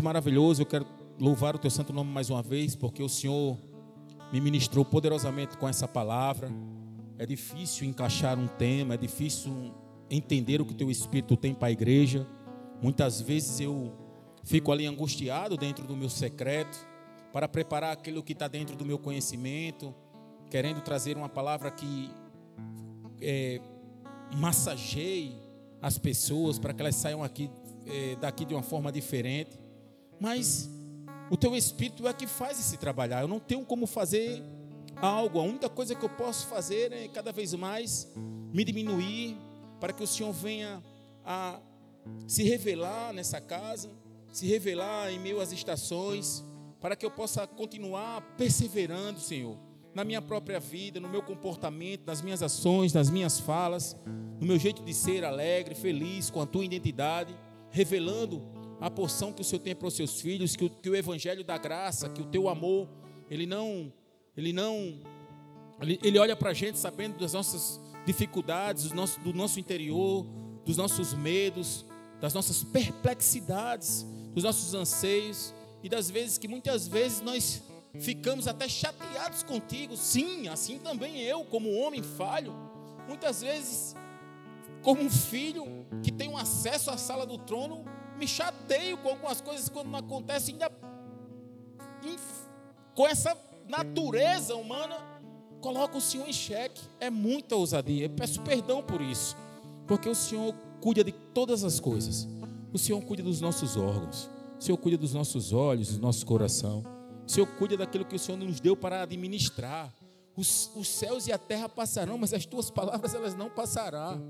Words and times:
maravilhoso, 0.00 0.62
eu 0.62 0.66
quero 0.66 0.86
louvar 1.18 1.54
o 1.54 1.58
teu 1.58 1.70
santo 1.70 1.92
nome 1.92 2.10
mais 2.10 2.30
uma 2.30 2.42
vez, 2.42 2.76
porque 2.76 3.02
o 3.02 3.08
Senhor 3.08 3.56
me 4.32 4.40
ministrou 4.40 4.84
poderosamente 4.84 5.56
com 5.56 5.68
essa 5.68 5.88
palavra. 5.88 6.50
É 7.18 7.26
difícil 7.26 7.88
encaixar 7.88 8.38
um 8.38 8.46
tema, 8.46 8.94
é 8.94 8.96
difícil 8.96 9.74
entender 10.10 10.60
o 10.60 10.64
que 10.64 10.72
o 10.72 10.76
teu 10.76 10.90
espírito 10.90 11.36
tem 11.36 11.54
para 11.54 11.68
a 11.68 11.70
igreja. 11.70 12.26
Muitas 12.80 13.20
vezes 13.20 13.60
eu 13.60 13.92
fico 14.44 14.70
ali 14.70 14.86
angustiado 14.86 15.56
dentro 15.56 15.86
do 15.86 15.96
meu 15.96 16.08
secreto 16.08 16.78
para 17.32 17.48
preparar 17.48 17.92
aquilo 17.92 18.22
que 18.22 18.32
está 18.32 18.48
dentro 18.48 18.76
do 18.76 18.84
meu 18.84 18.98
conhecimento, 18.98 19.94
querendo 20.50 20.80
trazer 20.80 21.16
uma 21.16 21.28
palavra 21.28 21.70
que 21.70 22.10
é, 23.20 23.60
massageie 24.36 25.36
as 25.80 25.98
pessoas 25.98 26.58
para 26.58 26.72
que 26.72 26.80
elas 26.80 26.94
saiam 26.94 27.22
aqui 27.22 27.50
é, 27.86 28.16
daqui 28.16 28.44
de 28.44 28.54
uma 28.54 28.62
forma 28.62 28.90
diferente. 28.90 29.58
Mas 30.20 30.68
o 31.30 31.36
teu 31.36 31.54
espírito 31.54 32.06
é 32.08 32.12
que 32.12 32.26
faz 32.26 32.58
esse 32.58 32.76
trabalhar. 32.76 33.22
Eu 33.22 33.28
não 33.28 33.38
tenho 33.38 33.64
como 33.64 33.86
fazer 33.86 34.42
algo. 34.96 35.38
A 35.38 35.42
única 35.42 35.68
coisa 35.68 35.94
que 35.94 36.04
eu 36.04 36.08
posso 36.08 36.46
fazer 36.46 36.92
é 36.92 37.08
cada 37.08 37.32
vez 37.32 37.54
mais 37.54 38.10
me 38.52 38.64
diminuir 38.64 39.36
para 39.78 39.92
que 39.92 40.02
o 40.02 40.06
Senhor 40.06 40.32
venha 40.32 40.82
a 41.24 41.60
se 42.26 42.42
revelar 42.42 43.12
nessa 43.12 43.40
casa, 43.40 43.90
se 44.32 44.46
revelar 44.46 45.12
em 45.12 45.18
meio 45.18 45.40
às 45.40 45.52
estações, 45.52 46.44
para 46.80 46.96
que 46.96 47.04
eu 47.04 47.10
possa 47.10 47.46
continuar 47.46 48.20
perseverando, 48.36 49.20
Senhor, 49.20 49.56
na 49.94 50.04
minha 50.04 50.22
própria 50.22 50.60
vida, 50.60 51.00
no 51.00 51.08
meu 51.08 51.22
comportamento, 51.22 52.06
nas 52.06 52.22
minhas 52.22 52.42
ações, 52.42 52.92
nas 52.92 53.10
minhas 53.10 53.40
falas, 53.40 53.96
no 54.40 54.46
meu 54.46 54.58
jeito 54.58 54.82
de 54.82 54.94
ser 54.94 55.24
alegre, 55.24 55.74
feliz 55.74 56.30
com 56.30 56.40
a 56.40 56.46
tua 56.46 56.64
identidade, 56.64 57.34
revelando 57.70 58.42
a 58.80 58.90
porção 58.90 59.32
que 59.32 59.40
o 59.40 59.44
Senhor 59.44 59.60
tem 59.60 59.74
para 59.74 59.88
os 59.88 59.94
seus 59.94 60.20
filhos, 60.20 60.54
que 60.54 60.64
o, 60.64 60.70
que 60.70 60.88
o 60.88 60.94
evangelho 60.94 61.44
da 61.44 61.58
graça, 61.58 62.08
que 62.08 62.22
o 62.22 62.26
teu 62.26 62.48
amor, 62.48 62.88
ele 63.30 63.46
não, 63.46 63.92
ele 64.36 64.52
não, 64.52 65.00
ele, 65.80 65.98
ele 66.02 66.18
olha 66.18 66.36
para 66.36 66.50
a 66.50 66.54
gente 66.54 66.78
sabendo 66.78 67.18
das 67.18 67.32
nossas 67.32 67.80
dificuldades, 68.06 68.88
do 68.88 68.94
nosso, 68.94 69.20
do 69.20 69.32
nosso 69.32 69.58
interior, 69.58 70.24
dos 70.64 70.76
nossos 70.76 71.12
medos, 71.12 71.84
das 72.20 72.34
nossas 72.34 72.62
perplexidades, 72.64 74.06
dos 74.34 74.44
nossos 74.44 74.74
anseios 74.74 75.54
e 75.82 75.88
das 75.88 76.10
vezes 76.10 76.38
que 76.38 76.48
muitas 76.48 76.86
vezes 76.86 77.20
nós 77.20 77.62
ficamos 77.98 78.46
até 78.46 78.68
chateados 78.68 79.42
contigo. 79.42 79.96
Sim, 79.96 80.48
assim 80.48 80.78
também 80.78 81.20
eu, 81.20 81.44
como 81.44 81.74
homem 81.74 82.02
falho, 82.02 82.54
muitas 83.08 83.40
vezes 83.40 83.94
como 84.82 85.02
um 85.02 85.10
filho 85.10 85.86
que 86.02 86.12
tem 86.12 86.28
um 86.28 86.36
acesso 86.36 86.90
à 86.90 86.96
sala 86.96 87.26
do 87.26 87.38
trono, 87.38 87.84
me 88.18 88.26
chateio 88.26 88.98
com 88.98 89.10
algumas 89.10 89.40
coisas 89.40 89.68
quando 89.68 89.88
não 89.88 89.98
acontece, 89.98 90.52
ainda 90.52 90.70
com 92.94 93.06
essa 93.06 93.36
natureza 93.68 94.56
humana, 94.56 94.96
coloca 95.60 95.96
o 95.96 96.00
Senhor 96.00 96.28
em 96.28 96.32
xeque. 96.32 96.82
É 96.98 97.10
muita 97.10 97.54
ousadia. 97.54 98.06
Eu 98.06 98.10
peço 98.10 98.42
perdão 98.42 98.82
por 98.82 99.00
isso, 99.00 99.36
porque 99.86 100.08
o 100.08 100.14
Senhor 100.14 100.54
cuida 100.80 101.04
de 101.04 101.12
todas 101.12 101.64
as 101.64 101.78
coisas. 101.78 102.26
O 102.72 102.78
Senhor 102.78 103.00
cuida 103.02 103.22
dos 103.22 103.40
nossos 103.40 103.76
órgãos. 103.76 104.28
O 104.58 104.62
Senhor 104.62 104.76
cuida 104.76 104.98
dos 104.98 105.14
nossos 105.14 105.52
olhos, 105.52 105.96
do 105.96 106.02
nosso 106.02 106.26
coração. 106.26 106.84
O 107.26 107.30
Senhor 107.30 107.46
cuida 107.46 107.76
daquilo 107.76 108.04
que 108.04 108.16
o 108.16 108.18
Senhor 108.18 108.36
nos 108.36 108.58
deu 108.58 108.76
para 108.76 109.02
administrar. 109.02 109.94
Os, 110.36 110.70
os 110.74 110.88
céus 110.88 111.26
e 111.26 111.32
a 111.32 111.38
terra 111.38 111.68
passarão, 111.68 112.18
mas 112.18 112.32
as 112.32 112.44
tuas 112.46 112.70
palavras 112.70 113.14
elas 113.14 113.34
não 113.34 113.50
passarão. 113.50 114.22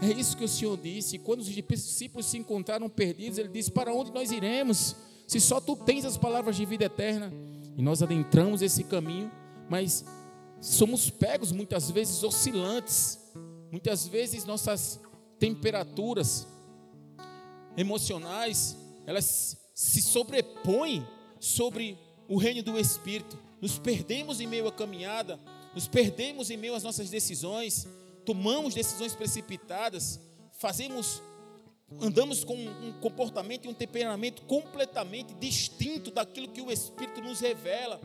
É 0.00 0.08
isso 0.08 0.36
que 0.36 0.44
o 0.44 0.48
Senhor 0.48 0.76
disse. 0.76 1.18
Quando 1.18 1.40
os 1.40 1.46
discípulos 1.46 2.26
se 2.26 2.38
encontraram 2.38 2.88
perdidos, 2.88 3.38
ele 3.38 3.48
disse: 3.48 3.70
Para 3.70 3.94
onde 3.94 4.12
nós 4.12 4.30
iremos? 4.30 4.96
Se 5.26 5.40
só 5.40 5.60
tu 5.60 5.76
tens 5.76 6.04
as 6.04 6.16
palavras 6.16 6.56
de 6.56 6.64
vida 6.64 6.84
eterna. 6.84 7.32
E 7.76 7.82
nós 7.82 8.02
adentramos 8.02 8.60
esse 8.60 8.84
caminho, 8.84 9.30
mas 9.68 10.04
somos 10.60 11.08
pegos 11.08 11.52
muitas 11.52 11.90
vezes 11.90 12.22
oscilantes. 12.22 13.18
Muitas 13.70 14.06
vezes 14.06 14.44
nossas 14.44 15.00
temperaturas 15.38 16.46
emocionais, 17.76 18.76
elas 19.06 19.56
se 19.74 20.02
sobrepõem 20.02 21.06
sobre 21.40 21.98
o 22.28 22.36
reino 22.36 22.62
do 22.62 22.78
Espírito. 22.78 23.38
Nos 23.60 23.78
perdemos 23.78 24.40
em 24.40 24.46
meio 24.46 24.68
à 24.68 24.72
caminhada, 24.72 25.40
nos 25.74 25.88
perdemos 25.88 26.50
em 26.50 26.56
meio 26.56 26.74
às 26.74 26.82
nossas 26.82 27.08
decisões 27.08 27.88
tomamos 28.24 28.74
decisões 28.74 29.14
precipitadas, 29.14 30.20
fazemos, 30.52 31.22
andamos 32.00 32.44
com 32.44 32.54
um 32.54 32.92
comportamento 33.00 33.66
e 33.66 33.68
um 33.68 33.74
temperamento 33.74 34.42
completamente 34.42 35.34
distinto 35.34 36.10
daquilo 36.10 36.48
que 36.48 36.60
o 36.60 36.70
Espírito 36.70 37.20
nos 37.20 37.40
revela, 37.40 38.00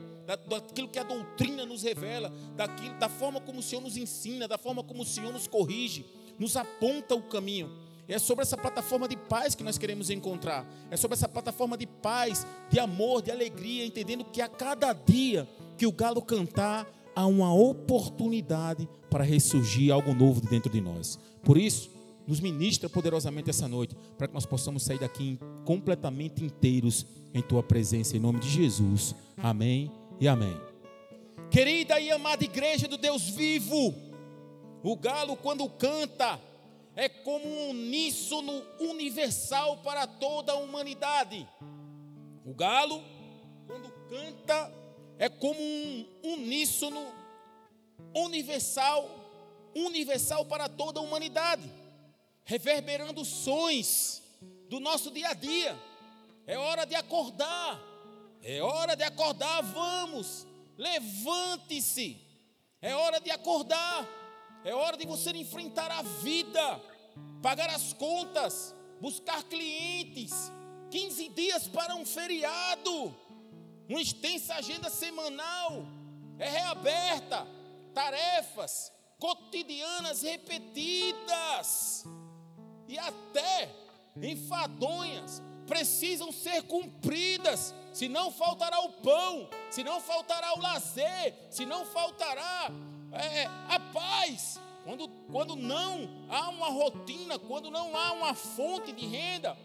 daquilo 0.47 0.88
que 0.88 1.00
a 1.00 1.03
doutrina 1.03 1.66
nos 1.66 1.83
revela, 1.83 2.31
daquilo, 2.56 2.97
da 3.00 3.09
forma 3.09 3.39
como 3.39 3.59
o 3.59 3.63
Senhor 3.63 3.81
nos 3.81 3.97
ensina, 3.97 4.47
da 4.47 4.57
forma 4.57 4.83
como 4.83 5.03
o 5.03 5.06
Senhor 5.06 5.31
nos 5.31 5.47
corrige, 5.47 6.06
nos 6.38 6.57
aponta 6.57 7.16
o 7.16 7.23
caminho. 7.23 7.88
É 8.07 8.17
sobre 8.17 8.44
essa 8.44 8.56
plataforma 8.56 9.07
de 9.07 9.17
paz 9.17 9.53
que 9.53 9.63
nós 9.63 9.77
queremos 9.77 10.09
encontrar. 10.09 10.66
É 10.89 10.95
sobre 10.95 11.16
essa 11.16 11.27
plataforma 11.27 11.77
de 11.77 11.85
paz, 11.85 12.47
de 12.69 12.79
amor, 12.79 13.22
de 13.22 13.31
alegria, 13.31 13.85
entendendo 13.85 14.23
que 14.23 14.41
a 14.41 14.47
cada 14.47 14.94
dia 14.94 15.47
que 15.77 15.85
o 15.85 15.91
galo 15.91 16.22
cantar, 16.22 16.88
há 17.17 17.25
uma 17.25 17.51
oportunidade 17.51 18.88
para 19.09 19.23
ressurgir 19.23 19.91
algo 19.91 20.13
novo 20.13 20.39
dentro 20.39 20.72
de 20.72 20.79
nós. 20.79 21.17
Por 21.44 21.57
isso, 21.57 21.89
nos 22.28 22.39
ministra 22.39 22.88
poderosamente 22.88 23.50
essa 23.50 23.67
noite, 23.67 23.95
para 24.16 24.28
que 24.28 24.35
nós 24.35 24.45
possamos 24.45 24.83
sair 24.83 25.00
daqui 25.00 25.39
completamente 25.66 26.45
inteiros 26.45 27.07
em 27.33 27.41
tua 27.41 27.63
presença, 27.63 28.16
em 28.16 28.19
nome 28.19 28.39
de 28.39 28.47
Jesus. 28.47 29.16
Amém 29.35 29.91
e 30.19 30.27
amém. 30.27 30.56
Querida 31.50 32.00
e 32.00 32.11
amada 32.11 32.44
igreja 32.44 32.88
do 32.88 33.00
Deus 33.00 33.27
vivo, 33.29 33.95
o 34.83 34.95
galo, 34.95 35.35
quando 35.38 35.67
canta, 35.69 36.39
é 36.95 37.09
como 37.09 37.47
um 37.47 37.69
uníssono 37.72 38.61
universal 38.79 39.77
para 39.77 40.06
toda 40.06 40.51
a 40.51 40.57
humanidade. 40.57 41.47
O 42.45 42.53
galo, 42.53 43.01
quando 43.66 43.91
canta, 44.07 44.72
é 45.19 45.29
como 45.29 45.59
um 45.59 46.05
uníssono 46.23 47.13
universal, 48.13 49.09
universal 49.75 50.45
para 50.45 50.69
toda 50.69 51.00
a 51.00 51.03
humanidade, 51.03 51.72
reverberando 52.45 53.25
sons 53.25 54.22
do 54.69 54.79
nosso 54.79 55.11
dia 55.11 55.29
a 55.29 55.33
dia. 55.33 55.77
É 56.45 56.57
hora 56.57 56.85
de 56.85 56.95
acordar. 56.95 57.81
É 58.44 58.61
hora 58.61 58.95
de 58.95 59.03
acordar, 59.03 59.61
vamos. 59.61 60.45
Levante-se. 60.77 62.17
É 62.81 62.95
hora 62.95 63.19
de 63.19 63.31
acordar. 63.31 64.07
É 64.63 64.73
hora 64.73 64.97
de 64.97 65.06
você 65.06 65.31
enfrentar 65.31 65.89
a 65.91 66.01
vida, 66.01 66.81
pagar 67.41 67.69
as 67.69 67.94
contas, 67.94 68.75
buscar 69.01 69.44
clientes. 69.44 70.51
15 70.91 71.29
dias 71.29 71.67
para 71.67 71.95
um 71.95 72.06
feriado 72.06 73.16
uma 73.90 74.02
extensa 74.02 74.56
agenda 74.56 74.90
semanal. 74.90 75.86
É 76.40 76.50
reaberta, 76.50 77.48
tarefas 77.94 78.92
cotidianas 79.20 80.22
repetidas. 80.22 82.06
E 82.88 82.98
até 82.98 83.70
enfadonhas 84.22 85.42
precisam 85.66 86.31
ser 86.31 86.64
cumpridas, 86.64 87.75
senão 87.92 88.31
faltará 88.31 88.80
o 88.80 88.90
pão, 88.90 89.50
senão 89.70 90.00
faltará 90.00 90.54
o 90.56 90.62
lazer, 90.62 91.36
senão 91.50 91.86
faltará 91.86 92.72
é, 93.12 93.46
a 93.46 93.80
paz. 93.94 94.59
Quando, 94.86 95.09
quando 95.30 95.56
não 95.58 96.25
há 96.30 96.48
uma 96.48 96.69
rotina, 96.69 97.38
quando 97.38 97.69
não 97.69 97.96
há 97.98 98.14
uma 98.14 98.34
fonte 98.34 98.94
de 98.94 99.06
renda, 99.06 99.58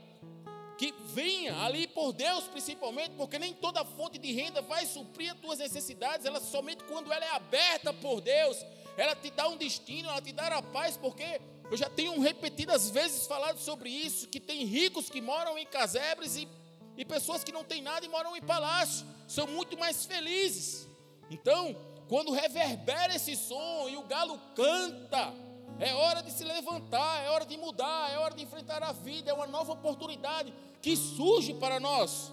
que 0.78 0.94
venha 1.14 1.56
ali 1.62 1.86
por 1.86 2.12
Deus, 2.12 2.44
principalmente, 2.44 3.10
porque 3.16 3.38
nem 3.38 3.52
toda 3.52 3.84
fonte 3.84 4.18
de 4.18 4.32
renda 4.32 4.62
vai 4.62 4.86
suprir 4.86 5.32
as 5.32 5.38
tuas 5.38 5.58
necessidades, 5.58 6.26
ela 6.26 6.40
somente 6.40 6.82
quando 6.84 7.12
ela 7.12 7.24
é 7.24 7.30
aberta 7.30 7.92
por 7.92 8.20
Deus, 8.20 8.64
ela 8.96 9.14
te 9.14 9.30
dá 9.30 9.48
um 9.48 9.56
destino, 9.56 10.08
ela 10.08 10.20
te 10.20 10.32
dá 10.32 10.48
a 10.48 10.62
paz, 10.62 10.96
porque 10.96 11.40
eu 11.70 11.76
já 11.76 11.88
tenho 11.88 12.18
repetidas 12.20 12.90
vezes 12.90 13.26
falado 13.26 13.58
sobre 13.58 13.88
isso, 13.88 14.28
que 14.28 14.40
tem 14.40 14.64
ricos 14.64 15.08
que 15.08 15.20
moram 15.20 15.56
em 15.56 15.66
casebres 15.66 16.36
e, 16.36 16.48
e 16.96 17.04
pessoas 17.04 17.42
que 17.42 17.52
não 17.52 17.64
têm 17.64 17.80
nada 17.80 18.04
e 18.04 18.08
moram 18.08 18.36
em 18.36 18.42
palácio, 18.42 19.06
são 19.26 19.46
muito 19.46 19.78
mais 19.78 20.04
felizes. 20.04 20.86
Então, 21.30 21.74
quando 22.08 22.30
reverbera 22.32 23.14
esse 23.14 23.34
som 23.34 23.88
e 23.88 23.96
o 23.96 24.02
galo 24.02 24.38
canta, 24.54 25.32
é 25.80 25.94
hora 25.94 26.22
de 26.22 26.30
se 26.30 26.44
levantar, 26.44 27.24
é 27.24 27.30
hora 27.30 27.44
de 27.44 27.56
mudar, 27.56 28.10
é 28.10 28.18
hora 28.18 28.34
de 28.34 28.42
enfrentar 28.42 28.82
a 28.82 28.92
vida, 28.92 29.30
é 29.30 29.34
uma 29.34 29.46
nova 29.46 29.72
oportunidade 29.72 30.52
que 30.80 30.96
surge 30.96 31.54
para 31.54 31.80
nós. 31.80 32.32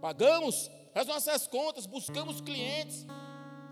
Pagamos 0.00 0.70
as 0.94 1.06
nossas 1.06 1.46
contas, 1.46 1.86
buscamos 1.86 2.40
clientes, 2.40 3.06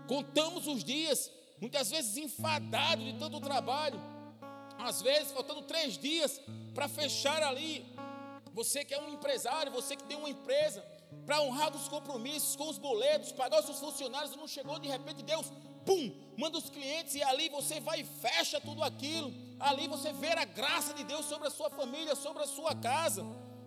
contamos 0.07 0.67
os 0.67 0.83
dias, 0.83 1.31
muitas 1.59 1.89
vezes 1.89 2.17
enfadados 2.17 3.03
de 3.05 3.13
tanto 3.13 3.39
trabalho, 3.39 3.99
às 4.77 5.01
vezes 5.01 5.31
faltando 5.31 5.61
três 5.63 5.97
dias 5.97 6.39
para 6.73 6.87
fechar 6.87 7.43
ali. 7.43 7.85
Você 8.53 8.83
que 8.83 8.93
é 8.93 9.01
um 9.01 9.09
empresário, 9.09 9.71
você 9.71 9.95
que 9.95 10.03
tem 10.03 10.17
uma 10.17 10.29
empresa, 10.29 10.83
para 11.25 11.41
honrar 11.41 11.75
os 11.75 11.87
compromissos 11.87 12.55
com 12.55 12.69
os 12.69 12.77
boletos, 12.77 13.31
pagar 13.31 13.59
os 13.59 13.65
seus 13.65 13.79
funcionários, 13.79 14.35
não 14.35 14.47
chegou 14.47 14.79
de 14.79 14.87
repente, 14.87 15.23
Deus, 15.23 15.51
pum, 15.85 16.11
manda 16.37 16.57
os 16.57 16.69
clientes 16.69 17.15
e 17.15 17.23
ali 17.23 17.49
você 17.49 17.79
vai 17.79 18.01
e 18.01 18.03
fecha 18.03 18.59
tudo 18.61 18.83
aquilo. 18.83 19.33
Ali 19.59 19.87
você 19.87 20.13
vê 20.13 20.31
a 20.31 20.45
graça 20.45 20.93
de 20.93 21.03
Deus 21.03 21.25
sobre 21.25 21.47
a 21.47 21.51
sua 21.51 21.69
família, 21.69 22.15
sobre 22.15 22.43
a 22.43 22.47
sua 22.47 22.73
casa. 22.75 23.25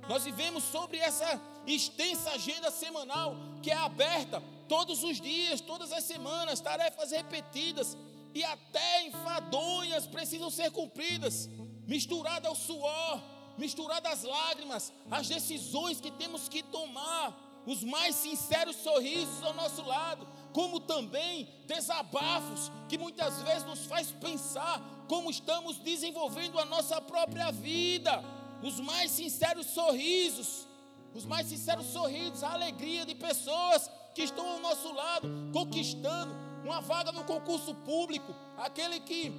Nós 0.09 0.25
vivemos 0.25 0.65
sobre 0.65 0.99
essa 0.99 1.41
extensa 1.67 2.31
agenda 2.31 2.71
semanal 2.71 3.37
que 3.63 3.71
é 3.71 3.77
aberta 3.77 4.43
todos 4.69 5.05
os 5.05 5.21
dias, 5.21 5.61
todas 5.61 5.93
as 5.93 6.05
semanas, 6.05 6.61
tarefas 6.61 7.11
repetidas 7.11 7.97
e 8.35 8.43
até 8.43 9.07
enfadonhas 9.07 10.07
precisam 10.07 10.51
ser 10.51 10.71
cumpridas, 10.71 11.49
misturada 11.87 12.49
ao 12.49 12.55
suor, 12.55 13.23
misturada 13.59 14.09
às 14.09 14.23
lágrimas, 14.23 14.93
as 15.11 15.29
decisões 15.29 16.01
que 16.01 16.11
temos 16.11 16.49
que 16.49 16.63
tomar, 16.63 17.39
os 17.67 17.85
mais 17.85 18.17
sinceros 18.17 18.77
sorrisos 18.77 19.43
ao 19.43 19.55
nosso 19.55 19.83
lado, 19.83 20.27
como 20.53 20.81
também 20.81 21.49
desabafos 21.67 22.71
que 22.89 22.99
muitas 22.99 23.41
vezes 23.43 23.65
nos 23.65 23.87
faz 23.87 24.11
pensar 24.13 24.81
como 25.09 25.31
estamos 25.31 25.79
desenvolvendo 25.79 26.59
a 26.59 26.65
nossa 26.65 27.01
própria 27.01 27.51
vida 27.51 28.23
os 28.63 28.79
mais 28.79 29.11
sinceros 29.11 29.67
sorrisos, 29.67 30.69
os 31.15 31.25
mais 31.25 31.47
sinceros 31.47 31.87
sorrisos, 31.87 32.45
a 32.45 32.53
alegria 32.53 33.05
de 33.05 33.15
pessoas 33.15 33.91
que 34.15 34.23
estão 34.23 34.47
ao 34.47 34.61
nosso 34.61 34.93
lado, 34.93 35.29
conquistando 35.53 36.33
uma 36.65 36.81
vaga 36.81 37.11
no 37.11 37.25
concurso 37.25 37.75
público, 37.75 38.33
aquele 38.57 39.01
que 39.01 39.33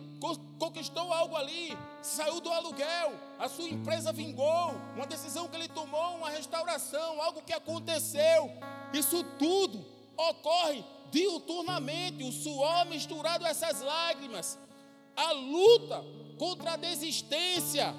conquistou 0.59 1.13
algo 1.13 1.37
ali, 1.37 1.77
saiu 2.01 2.41
do 2.41 2.51
aluguel, 2.51 3.13
a 3.39 3.47
sua 3.47 3.69
empresa 3.69 4.11
vingou, 4.11 4.75
uma 4.95 5.07
decisão 5.07 5.47
que 5.47 5.55
ele 5.55 5.69
tomou, 5.69 6.17
uma 6.17 6.29
restauração, 6.29 7.21
algo 7.21 7.41
que 7.41 7.53
aconteceu. 7.53 8.51
Isso 8.93 9.23
tudo 9.39 9.85
ocorre 10.17 10.83
diuturnamente, 11.13 12.23
o 12.23 12.31
suor 12.31 12.87
misturado 12.87 13.45
a 13.45 13.49
essas 13.49 13.81
lágrimas, 13.81 14.57
a 15.15 15.31
luta 15.31 16.03
contra 16.39 16.73
a 16.73 16.75
desistência, 16.75 17.93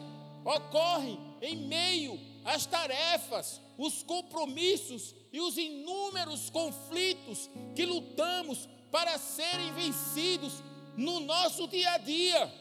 ocorrem 0.45 1.19
em 1.41 1.57
meio 1.57 2.19
às 2.45 2.67
tarefas, 2.67 3.61
os 3.79 4.03
compromissos 4.03 5.15
e 5.33 5.41
os 5.41 5.57
inúmeros 5.57 6.51
conflitos 6.51 7.49
que 7.75 7.87
lutamos 7.87 8.69
para 8.91 9.17
serem 9.17 9.73
vencidos 9.73 10.63
no 10.97 11.21
nosso 11.21 11.69
dia 11.69 11.93
a 11.93 11.99
dia. 11.99 12.53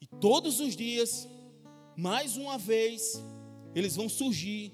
E 0.00 0.06
todos 0.20 0.60
os 0.60 0.76
dias, 0.76 1.26
mais 1.96 2.36
uma 2.36 2.58
vez, 2.58 3.22
eles 3.74 3.96
vão 3.96 4.08
surgir. 4.08 4.72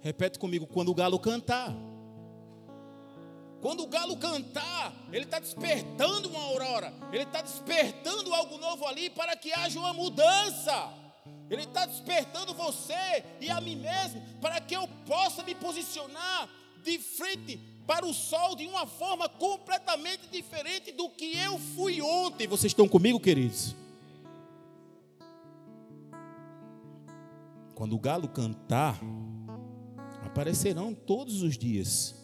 Repete 0.00 0.38
comigo: 0.38 0.66
quando 0.66 0.90
o 0.90 0.94
galo 0.94 1.18
cantar. 1.18 1.91
Quando 3.62 3.84
o 3.84 3.86
galo 3.86 4.16
cantar, 4.16 4.92
ele 5.12 5.24
está 5.24 5.38
despertando 5.38 6.28
uma 6.28 6.40
aurora, 6.40 6.92
ele 7.12 7.22
está 7.22 7.40
despertando 7.40 8.34
algo 8.34 8.58
novo 8.58 8.84
ali 8.84 9.08
para 9.08 9.36
que 9.36 9.52
haja 9.52 9.78
uma 9.78 9.92
mudança. 9.92 10.92
Ele 11.48 11.62
está 11.62 11.86
despertando 11.86 12.54
você 12.54 13.24
e 13.40 13.48
a 13.48 13.60
mim 13.60 13.76
mesmo 13.76 14.20
para 14.40 14.60
que 14.60 14.74
eu 14.74 14.88
possa 15.06 15.44
me 15.44 15.54
posicionar 15.54 16.48
de 16.82 16.98
frente 16.98 17.56
para 17.86 18.04
o 18.04 18.12
sol 18.12 18.56
de 18.56 18.66
uma 18.66 18.84
forma 18.84 19.28
completamente 19.28 20.26
diferente 20.26 20.90
do 20.90 21.08
que 21.08 21.36
eu 21.36 21.56
fui 21.56 22.02
ontem. 22.02 22.48
Vocês 22.48 22.72
estão 22.72 22.88
comigo, 22.88 23.20
queridos? 23.20 23.76
Quando 27.76 27.94
o 27.94 27.98
galo 28.00 28.26
cantar, 28.28 28.98
aparecerão 30.24 30.92
todos 30.92 31.42
os 31.42 31.56
dias 31.56 32.21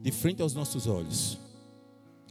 de 0.00 0.10
frente 0.10 0.40
aos 0.40 0.54
nossos 0.54 0.86
olhos. 0.86 1.38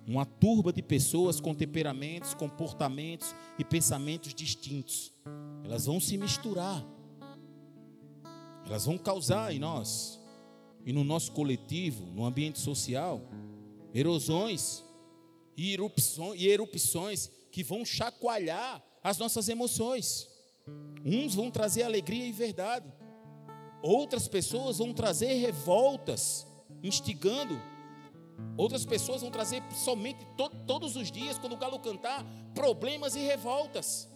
Uma 0.08 0.26
turba 0.26 0.74
de 0.74 0.82
pessoas 0.82 1.40
com 1.40 1.54
temperamentos, 1.54 2.34
comportamentos 2.34 3.36
e 3.60 3.64
pensamentos 3.64 4.34
distintos. 4.34 5.12
Elas 5.64 5.86
vão 5.86 6.00
se 6.00 6.18
misturar. 6.18 6.84
Elas 8.66 8.86
vão 8.86 8.98
causar 8.98 9.54
em 9.54 9.60
nós 9.60 10.20
e 10.86 10.92
no 10.92 11.04
nosso 11.04 11.32
coletivo, 11.32 12.06
no 12.08 12.26
ambiente 12.26 12.60
social, 12.60 13.22
erosões 13.94 14.84
e 15.56 15.74
erupções, 15.74 16.42
e 16.42 16.48
erupções 16.48 17.30
que 17.52 17.64
vão 17.64 17.86
chacoalhar 17.86 18.84
as 19.04 19.18
nossas 19.18 19.48
emoções. 19.48 20.28
Uns 21.06 21.36
vão 21.36 21.52
trazer 21.52 21.84
alegria 21.84 22.26
e 22.26 22.32
verdade, 22.32 22.92
outras 23.82 24.28
pessoas 24.28 24.78
vão 24.78 24.94
trazer 24.94 25.34
revoltas 25.34 26.48
instigando. 26.84 27.60
Outras 28.58 28.86
pessoas 28.86 29.22
vão 29.22 29.32
trazer 29.32 29.62
somente 29.74 30.26
to 30.38 30.50
todos 30.66 30.96
os 30.96 31.12
dias, 31.12 31.38
quando 31.38 31.54
o 31.54 31.58
galo 31.58 31.80
cantar, 31.80 32.26
problemas 32.54 33.16
e 33.16 33.20
revoltas. 33.20 34.10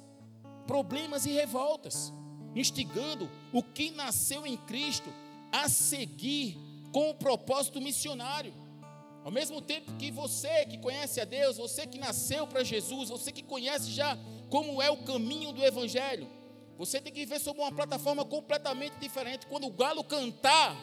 Problemas 0.65 1.25
e 1.25 1.31
revoltas. 1.31 2.13
Instigando 2.56 3.30
o 3.51 3.62
que 3.63 3.92
nasceu 3.92 4.45
em 4.45 4.56
Cristo 4.56 5.10
a 5.51 5.68
seguir 5.68 6.57
com 6.92 7.10
o 7.10 7.15
propósito 7.15 7.81
missionário. 7.81 8.54
Ao 9.24 9.31
mesmo 9.31 9.62
tempo 9.62 9.94
que 9.94 10.12
você 10.12 10.65
que 10.65 10.77
conhece 10.77 11.21
a 11.21 11.25
Deus, 11.25 11.57
você 11.57 11.88
que 11.88 11.98
nasceu 11.98 12.45
para 12.45 12.63
Jesus, 12.63 13.10
você 13.10 13.31
que 13.31 13.42
conhece 13.42 13.92
já 13.92 14.18
como 14.50 14.81
é 14.81 14.92
o 14.92 15.04
caminho 15.04 15.54
do 15.54 15.63
Evangelho, 15.63 16.27
você 16.77 17.00
tem 17.00 17.13
que 17.13 17.25
ver 17.25 17.39
sobre 17.39 17.62
uma 17.62 17.71
plataforma 17.71 18.25
completamente 18.25 18.98
diferente. 19.00 19.48
Quando 19.48 19.68
o 19.68 19.71
galo 19.71 20.04
cantar, 20.04 20.75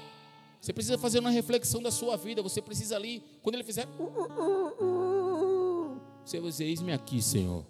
você 0.61 0.73
precisa 0.73 0.99
fazer 0.99 1.21
uma 1.21 1.31
reflexão 1.31 1.83
da 1.83 1.91
sua 1.91 2.17
vida. 2.17 2.43
Você 2.43 2.61
precisa 2.61 2.95
ali, 2.97 3.23
quando 3.43 3.55
ele 3.55 3.65
fizer. 3.65 3.89
Você 6.25 6.39
vai 6.39 6.51
dizer: 6.51 6.65
Eis-me 6.65 6.93
aqui, 6.93 7.23
Senhor. 7.23 7.65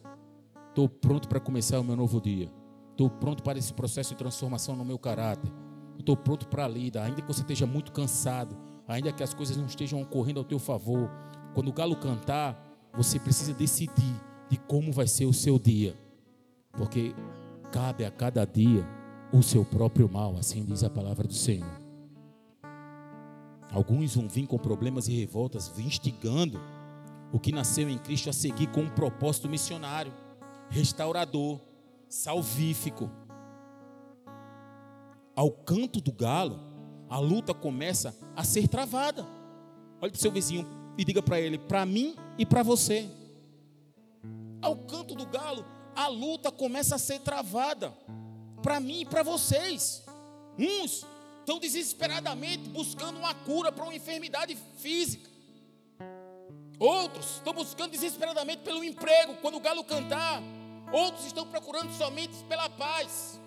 Estou 0.68 0.88
pronto 0.88 1.28
para 1.28 1.38
começar 1.38 1.78
o 1.78 1.84
meu 1.84 1.96
novo 1.96 2.20
dia. 2.20 2.50
Estou 2.90 3.08
pronto 3.08 3.42
para 3.42 3.58
esse 3.58 3.72
processo 3.72 4.10
de 4.10 4.16
transformação 4.16 4.74
no 4.74 4.84
meu 4.84 4.98
caráter. 4.98 5.50
Estou 5.98 6.16
pronto 6.16 6.48
para 6.48 6.64
a 6.64 6.68
lida. 6.68 7.02
Ainda 7.02 7.22
que 7.22 7.28
você 7.28 7.42
esteja 7.42 7.66
muito 7.66 7.92
cansado, 7.92 8.56
ainda 8.88 9.12
que 9.12 9.22
as 9.22 9.32
coisas 9.32 9.56
não 9.56 9.66
estejam 9.66 10.02
ocorrendo 10.02 10.40
ao 10.40 10.44
teu 10.44 10.58
favor. 10.58 11.10
Quando 11.54 11.68
o 11.68 11.72
galo 11.72 11.96
cantar, 11.96 12.60
você 12.92 13.18
precisa 13.18 13.54
decidir 13.54 14.14
de 14.48 14.56
como 14.56 14.92
vai 14.92 15.06
ser 15.06 15.26
o 15.26 15.32
seu 15.32 15.58
dia. 15.58 15.96
Porque 16.72 17.14
cabe 17.70 18.04
a 18.04 18.10
cada 18.10 18.44
dia 18.44 18.86
o 19.32 19.42
seu 19.42 19.64
próprio 19.64 20.08
mal, 20.08 20.36
assim 20.36 20.64
diz 20.64 20.82
a 20.82 20.90
palavra 20.90 21.26
do 21.26 21.34
Senhor. 21.34 21.79
Alguns 23.72 24.14
vão 24.14 24.28
vir 24.28 24.46
com 24.46 24.58
problemas 24.58 25.06
e 25.06 25.12
revoltas, 25.12 25.72
instigando 25.78 26.60
o 27.32 27.38
que 27.38 27.52
nasceu 27.52 27.88
em 27.88 27.98
Cristo 27.98 28.28
a 28.28 28.32
seguir 28.32 28.66
com 28.68 28.80
um 28.82 28.90
propósito 28.90 29.48
missionário, 29.48 30.12
restaurador, 30.68 31.60
salvífico. 32.08 33.08
Ao 35.36 35.50
canto 35.50 36.00
do 36.00 36.12
galo, 36.12 36.60
a 37.08 37.18
luta 37.18 37.54
começa 37.54 38.16
a 38.34 38.42
ser 38.42 38.68
travada. 38.68 39.26
Olhe 40.00 40.10
para 40.10 40.18
o 40.18 40.20
seu 40.20 40.32
vizinho 40.32 40.66
e 40.98 41.04
diga 41.04 41.22
para 41.22 41.40
ele: 41.40 41.56
para 41.56 41.86
mim 41.86 42.16
e 42.36 42.44
para 42.44 42.62
você. 42.62 43.08
Ao 44.60 44.76
canto 44.76 45.14
do 45.14 45.26
galo, 45.26 45.64
a 45.94 46.08
luta 46.08 46.50
começa 46.50 46.96
a 46.96 46.98
ser 46.98 47.20
travada. 47.20 47.92
Para 48.62 48.80
mim 48.80 49.00
e 49.00 49.06
para 49.06 49.22
vocês. 49.22 50.04
Uns 50.58 51.06
estão 51.40 51.58
desesperadamente 51.58 52.68
buscando 52.68 53.18
uma 53.18 53.34
cura 53.34 53.72
para 53.72 53.84
uma 53.84 53.94
enfermidade 53.94 54.56
física. 54.78 55.28
Outros 56.78 57.36
estão 57.36 57.52
buscando 57.52 57.90
desesperadamente 57.90 58.62
pelo 58.62 58.82
emprego, 58.82 59.34
quando 59.42 59.56
o 59.56 59.60
galo 59.60 59.84
cantar. 59.84 60.42
Outros 60.92 61.26
estão 61.26 61.46
procurando 61.46 61.92
somente 61.92 62.36
pela 62.44 62.70
paz. 62.70 63.38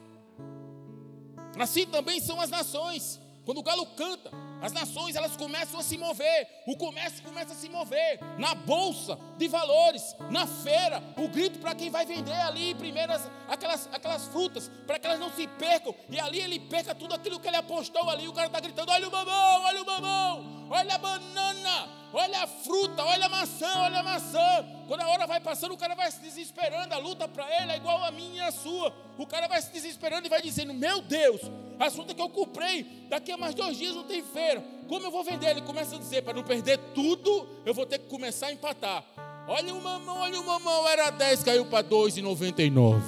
Assim 1.59 1.85
também 1.85 2.19
são 2.19 2.39
as 2.39 2.49
nações. 2.49 3.19
Quando 3.45 3.57
o 3.57 3.63
galo 3.63 3.85
canta, 3.95 4.31
as 4.63 4.71
nações 4.71 5.17
elas 5.17 5.35
começam 5.35 5.77
a 5.77 5.83
se 5.83 5.97
mover, 5.97 6.47
o 6.65 6.77
comércio 6.77 7.21
começa 7.21 7.51
a 7.51 7.55
se 7.55 7.67
mover, 7.67 8.17
na 8.39 8.55
bolsa 8.55 9.19
de 9.37 9.49
valores, 9.49 10.15
na 10.31 10.47
feira, 10.47 11.03
o 11.17 11.27
grito 11.27 11.59
para 11.59 11.75
quem 11.75 11.89
vai 11.89 12.05
vender 12.05 12.31
ali 12.31 12.73
primeiras 12.73 13.29
aquelas, 13.49 13.89
aquelas 13.91 14.25
frutas, 14.27 14.71
para 14.87 14.97
que 14.97 15.05
elas 15.05 15.19
não 15.19 15.29
se 15.33 15.45
percam, 15.47 15.93
e 16.09 16.17
ali 16.17 16.39
ele 16.39 16.61
perca 16.61 16.95
tudo 16.95 17.13
aquilo 17.13 17.41
que 17.41 17.47
ele 17.49 17.57
apostou 17.57 18.09
ali, 18.09 18.25
o 18.25 18.31
cara 18.31 18.47
está 18.47 18.61
gritando: 18.61 18.89
olha 18.89 19.09
o 19.09 19.11
mamão, 19.11 19.63
olha 19.63 19.81
o 19.81 19.85
mamão, 19.85 20.67
olha 20.69 20.95
a 20.95 20.97
banana, 20.97 22.02
olha 22.13 22.43
a 22.43 22.47
fruta, 22.47 23.03
olha 23.03 23.25
a 23.25 23.29
maçã, 23.29 23.67
olha 23.77 23.99
a 23.99 24.03
maçã. 24.03 24.65
Quando 24.87 25.01
a 25.01 25.07
hora 25.07 25.25
vai 25.25 25.39
passando, 25.39 25.73
o 25.73 25.77
cara 25.77 25.95
vai 25.95 26.11
se 26.11 26.21
desesperando, 26.21 26.93
a 26.93 26.97
luta 26.97 27.27
para 27.27 27.45
ele 27.61 27.71
é 27.71 27.77
igual 27.77 28.03
a 28.03 28.11
minha 28.11 28.43
e 28.43 28.47
a 28.47 28.51
sua. 28.51 28.93
O 29.17 29.25
cara 29.25 29.47
vai 29.47 29.61
se 29.61 29.71
desesperando 29.71 30.27
e 30.27 30.29
vai 30.29 30.41
dizendo: 30.41 30.73
Meu 30.73 31.01
Deus, 31.01 31.41
a 31.79 31.89
fruta 31.89 32.13
que 32.13 32.21
eu 32.21 32.29
comprei, 32.29 32.83
daqui 33.09 33.31
a 33.31 33.37
mais 33.37 33.55
dois 33.55 33.77
dias 33.77 33.95
não 33.95 34.03
tem 34.03 34.23
feira. 34.23 34.63
Como 34.87 35.05
eu 35.05 35.11
vou 35.11 35.23
vender? 35.23 35.49
Ele 35.49 35.61
começa 35.61 35.95
a 35.95 35.99
dizer: 35.99 36.21
Para 36.21 36.33
não 36.33 36.43
perder 36.43 36.77
tudo, 36.93 37.47
eu 37.65 37.73
vou 37.73 37.85
ter 37.85 37.99
que 37.99 38.07
começar 38.07 38.47
a 38.47 38.53
empatar. 38.53 39.03
Olha 39.47 39.73
o 39.73 39.81
mamão, 39.81 40.19
olha 40.19 40.39
o 40.39 40.45
mamão, 40.45 40.87
era 40.87 41.09
10, 41.09 41.43
caiu 41.43 41.65
para 41.65 41.83
2,99. 41.85 43.01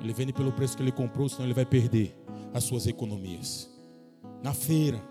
Ele 0.00 0.12
vende 0.12 0.32
pelo 0.32 0.52
preço 0.52 0.76
que 0.76 0.82
ele 0.82 0.92
comprou, 0.92 1.28
senão 1.28 1.44
ele 1.44 1.54
vai 1.54 1.66
perder 1.66 2.16
as 2.54 2.64
suas 2.64 2.86
economias. 2.86 3.70
Na 4.42 4.54
feira, 4.54 5.02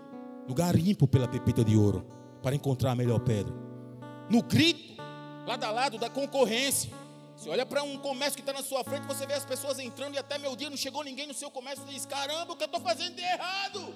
no 0.48 0.54
garimpo 0.54 1.06
pela 1.06 1.28
pepita 1.28 1.64
de 1.64 1.76
ouro, 1.76 2.04
para 2.46 2.54
encontrar 2.54 2.92
a 2.92 2.94
melhor 2.94 3.18
pedra. 3.18 3.52
No 4.30 4.40
grito, 4.40 5.02
lado 5.44 5.64
a 5.64 5.70
lado 5.72 5.98
da 5.98 6.08
concorrência. 6.08 6.88
Você 7.34 7.50
olha 7.50 7.66
para 7.66 7.82
um 7.82 7.98
comércio 7.98 8.36
que 8.36 8.40
está 8.40 8.52
na 8.52 8.62
sua 8.62 8.84
frente, 8.84 9.04
você 9.04 9.26
vê 9.26 9.32
as 9.32 9.44
pessoas 9.44 9.80
entrando 9.80 10.14
e 10.14 10.18
até 10.18 10.38
meu 10.38 10.54
dia 10.54 10.70
não 10.70 10.76
chegou 10.76 11.02
ninguém 11.02 11.26
no 11.26 11.34
seu 11.34 11.50
comércio 11.50 11.84
e 11.88 11.94
diz: 11.94 12.06
Caramba, 12.06 12.52
o 12.52 12.56
que 12.56 12.62
eu 12.62 12.66
estou 12.66 12.80
fazendo 12.80 13.16
de 13.16 13.20
errado? 13.20 13.92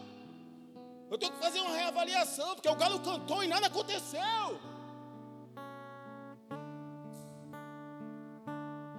Eu 1.09 1.16
tenho 1.16 1.30
que 1.30 1.38
fazer 1.38 1.61
uma 1.61 1.76
reavaliação, 1.76 2.57
porque 2.57 2.69
o 2.69 2.75
galo 2.75 2.99
cantou 2.99 3.45
e 3.45 3.47
nada 3.47 3.69
aconteceu. 3.69 4.61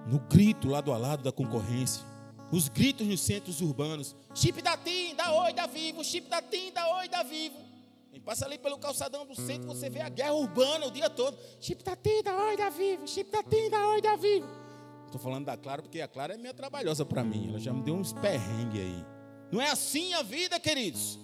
No 0.06 0.18
grito 0.30 0.66
lado 0.66 0.94
a 0.94 0.96
lado 0.96 1.22
da 1.22 1.30
concorrência, 1.30 2.02
os 2.50 2.70
gritos 2.70 3.06
nos 3.06 3.20
centros 3.20 3.60
urbanos: 3.60 4.16
chip 4.34 4.62
da 4.62 4.78
TIM, 4.78 5.14
da 5.14 5.30
Oi, 5.30 5.52
da 5.52 5.66
Vivo, 5.66 6.02
chip 6.02 6.26
da 6.30 6.40
TIM, 6.40 6.72
da 6.72 6.88
Oi, 7.00 7.08
da 7.10 7.22
Vivo. 7.22 7.71
Passa 8.20 8.46
ali 8.46 8.56
pelo 8.56 8.78
calçadão 8.78 9.26
do 9.26 9.34
centro, 9.34 9.66
você 9.66 9.90
vê 9.90 10.00
a 10.00 10.08
guerra 10.08 10.34
urbana 10.34 10.86
o 10.86 10.90
dia 10.90 11.10
todo. 11.10 11.36
Chip 11.60 11.82
da 11.82 11.96
TIM, 11.96 12.22
da 12.22 12.36
Oi, 12.36 12.56
da 12.56 12.70
Vivo, 12.70 13.06
chip 13.08 13.30
da 13.30 13.42
TIM, 13.42 13.68
da 13.68 13.88
Oi, 13.88 14.00
da 14.00 14.16
Vivo. 14.16 14.46
Estou 15.06 15.20
falando 15.20 15.44
da 15.44 15.56
Clara 15.56 15.82
porque 15.82 16.00
a 16.00 16.08
Clara 16.08 16.34
é 16.34 16.38
meio 16.38 16.54
trabalhosa 16.54 17.04
para 17.04 17.22
mim. 17.22 17.48
Ela 17.48 17.58
já 17.58 17.72
me 17.72 17.82
deu 17.82 17.94
uns 17.94 18.12
perrengues 18.12 18.80
aí. 18.80 19.06
Não 19.50 19.60
é 19.60 19.70
assim 19.70 20.14
a 20.14 20.22
vida, 20.22 20.58
queridos. 20.58 21.18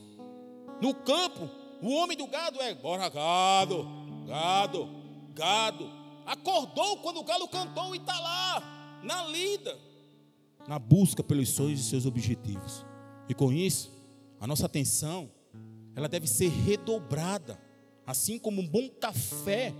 No 0.83 0.95
campo, 0.95 1.49
o 1.81 1.91
homem 1.95 2.17
do 2.17 2.27
gado 2.27 2.61
é: 2.61 2.75
bora 2.75 3.09
gado, 3.09 3.89
gado, 4.27 4.89
gado. 5.33 5.91
Acordou 6.27 6.99
quando 6.99 7.21
o 7.21 7.25
galo 7.25 7.49
cantou 7.49 7.95
e 7.95 7.99
está 7.99 8.19
lá, 8.21 9.01
na 9.03 9.25
lida, 9.25 9.79
na 10.67 10.79
busca 10.79 11.23
pelos 11.23 11.49
sonhos 11.49 11.81
e 11.81 11.85
seus 11.85 12.05
objetivos. 12.05 12.85
E 13.29 13.35
com 13.35 13.51
isso, 13.51 13.91
a 14.39 14.47
nossa 14.47 14.67
atenção, 14.67 15.31
ela 15.99 16.09
deve 16.09 16.29
ser 16.29 16.49
redobrada. 16.49 17.61
Assim 18.07 18.39
como 18.39 18.63
um 18.63 18.69
bom 18.69 18.89
café 18.89 19.75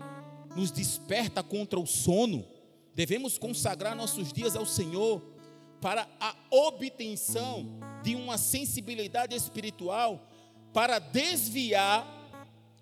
nos 0.57 0.73
desperta 0.73 1.45
contra 1.45 1.79
o 1.79 1.87
sono, 1.87 2.45
devemos 2.93 3.39
consagrar 3.39 3.95
nossos 3.95 4.33
dias 4.33 4.57
ao 4.57 4.67
Senhor 4.67 5.23
para 5.81 6.09
a 6.19 6.35
obtenção 6.51 7.79
de 8.03 8.17
uma 8.17 8.37
sensibilidade 8.37 9.37
espiritual 9.37 10.27
para 10.73 10.99
desviar 10.99 12.05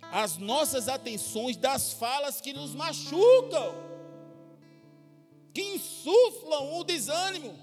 as 0.01 0.39
nossas 0.39 0.89
atenções 0.89 1.59
das 1.59 1.93
falas 1.93 2.41
que 2.41 2.55
nos 2.55 2.75
machucam, 2.75 3.75
que 5.53 5.61
insuflam 5.61 6.79
o 6.79 6.85
desânimo, 6.85 7.55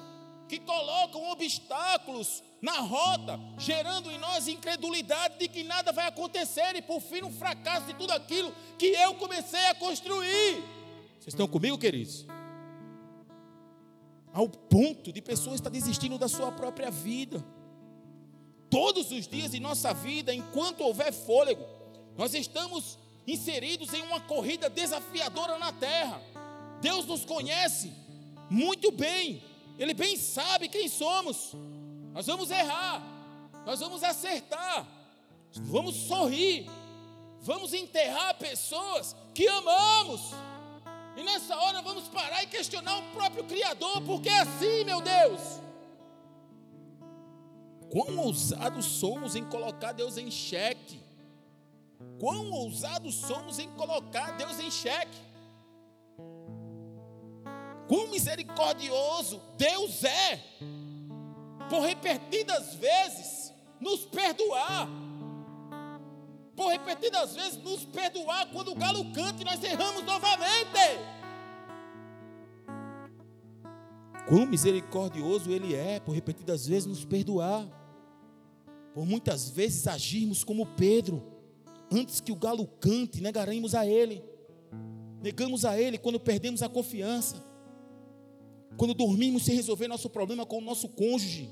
que 0.47 0.59
colocam 0.59 1.31
obstáculos 1.31 2.43
na 2.63 2.79
rota, 2.79 3.37
gerando 3.57 4.09
em 4.09 4.17
nós 4.17 4.47
incredulidade 4.47 5.37
de 5.37 5.49
que 5.49 5.65
nada 5.65 5.91
vai 5.91 6.07
acontecer 6.07 6.77
e 6.77 6.81
por 6.81 7.01
fim 7.01 7.21
um 7.21 7.29
fracasso 7.29 7.87
de 7.87 7.93
tudo 7.93 8.11
aquilo 8.13 8.55
que 8.79 8.85
eu 8.85 9.15
comecei 9.15 9.67
a 9.67 9.75
construir. 9.75 10.63
Vocês 11.19 11.33
estão 11.33 11.45
comigo, 11.45 11.77
queridos? 11.77 12.25
Ao 14.31 14.47
ponto 14.47 15.11
de 15.11 15.21
pessoas 15.21 15.55
estar 15.55 15.69
desistindo 15.69 16.17
da 16.17 16.29
sua 16.29 16.53
própria 16.53 16.89
vida 16.89 17.43
todos 18.69 19.11
os 19.11 19.27
dias 19.27 19.51
de 19.51 19.59
nossa 19.59 19.93
vida, 19.93 20.33
enquanto 20.33 20.85
houver 20.85 21.11
fôlego, 21.11 21.65
nós 22.17 22.33
estamos 22.33 22.97
inseridos 23.27 23.93
em 23.93 24.01
uma 24.03 24.21
corrida 24.21 24.69
desafiadora 24.69 25.59
na 25.59 25.73
terra. 25.73 26.21
Deus 26.79 27.05
nos 27.05 27.25
conhece 27.25 27.91
muito 28.49 28.89
bem, 28.89 29.43
Ele 29.77 29.93
bem 29.93 30.15
sabe 30.15 30.69
quem 30.69 30.87
somos. 30.87 31.53
Nós 32.13 32.27
vamos 32.27 32.51
errar, 32.51 33.01
nós 33.65 33.79
vamos 33.79 34.03
acertar, 34.03 34.87
vamos 35.55 35.95
sorrir, 35.95 36.69
vamos 37.41 37.73
enterrar 37.73 38.35
pessoas 38.35 39.15
que 39.33 39.47
amamos. 39.47 40.31
E 41.15 41.23
nessa 41.23 41.57
hora 41.57 41.81
vamos 41.81 42.07
parar 42.07 42.43
e 42.43 42.47
questionar 42.47 42.99
o 42.99 43.11
próprio 43.13 43.43
Criador, 43.45 44.01
porque 44.03 44.29
é 44.29 44.39
assim, 44.41 44.83
meu 44.83 45.01
Deus. 45.01 45.41
Quão 47.91 48.17
ousados 48.17 48.85
somos 48.85 49.35
em 49.35 49.45
colocar 49.45 49.91
Deus 49.91 50.17
em 50.17 50.29
xeque. 50.29 50.99
Quão 52.19 52.51
ousados 52.51 53.15
somos 53.15 53.59
em 53.59 53.69
colocar 53.71 54.37
Deus 54.37 54.59
em 54.59 54.69
xeque. 54.69 55.17
Quão 57.87 58.07
misericordioso 58.07 59.41
Deus 59.57 60.03
é, 60.03 60.41
por 61.69 61.81
repetidas 61.81 62.75
vezes 62.75 63.53
nos 63.79 64.05
perdoar. 64.05 64.87
Por 66.55 66.67
repetidas 66.67 67.35
vezes 67.35 67.57
nos 67.63 67.83
perdoar 67.85 68.47
quando 68.51 68.71
o 68.71 68.75
galo 68.75 69.11
canta 69.11 69.41
e 69.41 69.45
nós 69.45 69.63
erramos 69.63 70.03
novamente. 70.03 70.79
Quão 74.27 74.45
misericordioso 74.45 75.51
Ele 75.51 75.75
é, 75.75 75.99
por 75.99 76.13
repetidas 76.13 76.67
vezes 76.67 76.85
nos 76.85 77.03
perdoar 77.03 77.67
por 78.93 79.05
muitas 79.05 79.49
vezes 79.49 79.87
agirmos 79.87 80.43
como 80.43 80.65
Pedro, 80.65 81.23
antes 81.91 82.21
que 82.21 82.31
o 82.31 82.35
galo 82.35 82.67
cante, 82.79 83.21
negaremos 83.21 83.73
a 83.73 83.87
Ele, 83.87 84.23
negamos 85.21 85.65
a 85.65 85.79
Ele 85.79 85.97
quando 85.97 86.19
perdemos 86.19 86.61
a 86.61 86.69
confiança, 86.69 87.43
quando 88.77 88.93
dormimos 88.93 89.43
sem 89.43 89.55
resolver 89.55 89.87
nosso 89.87 90.09
problema 90.09 90.45
com 90.45 90.57
o 90.57 90.61
nosso 90.61 90.89
cônjuge, 90.89 91.49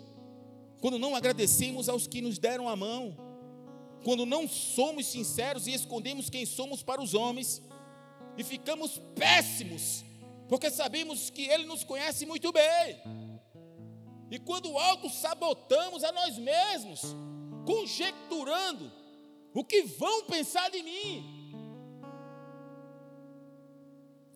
quando 0.80 0.98
não 0.98 1.16
agradecemos 1.16 1.88
aos 1.88 2.08
que 2.08 2.22
nos 2.22 2.40
deram 2.40 2.68
a 2.68 2.76
mão, 2.76 3.16
quando 4.04 4.26
não 4.26 4.48
somos 4.48 5.06
sinceros 5.06 5.68
e 5.68 5.74
escondemos 5.74 6.30
quem 6.30 6.46
somos 6.46 6.82
para 6.82 7.02
os 7.02 7.14
homens, 7.14 7.62
e 8.38 8.44
ficamos 8.44 9.00
péssimos, 9.16 10.04
porque 10.48 10.70
sabemos 10.72 11.30
que 11.30 11.44
Ele 11.44 11.66
nos 11.66 11.84
conhece 11.84 12.26
muito 12.26 12.52
bem. 12.52 13.00
E 14.32 14.40
quando 14.40 14.78
auto-sabotamos 14.78 16.04
a 16.04 16.12
nós 16.12 16.38
mesmos, 16.38 17.02
conjecturando 17.66 18.92
o 19.54 19.64
que 19.64 19.84
vão 19.84 20.24
pensar 20.26 20.70
de 20.70 20.82
mim. 20.82 21.31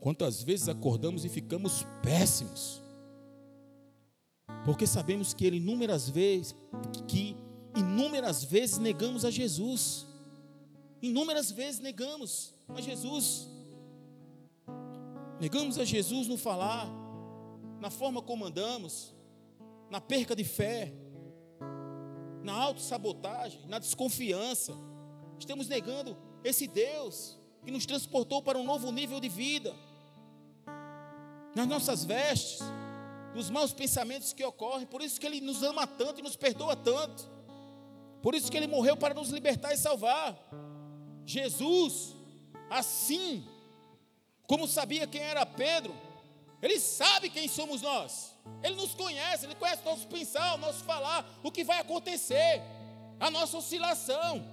Quantas 0.06 0.44
vezes 0.44 0.70
acordamos 0.70 1.26
e 1.26 1.30
ficamos 1.30 1.84
péssimos, 2.04 2.80
porque 4.64 4.86
sabemos 4.86 5.34
que 5.34 5.44
Ele 5.48 5.58
inúmeras 5.58 6.08
vezes, 6.08 6.56
que 7.08 7.36
inúmeras 7.76 8.44
vezes 8.44 8.78
negamos 8.78 9.26
a 9.26 9.32
Jesus, 9.32 10.06
inúmeras 11.02 11.50
vezes 11.50 11.80
negamos 11.80 12.54
a 12.70 12.80
Jesus, 12.80 13.48
negamos 15.42 15.80
a 15.80 15.84
Jesus 15.84 16.28
no 16.28 16.38
falar, 16.38 16.88
na 17.82 17.90
forma 17.90 18.22
como 18.22 18.46
andamos, 18.46 19.12
na 19.90 20.00
perca 20.00 20.36
de 20.36 20.44
fé, 20.44 20.94
na 22.44 22.54
autossabotagem, 22.54 23.62
na 23.68 23.80
desconfiança. 23.80 24.78
Estamos 25.40 25.68
negando 25.68 26.16
esse 26.44 26.68
Deus 26.68 27.40
que 27.64 27.72
nos 27.72 27.88
transportou 27.88 28.44
para 28.44 28.60
um 28.60 28.64
novo 28.64 28.92
nível 28.92 29.20
de 29.20 29.30
vida. 29.30 29.76
Nas 31.56 31.68
nossas 31.68 32.04
vestes, 32.04 32.60
nos 33.34 33.50
maus 33.50 33.74
pensamentos 33.74 34.34
que 34.34 34.44
ocorrem, 34.44 34.86
por 34.86 35.02
isso 35.02 35.20
que 35.20 35.26
Ele 35.26 35.42
nos 35.42 35.64
ama 35.64 35.88
tanto 35.88 36.20
e 36.20 36.24
nos 36.24 36.36
perdoa 36.36 36.76
tanto. 36.76 37.30
Por 38.22 38.36
isso 38.36 38.52
que 38.52 38.58
Ele 38.58 38.68
morreu 38.68 38.98
para 38.98 39.14
nos 39.14 39.30
libertar 39.30 39.74
e 39.74 39.78
salvar. 39.78 40.38
Jesus, 41.26 42.16
assim 42.70 43.48
como 44.48 44.68
sabia 44.68 45.08
quem 45.08 45.22
era 45.22 45.46
Pedro, 45.46 45.96
Ele 46.62 46.80
sabe 46.80 47.30
quem 47.30 47.48
somos 47.48 47.82
nós. 47.82 48.34
Ele 48.62 48.76
nos 48.76 48.94
conhece, 48.94 49.46
Ele 49.46 49.56
conhece 49.56 49.84
nosso 49.84 50.08
pensar, 50.08 50.56
o 50.56 50.58
nosso 50.58 50.84
falar, 50.84 51.26
o 51.42 51.52
que 51.52 51.64
vai 51.64 51.80
acontecer, 51.80 52.62
a 53.20 53.32
nossa 53.32 53.58
oscilação. 53.58 54.46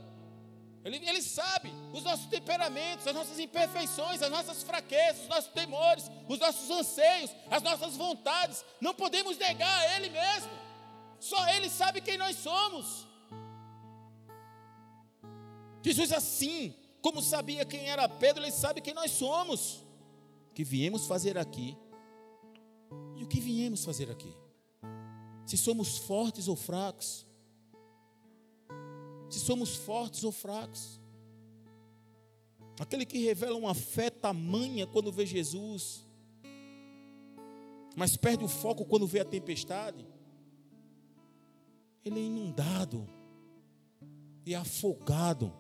Ele, 0.85 0.97
ele 1.09 1.23
sabe 1.23 1.71
os 1.93 2.03
nossos 2.03 2.27
temperamentos, 2.27 3.07
as 3.07 3.15
nossas 3.15 3.39
imperfeições, 3.39 4.23
as 4.23 4.31
nossas 4.31 4.63
fraquezas, 4.63 5.23
os 5.23 5.29
nossos 5.29 5.53
temores, 5.53 6.11
os 6.29 6.39
nossos 6.39 6.71
anseios, 6.71 7.31
as 7.51 7.63
nossas 7.63 7.97
vontades. 7.97 8.65
Não 8.81 8.95
podemos 8.95 9.37
negar 9.37 9.81
a 9.81 9.97
Ele 9.97 10.09
mesmo. 10.09 10.51
Só 11.21 11.49
Ele 11.51 11.69
sabe 11.69 12.01
quem 12.01 12.17
nós 12.17 12.37
somos. 12.37 13.07
Jesus, 15.83 16.13
assim 16.13 16.75
como 17.03 17.21
sabia 17.21 17.65
quem 17.65 17.89
era 17.89 18.09
Pedro, 18.09 18.43
Ele 18.43 18.53
sabe 18.53 18.81
quem 18.81 18.95
nós 18.95 19.11
somos. 19.11 19.83
Que 20.55 20.65
viemos 20.65 21.07
fazer 21.07 21.37
aqui 21.37 21.77
e 23.17 23.25
o 23.25 23.29
que 23.29 23.41
viemos 23.41 23.85
fazer 23.85 24.11
aqui? 24.11 24.35
Se 25.47 25.57
somos 25.57 25.99
fortes 25.99 26.49
ou 26.49 26.57
fracos? 26.57 27.27
Se 29.31 29.41
somos 29.41 29.77
fortes 29.77 30.25
ou 30.25 30.33
fracos? 30.33 31.02
Aquele 32.83 33.07
que 33.07 33.19
revela 33.19 33.57
uma 33.57 33.75
fé 33.75 34.11
tamanha 34.11 34.89
quando 34.89 35.13
vê 35.13 35.25
Jesus, 35.25 36.05
mas 37.95 38.17
perde 38.17 38.45
o 38.45 38.49
foco 38.49 38.85
quando 38.85 39.07
vê 39.07 39.21
a 39.21 39.25
tempestade, 39.25 40.05
ele 42.05 42.19
é 42.19 42.25
inundado 42.25 43.09
e 44.45 44.53
afogado 44.53 45.53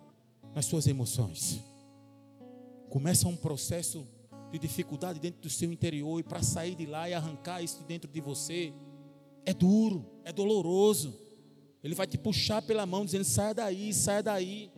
nas 0.53 0.67
suas 0.67 0.89
emoções. 0.89 1.61
Começa 2.91 3.29
um 3.29 3.37
processo 3.37 4.05
de 4.51 4.59
dificuldade 4.59 5.21
dentro 5.21 5.43
do 5.43 5.49
seu 5.49 5.73
interior 5.73 6.19
e 6.19 6.25
para 6.25 6.43
sair 6.43 6.75
de 6.75 6.87
lá 6.87 7.09
e 7.09 7.15
arrancar 7.15 7.63
isso 7.63 7.85
dentro 7.85 8.11
de 8.11 8.21
você 8.21 8.75
é 9.47 9.55
duro, 9.55 10.05
é 10.25 10.33
doloroso. 10.33 11.17
Ele 11.85 11.95
vai 11.95 12.09
te 12.09 12.19
puxar 12.19 12.63
pela 12.63 12.85
mão 12.85 13.05
dizendo: 13.05 13.23
saia 13.23 13.55
daí, 13.55 13.95
saia 13.95 14.25
daí. 14.25 14.72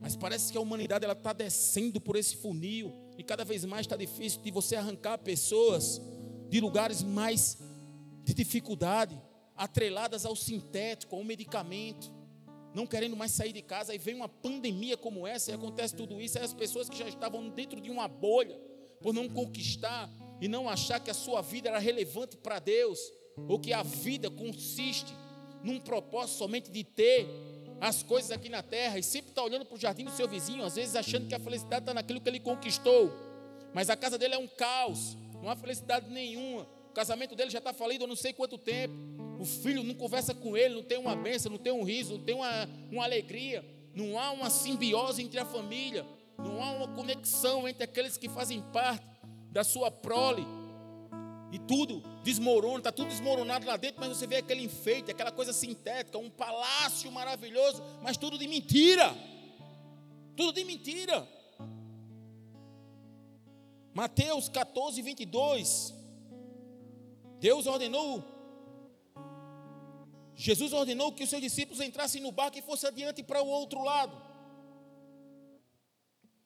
Mas 0.00 0.16
parece 0.16 0.50
que 0.50 0.56
a 0.56 0.60
humanidade 0.60 1.04
ela 1.04 1.12
está 1.12 1.34
descendo 1.34 2.00
por 2.00 2.16
esse 2.16 2.34
funil 2.36 2.90
e 3.18 3.22
cada 3.22 3.44
vez 3.44 3.66
mais 3.66 3.82
está 3.82 3.96
difícil 3.96 4.40
de 4.40 4.50
você 4.50 4.74
arrancar 4.74 5.18
pessoas 5.18 6.00
de 6.48 6.58
lugares 6.58 7.02
mais 7.02 7.58
de 8.24 8.32
dificuldade, 8.32 9.20
atreladas 9.54 10.24
ao 10.24 10.34
sintético, 10.34 11.14
ao 11.14 11.22
medicamento, 11.22 12.10
não 12.74 12.86
querendo 12.86 13.14
mais 13.14 13.32
sair 13.32 13.52
de 13.52 13.60
casa. 13.60 13.92
Aí 13.92 13.98
vem 13.98 14.14
uma 14.14 14.28
pandemia 14.28 14.96
como 14.96 15.26
essa 15.26 15.50
e 15.50 15.54
acontece 15.54 15.94
tudo 15.94 16.18
isso. 16.18 16.38
Aí 16.38 16.44
as 16.44 16.54
pessoas 16.54 16.88
que 16.88 16.96
já 16.96 17.06
estavam 17.06 17.50
dentro 17.50 17.78
de 17.78 17.90
uma 17.90 18.08
bolha, 18.08 18.58
por 19.02 19.12
não 19.12 19.28
conquistar 19.28 20.10
e 20.40 20.48
não 20.48 20.68
achar 20.68 20.98
que 20.98 21.10
a 21.10 21.14
sua 21.14 21.42
vida 21.42 21.68
era 21.68 21.78
relevante 21.78 22.38
para 22.38 22.58
Deus, 22.58 22.98
ou 23.48 23.58
que 23.58 23.72
a 23.72 23.82
vida 23.82 24.30
consiste 24.30 25.14
num 25.62 25.78
propósito 25.78 26.38
somente 26.38 26.70
de 26.70 26.84
ter 26.84 27.26
as 27.80 28.02
coisas 28.02 28.30
aqui 28.30 28.48
na 28.48 28.62
terra 28.62 28.98
e 28.98 29.02
sempre 29.02 29.30
está 29.30 29.42
olhando 29.42 29.64
para 29.64 29.74
o 29.74 29.80
jardim 29.80 30.04
do 30.04 30.10
seu 30.10 30.28
vizinho, 30.28 30.62
às 30.64 30.76
vezes 30.76 30.94
achando 30.94 31.26
que 31.26 31.34
a 31.34 31.40
felicidade 31.40 31.82
está 31.82 31.94
naquilo 31.94 32.20
que 32.20 32.28
ele 32.28 32.38
conquistou, 32.38 33.10
mas 33.72 33.88
a 33.88 33.96
casa 33.96 34.18
dele 34.18 34.34
é 34.34 34.38
um 34.38 34.46
caos, 34.46 35.16
não 35.42 35.48
há 35.48 35.56
felicidade 35.56 36.10
nenhuma. 36.10 36.66
O 36.90 36.92
casamento 36.92 37.34
dele 37.34 37.50
já 37.50 37.58
está 37.58 37.72
falido 37.72 38.04
há 38.04 38.06
não 38.06 38.16
sei 38.16 38.32
quanto 38.32 38.58
tempo. 38.58 38.92
O 39.38 39.44
filho 39.44 39.82
não 39.82 39.94
conversa 39.94 40.34
com 40.34 40.56
ele, 40.56 40.74
não 40.74 40.82
tem 40.82 40.98
uma 40.98 41.16
bênção, 41.16 41.50
não 41.50 41.58
tem 41.58 41.72
um 41.72 41.82
riso, 41.82 42.18
não 42.18 42.24
tem 42.24 42.34
uma, 42.34 42.68
uma 42.90 43.04
alegria, 43.04 43.64
não 43.94 44.18
há 44.18 44.32
uma 44.32 44.50
simbiose 44.50 45.22
entre 45.22 45.38
a 45.38 45.44
família, 45.44 46.04
não 46.36 46.62
há 46.62 46.72
uma 46.72 46.88
conexão 46.88 47.66
entre 47.66 47.84
aqueles 47.84 48.16
que 48.18 48.28
fazem 48.28 48.60
parte 48.72 49.06
da 49.50 49.64
sua 49.64 49.90
prole 49.90 50.44
e 51.52 51.58
tudo 51.58 52.02
desmorona, 52.22 52.78
está 52.78 52.92
tudo 52.92 53.08
desmoronado 53.08 53.66
lá 53.66 53.76
dentro, 53.76 54.00
mas 54.00 54.16
você 54.16 54.26
vê 54.26 54.36
aquele 54.36 54.62
enfeite, 54.62 55.10
aquela 55.10 55.32
coisa 55.32 55.52
sintética, 55.52 56.18
um 56.18 56.30
palácio 56.30 57.10
maravilhoso, 57.10 57.82
mas 58.02 58.16
tudo 58.16 58.38
de 58.38 58.46
mentira. 58.46 59.14
Tudo 60.36 60.52
de 60.52 60.64
mentira. 60.64 61.28
Mateus 63.92 64.48
14, 64.48 65.02
22. 65.02 65.94
Deus 67.40 67.66
ordenou, 67.66 68.22
Jesus 70.40 70.72
ordenou 70.72 71.12
que 71.12 71.22
os 71.22 71.28
seus 71.28 71.42
discípulos 71.42 71.82
entrassem 71.82 72.22
no 72.22 72.32
barco 72.32 72.56
e 72.56 72.62
fossem 72.62 72.88
adiante 72.88 73.22
para 73.22 73.42
o 73.42 73.46
outro 73.46 73.84
lado. 73.84 74.16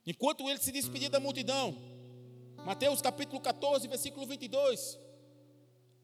Enquanto 0.05 0.51
ele 0.51 0.59
se 0.59 0.73
despedia 0.73 1.09
da 1.09 1.21
multidão, 1.21 1.77
Mateus 2.64 3.02
capítulo 3.02 3.40
14, 3.40 3.87
versículo 3.88 4.26
22. 4.26 4.99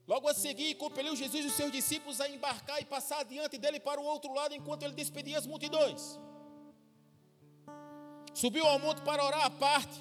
Logo 0.07 0.27
a 0.27 0.33
seguir, 0.33 0.75
compeliu 0.75 1.15
Jesus 1.15 1.45
os 1.45 1.53
seus 1.53 1.71
discípulos 1.71 2.21
a 2.21 2.29
embarcar 2.29 2.79
e 2.79 2.85
passar 2.85 3.23
diante 3.23 3.57
dele 3.57 3.79
para 3.79 3.99
o 3.99 4.03
outro 4.03 4.31
lado, 4.33 4.53
enquanto 4.53 4.83
ele 4.83 4.93
despedia 4.93 5.39
as 5.39 5.47
multidões. 5.47 6.19
Subiu 8.33 8.65
ao 8.65 8.77
monte 8.77 9.01
para 9.01 9.23
orar 9.23 9.45
à 9.45 9.49
parte, 9.49 9.99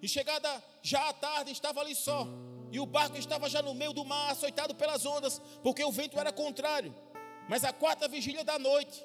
e 0.00 0.08
chegada 0.08 0.62
já 0.82 1.08
à 1.08 1.12
tarde, 1.12 1.50
estava 1.50 1.80
ali 1.80 1.94
só, 1.94 2.26
e 2.70 2.80
o 2.80 2.86
barco 2.86 3.18
estava 3.18 3.48
já 3.48 3.60
no 3.60 3.74
meio 3.74 3.92
do 3.92 4.04
mar, 4.04 4.30
açoitado 4.30 4.74
pelas 4.74 5.04
ondas, 5.04 5.40
porque 5.62 5.84
o 5.84 5.92
vento 5.92 6.18
era 6.18 6.32
contrário. 6.32 6.94
Mas 7.48 7.64
a 7.64 7.72
quarta 7.72 8.08
vigília 8.08 8.44
da 8.44 8.58
noite, 8.58 9.04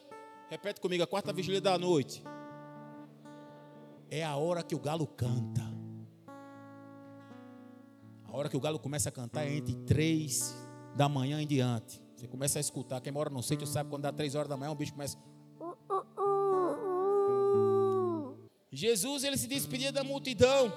repete 0.50 0.80
comigo, 0.80 1.04
a 1.04 1.08
quarta 1.08 1.34
vigília 1.34 1.60
da 1.60 1.78
noite, 1.78 2.24
é 4.10 4.24
a 4.24 4.36
hora 4.38 4.64
que 4.64 4.76
o 4.76 4.80
galo 4.80 5.08
canta. 5.08 5.73
A 8.34 8.38
hora 8.38 8.50
que 8.50 8.58
o 8.58 8.60
galo 8.60 8.80
começa 8.80 9.10
a 9.10 9.12
cantar 9.12 9.46
é 9.46 9.54
entre 9.54 9.76
três 9.86 10.56
da 10.96 11.08
manhã 11.08 11.40
em 11.40 11.46
diante. 11.46 12.02
Você 12.16 12.28
começa 12.28 12.58
a 12.58 12.62
escutar. 12.62 13.00
Quem 13.00 13.14
mora 13.14 13.30
no 13.30 13.44
sítio 13.44 13.68
sabe 13.68 13.92
quando 13.92 14.02
dá 14.02 14.12
três 14.12 14.34
horas 14.34 14.50
da 14.50 14.58
manhã, 14.58 14.72
o 14.72 14.76
bicho 14.76 14.92
começa. 14.92 15.16
Jesus 18.72 19.24
ele 19.24 19.38
se 19.38 19.46
despedia 19.46 19.92
da 19.92 20.04
multidão. 20.04 20.74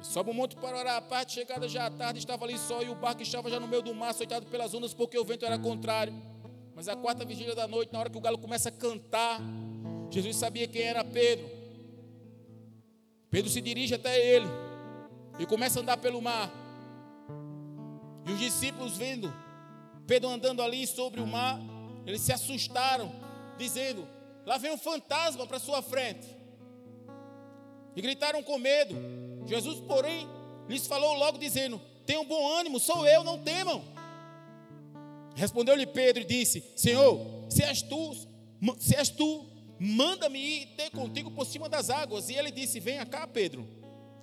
Sobe 0.00 0.30
o 0.30 0.34
monte 0.34 0.54
para 0.54 0.78
orar. 0.78 0.98
A 0.98 1.02
parte 1.02 1.32
chegada 1.32 1.68
já 1.68 1.86
à 1.86 1.90
tarde 1.90 2.20
estava 2.20 2.44
ali 2.44 2.56
só 2.56 2.80
e 2.80 2.88
o 2.90 2.94
barco 2.94 3.22
estava 3.22 3.50
já 3.50 3.58
no 3.58 3.66
meio 3.66 3.82
do 3.82 3.92
mar, 3.92 4.10
açoitado 4.10 4.46
pelas 4.46 4.72
ondas, 4.72 4.94
porque 4.94 5.18
o 5.18 5.24
vento 5.24 5.44
era 5.44 5.58
contrário. 5.58 6.14
Mas 6.76 6.86
a 6.86 6.94
quarta 6.94 7.24
vigília 7.24 7.56
da 7.56 7.66
noite, 7.66 7.92
na 7.92 7.98
hora 7.98 8.08
que 8.08 8.18
o 8.18 8.20
galo 8.20 8.38
começa 8.38 8.68
a 8.68 8.72
cantar, 8.72 9.40
Jesus 10.12 10.36
sabia 10.36 10.68
quem 10.68 10.82
era 10.82 11.02
Pedro. 11.02 11.50
Pedro 13.30 13.50
se 13.50 13.60
dirige 13.60 13.96
até 13.96 14.24
ele 14.24 14.65
e 15.38 15.46
começa 15.46 15.78
a 15.78 15.82
andar 15.82 15.96
pelo 15.98 16.20
mar. 16.20 16.50
E 18.26 18.32
os 18.32 18.38
discípulos 18.38 18.96
vendo 18.96 19.32
Pedro 20.06 20.28
andando 20.28 20.62
ali 20.62 20.86
sobre 20.86 21.20
o 21.20 21.26
mar, 21.26 21.60
eles 22.06 22.20
se 22.20 22.32
assustaram, 22.32 23.12
dizendo: 23.58 24.06
Lá 24.44 24.56
vem 24.56 24.72
um 24.72 24.78
fantasma 24.78 25.46
para 25.46 25.58
sua 25.58 25.82
frente. 25.82 26.26
E 27.94 28.00
gritaram 28.00 28.42
com 28.42 28.58
medo. 28.58 28.94
Jesus, 29.46 29.80
porém, 29.80 30.28
lhes 30.68 30.86
falou 30.86 31.14
logo, 31.14 31.38
dizendo: 31.38 31.80
Tenham 32.04 32.24
bom 32.24 32.48
ânimo, 32.52 32.78
sou 32.78 33.06
eu, 33.06 33.24
não 33.24 33.42
temam. 33.42 33.82
Respondeu-lhe 35.34 35.86
Pedro 35.86 36.22
e 36.22 36.26
disse: 36.26 36.72
Senhor, 36.76 37.20
se 37.50 37.62
és 37.64 37.82
tu, 37.82 38.14
se 38.78 38.94
és 38.94 39.08
tu, 39.08 39.46
manda-me 39.78 40.38
ir 40.38 40.66
ter 40.76 40.90
contigo 40.90 41.30
por 41.32 41.44
cima 41.44 41.68
das 41.68 41.90
águas. 41.90 42.28
E 42.28 42.34
ele 42.34 42.52
disse: 42.52 42.78
Venha 42.78 43.04
cá, 43.04 43.26
Pedro. 43.26 43.66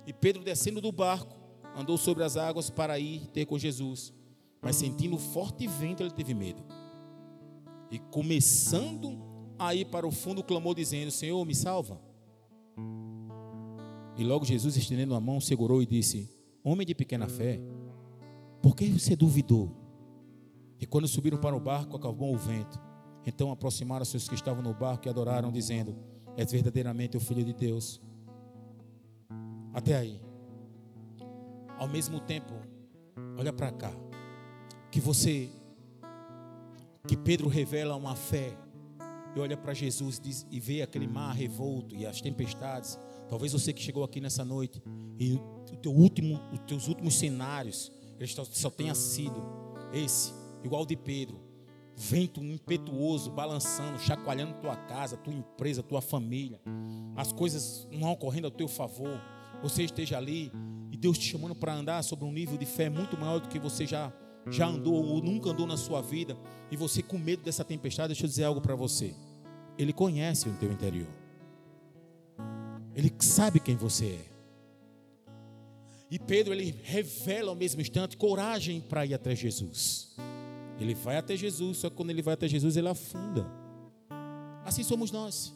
E 0.06 0.12
Pedro, 0.12 0.42
descendo 0.42 0.80
do 0.80 0.92
barco, 0.92 1.36
andou 1.76 1.96
sobre 1.96 2.22
as 2.22 2.36
águas 2.36 2.70
para 2.70 2.98
ir 2.98 3.26
ter 3.28 3.46
com 3.46 3.58
Jesus. 3.58 4.12
Mas 4.60 4.76
sentindo 4.76 5.18
forte 5.18 5.66
vento, 5.66 6.02
ele 6.02 6.10
teve 6.10 6.34
medo. 6.34 6.62
E 7.90 7.98
começando 7.98 9.22
a 9.58 9.74
ir 9.74 9.86
para 9.86 10.06
o 10.06 10.10
fundo, 10.10 10.42
clamou, 10.42 10.74
dizendo: 10.74 11.10
Senhor, 11.10 11.44
me 11.44 11.54
salva. 11.54 12.00
E 14.16 14.24
logo 14.24 14.44
Jesus, 14.44 14.76
estendendo 14.76 15.14
a 15.14 15.20
mão, 15.20 15.40
segurou 15.40 15.82
e 15.82 15.86
disse: 15.86 16.28
Homem 16.62 16.86
de 16.86 16.94
pequena 16.94 17.28
fé, 17.28 17.60
por 18.62 18.74
que 18.74 18.86
você 18.86 19.14
duvidou? 19.14 19.70
E 20.80 20.86
quando 20.86 21.08
subiram 21.08 21.38
para 21.38 21.56
o 21.56 21.60
barco, 21.60 21.96
acabou 21.96 22.34
o 22.34 22.38
vento. 22.38 22.80
Então 23.26 23.50
aproximaram-se 23.50 24.16
os 24.16 24.28
que 24.28 24.34
estavam 24.34 24.62
no 24.62 24.74
barco 24.74 25.06
e 25.06 25.10
adoraram, 25.10 25.50
dizendo: 25.50 25.96
És 26.36 26.52
verdadeiramente 26.52 27.16
o 27.16 27.20
Filho 27.20 27.44
de 27.44 27.52
Deus. 27.52 28.00
Até 29.74 29.96
aí. 29.96 30.20
Ao 31.76 31.88
mesmo 31.88 32.20
tempo, 32.20 32.54
olha 33.36 33.52
para 33.52 33.72
cá. 33.72 33.92
Que 34.90 35.00
você, 35.00 35.50
que 37.08 37.16
Pedro 37.16 37.48
revela 37.48 37.96
uma 37.96 38.14
fé 38.14 38.56
e 39.34 39.40
olha 39.40 39.56
para 39.56 39.74
Jesus 39.74 40.20
e 40.48 40.60
vê 40.60 40.82
aquele 40.82 41.08
mar 41.08 41.32
revolto 41.34 41.96
e 41.96 42.06
as 42.06 42.20
tempestades. 42.20 42.96
Talvez 43.28 43.52
você 43.52 43.72
que 43.72 43.82
chegou 43.82 44.04
aqui 44.04 44.20
nessa 44.20 44.44
noite 44.44 44.80
e 45.18 45.34
o 45.72 45.76
teu 45.82 45.92
último, 45.92 46.40
os 46.52 46.60
teus 46.60 46.86
últimos 46.86 47.16
cenários, 47.16 47.90
eles 48.20 48.32
só 48.32 48.70
tenha 48.70 48.94
sido 48.94 49.42
esse, 49.92 50.32
igual 50.62 50.86
de 50.86 50.94
Pedro. 50.96 51.42
Vento 51.96 52.42
impetuoso, 52.42 53.30
balançando, 53.30 53.98
chacoalhando 53.98 54.54
tua 54.60 54.76
casa, 54.76 55.16
tua 55.16 55.32
empresa, 55.32 55.82
tua 55.82 56.00
família. 56.00 56.60
As 57.16 57.32
coisas 57.32 57.88
não 57.90 58.12
ocorrendo 58.12 58.46
ao 58.46 58.50
teu 58.52 58.68
favor 58.68 59.20
você 59.64 59.82
esteja 59.82 60.18
ali 60.18 60.52
e 60.92 60.96
Deus 60.96 61.16
te 61.16 61.24
chamando 61.24 61.54
para 61.54 61.74
andar 61.74 62.04
sobre 62.04 62.26
um 62.26 62.32
nível 62.32 62.58
de 62.58 62.66
fé 62.66 62.90
muito 62.90 63.16
maior 63.16 63.40
do 63.40 63.48
que 63.48 63.58
você 63.58 63.86
já, 63.86 64.12
já 64.50 64.66
andou 64.66 65.02
ou 65.02 65.22
nunca 65.22 65.50
andou 65.50 65.66
na 65.66 65.78
sua 65.78 66.02
vida, 66.02 66.36
e 66.70 66.76
você 66.76 67.02
com 67.02 67.16
medo 67.16 67.42
dessa 67.42 67.64
tempestade, 67.64 68.08
deixa 68.08 68.24
eu 68.24 68.28
dizer 68.28 68.44
algo 68.44 68.60
para 68.60 68.76
você. 68.76 69.14
Ele 69.78 69.92
conhece 69.92 70.50
o 70.50 70.52
teu 70.56 70.70
interior. 70.70 71.08
Ele 72.94 73.10
sabe 73.20 73.58
quem 73.58 73.74
você 73.74 74.06
é. 74.06 74.34
E 76.10 76.18
Pedro, 76.18 76.52
ele 76.52 76.78
revela 76.82 77.48
ao 77.48 77.56
mesmo 77.56 77.80
instante 77.80 78.18
coragem 78.18 78.82
para 78.82 79.06
ir 79.06 79.14
até 79.14 79.34
Jesus. 79.34 80.14
Ele 80.78 80.94
vai 80.94 81.16
até 81.16 81.36
Jesus, 81.36 81.78
só 81.78 81.88
que 81.88 81.96
quando 81.96 82.10
ele 82.10 82.22
vai 82.22 82.34
até 82.34 82.46
Jesus, 82.46 82.76
ele 82.76 82.88
afunda. 82.88 83.50
Assim 84.64 84.82
somos 84.82 85.10
nós. 85.10 85.54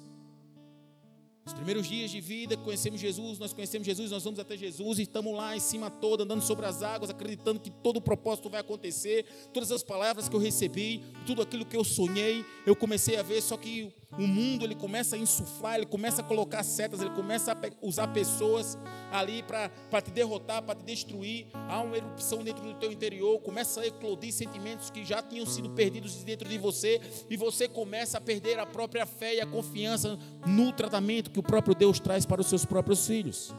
Os 1.49 1.55
primeiros 1.55 1.89
dias 1.89 2.11
de 2.11 2.21
vida, 2.21 2.59
conhecemos 2.59 3.01
Jesus, 3.01 3.39
nós 3.39 3.55
conhecemos 3.55 3.87
Jesus, 3.87 4.11
nós 4.11 4.23
vamos 4.23 4.39
até 4.39 4.55
Jesus 4.55 4.99
e 4.99 5.03
estamos 5.03 5.35
lá 5.35 5.57
em 5.57 5.61
cima 5.61 5.89
toda, 5.89 6.23
andando 6.23 6.43
sobre 6.43 6.67
as 6.67 6.83
águas, 6.83 7.09
acreditando 7.09 7.59
que 7.59 7.71
todo 7.71 7.97
o 7.97 8.01
propósito 8.03 8.51
vai 8.51 8.61
acontecer, 8.61 9.25
todas 9.51 9.73
as 9.73 9.83
palavras 9.83 10.29
que 10.29 10.37
eu 10.37 10.41
recebi, 10.41 11.03
tudo 11.27 11.41
aquilo 11.41 11.65
que 11.65 11.75
eu 11.75 11.83
sonhei, 11.83 12.45
eu 12.67 12.77
comecei 12.77 13.17
a 13.17 13.23
ver, 13.23 13.41
só 13.41 13.57
que 13.57 13.91
o 14.17 14.27
mundo 14.27 14.65
ele 14.65 14.75
começa 14.75 15.17
a 15.17 15.19
insuflar, 15.19 15.77
ele 15.77 15.87
começa 15.87 16.23
a 16.23 16.25
colocar 16.25 16.63
setas, 16.63 17.01
ele 17.01 17.11
começa 17.11 17.53
a 17.53 17.57
usar 17.83 18.09
pessoas 18.09 18.79
ali 19.13 19.43
para 19.43 20.01
te 20.01 20.11
derrotar, 20.11 20.63
para 20.63 20.75
te 20.77 20.85
destruir. 20.85 21.47
Há 21.53 21.83
uma 21.83 21.97
erupção 21.97 22.43
dentro 22.43 22.65
do 22.65 22.75
teu 22.75 22.91
interior, 22.91 23.39
começa 23.41 23.83
a 23.83 23.87
eclodir 23.87 24.33
sentimentos 24.33 24.91
que 24.91 25.05
já 25.05 25.21
tinham 25.21 25.45
sido 25.45 25.71
perdidos 25.71 26.25
dentro 26.25 26.49
de 26.49 26.57
você, 26.57 27.01
e 27.29 27.37
você 27.37 27.69
começa 27.69 28.17
a 28.17 28.21
perder 28.21 28.59
a 28.59 28.65
própria 28.65 29.05
fé 29.05 29.37
e 29.37 29.41
a 29.41 29.47
confiança 29.47 30.19
no 30.47 30.73
tratamento 30.73 31.31
que 31.31 31.39
o 31.39 31.43
próprio 31.43 31.75
Deus 31.75 32.01
traz 32.01 32.25
para 32.25 32.41
os 32.41 32.47
seus 32.47 32.65
próprios 32.65 33.07
filhos. 33.07 33.55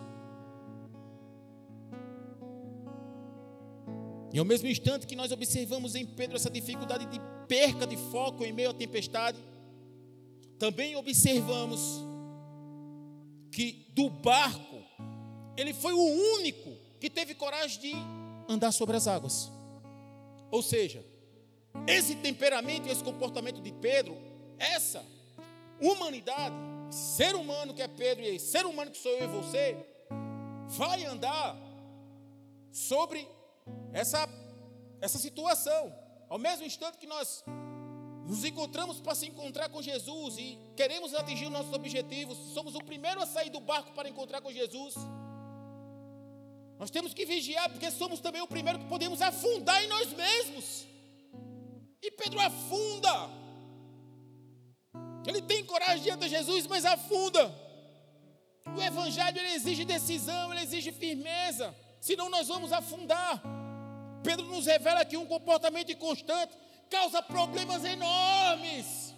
E 4.34 4.40
ao 4.40 4.46
mesmo 4.46 4.68
instante 4.68 5.08
que 5.08 5.16
nós 5.16 5.32
observamos 5.32 5.96
em 5.96 6.06
Pedro 6.06 6.36
essa 6.36 6.50
dificuldade 6.50 7.06
de 7.06 7.20
perca 7.48 7.86
de 7.88 7.98
foco 7.98 8.44
em 8.44 8.54
meio 8.54 8.70
à 8.70 8.74
tempestade, 8.74 9.40
também 10.60 10.96
observamos 10.98 12.02
que 13.50 13.88
do 13.96 14.10
barco, 14.10 14.84
ele 15.58 15.74
foi 15.74 15.94
o 15.94 16.36
único 16.38 16.70
que 17.00 17.10
teve 17.10 17.34
coragem 17.34 17.80
de 17.80 17.94
andar 18.48 18.72
sobre 18.72 18.98
as 18.98 19.08
águas. 19.08 19.50
Ou 20.52 20.62
seja, 20.62 21.04
esse 21.88 22.16
temperamento 22.16 22.88
e 22.88 22.92
esse 22.92 23.04
comportamento 23.04 23.62
de 23.62 23.72
Pedro, 23.72 24.18
essa 24.58 25.04
humanidade, 25.82 26.56
ser 26.92 27.36
humano 27.36 27.74
que 27.74 27.82
é 27.82 27.88
Pedro 27.88 28.26
e 28.26 28.38
ser 28.40 28.66
humano 28.66 28.92
que 28.92 28.98
sou 28.98 29.12
eu 29.12 29.26
e 29.26 29.28
você, 29.28 29.78
vai 30.68 31.06
andar 31.06 31.56
sobre 32.72 33.28
essa, 33.94 34.28
essa 35.00 35.18
situação. 35.18 35.94
Ao 36.28 36.38
mesmo 36.38 36.66
instante 36.66 36.98
que 36.98 37.08
nós 37.08 37.44
nos 38.30 38.44
encontramos 38.46 39.02
para 39.02 39.16
se 39.16 39.26
encontrar 39.26 39.70
com 39.70 39.82
Jesus 39.82 40.38
e 40.38 40.56
queremos 40.76 41.16
atingir 41.16 41.46
os 41.48 41.52
nossos 41.52 41.74
objetivos, 41.74 42.38
somos 42.54 42.76
o 42.76 42.84
primeiro 42.84 43.20
a 43.20 43.26
sair 43.26 43.50
do 43.50 43.60
barco 43.60 43.92
para 43.94 44.08
encontrar 44.08 44.40
com 44.40 44.52
Jesus. 44.52 44.94
Nós 46.78 46.92
temos 46.92 47.12
que 47.12 47.26
vigiar, 47.26 47.68
porque 47.72 47.90
somos 47.90 48.20
também 48.20 48.40
o 48.40 48.48
primeiro 48.48 48.78
que 48.78 48.86
podemos 48.86 49.20
afundar 49.20 49.84
em 49.84 49.88
nós 49.88 50.14
mesmos. 50.14 50.86
E 52.04 52.12
Pedro 52.12 52.40
afunda. 52.40 53.32
Ele 55.26 55.42
tem 55.42 55.66
coragem 55.66 56.04
diante 56.04 56.26
de 56.26 56.30
Jesus, 56.30 56.68
mas 56.68 56.86
afunda. 56.86 57.52
O 58.78 58.80
Evangelho 58.80 59.42
exige 59.56 59.84
decisão, 59.84 60.54
ele 60.54 60.62
exige 60.62 60.92
firmeza, 60.92 61.76
senão 62.00 62.30
nós 62.30 62.48
vamos 62.48 62.72
afundar. 62.72 63.42
Pedro 64.24 64.46
nos 64.46 64.68
revela 64.68 65.04
que 65.04 65.18
um 65.18 65.26
comportamento 65.26 65.92
inconstante 65.92 66.69
causa 66.90 67.22
problemas 67.22 67.84
enormes. 67.84 69.16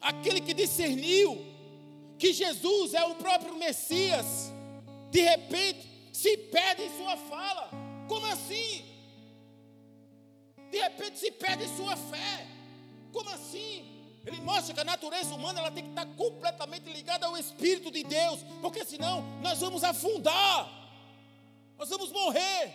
Aquele 0.00 0.40
que 0.40 0.54
discerniu 0.54 1.44
que 2.18 2.32
Jesus 2.32 2.94
é 2.94 3.04
o 3.04 3.14
próprio 3.16 3.56
Messias, 3.56 4.52
de 5.10 5.20
repente 5.20 5.88
se 6.12 6.36
perde 6.36 6.82
em 6.82 6.96
sua 6.96 7.16
fala. 7.16 7.70
Como 8.08 8.26
assim? 8.26 8.84
De 10.70 10.78
repente 10.78 11.18
se 11.18 11.30
perde 11.30 11.64
em 11.64 11.76
sua 11.76 11.96
fé. 11.96 12.46
Como 13.12 13.28
assim? 13.30 13.84
Ele 14.26 14.40
mostra 14.40 14.74
que 14.74 14.80
a 14.80 14.84
natureza 14.84 15.34
humana 15.34 15.60
ela 15.60 15.70
tem 15.70 15.84
que 15.84 15.90
estar 15.90 16.06
completamente 16.16 16.90
ligada 16.90 17.26
ao 17.26 17.36
Espírito 17.38 17.90
de 17.92 18.02
Deus, 18.02 18.40
porque 18.60 18.84
senão 18.84 19.22
nós 19.40 19.60
vamos 19.60 19.84
afundar, 19.84 20.68
nós 21.78 21.88
vamos 21.88 22.10
morrer. 22.10 22.74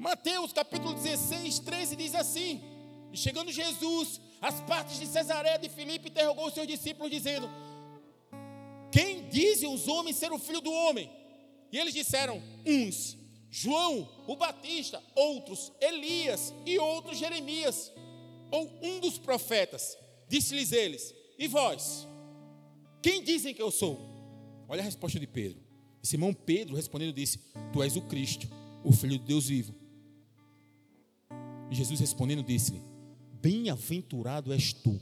Mateus 0.00 0.50
capítulo 0.50 0.94
16, 0.94 1.58
13 1.58 1.94
diz 1.94 2.14
assim: 2.14 2.58
chegando 3.12 3.52
Jesus, 3.52 4.18
as 4.40 4.58
partes 4.62 4.98
de 4.98 5.06
Cesareia 5.06 5.58
de 5.58 5.68
Filipe 5.68 6.08
interrogou 6.08 6.46
os 6.46 6.54
seus 6.54 6.66
discípulos, 6.66 7.10
dizendo: 7.10 7.46
Quem 8.90 9.28
dizem 9.28 9.68
os 9.68 9.86
homens 9.88 10.16
ser 10.16 10.32
o 10.32 10.38
filho 10.38 10.62
do 10.62 10.72
homem? 10.72 11.10
E 11.70 11.78
eles 11.78 11.92
disseram: 11.92 12.42
Uns, 12.66 13.18
João, 13.50 14.08
o 14.26 14.36
Batista, 14.36 15.02
outros, 15.14 15.70
Elias 15.78 16.54
e 16.64 16.78
outros, 16.78 17.18
Jeremias, 17.18 17.92
ou 18.50 18.72
um 18.82 19.00
dos 19.00 19.18
profetas. 19.18 19.98
Disse-lhes 20.30 20.72
eles: 20.72 21.14
E 21.38 21.46
vós? 21.46 22.08
Quem 23.02 23.22
dizem 23.22 23.52
que 23.52 23.60
eu 23.60 23.70
sou? 23.70 24.00
Olha 24.66 24.80
a 24.80 24.84
resposta 24.84 25.20
de 25.20 25.26
Pedro. 25.26 25.60
Simão 26.02 26.32
Pedro 26.32 26.74
respondendo 26.74 27.12
disse: 27.12 27.38
Tu 27.70 27.82
és 27.82 27.96
o 27.96 28.00
Cristo, 28.00 28.48
o 28.82 28.92
Filho 28.92 29.18
de 29.18 29.24
Deus 29.26 29.46
vivo. 29.46 29.79
E 31.70 31.74
Jesus 31.74 32.00
respondendo 32.00 32.42
disse-lhe: 32.42 32.82
Bem-aventurado 33.40 34.52
és 34.52 34.72
tu, 34.72 35.00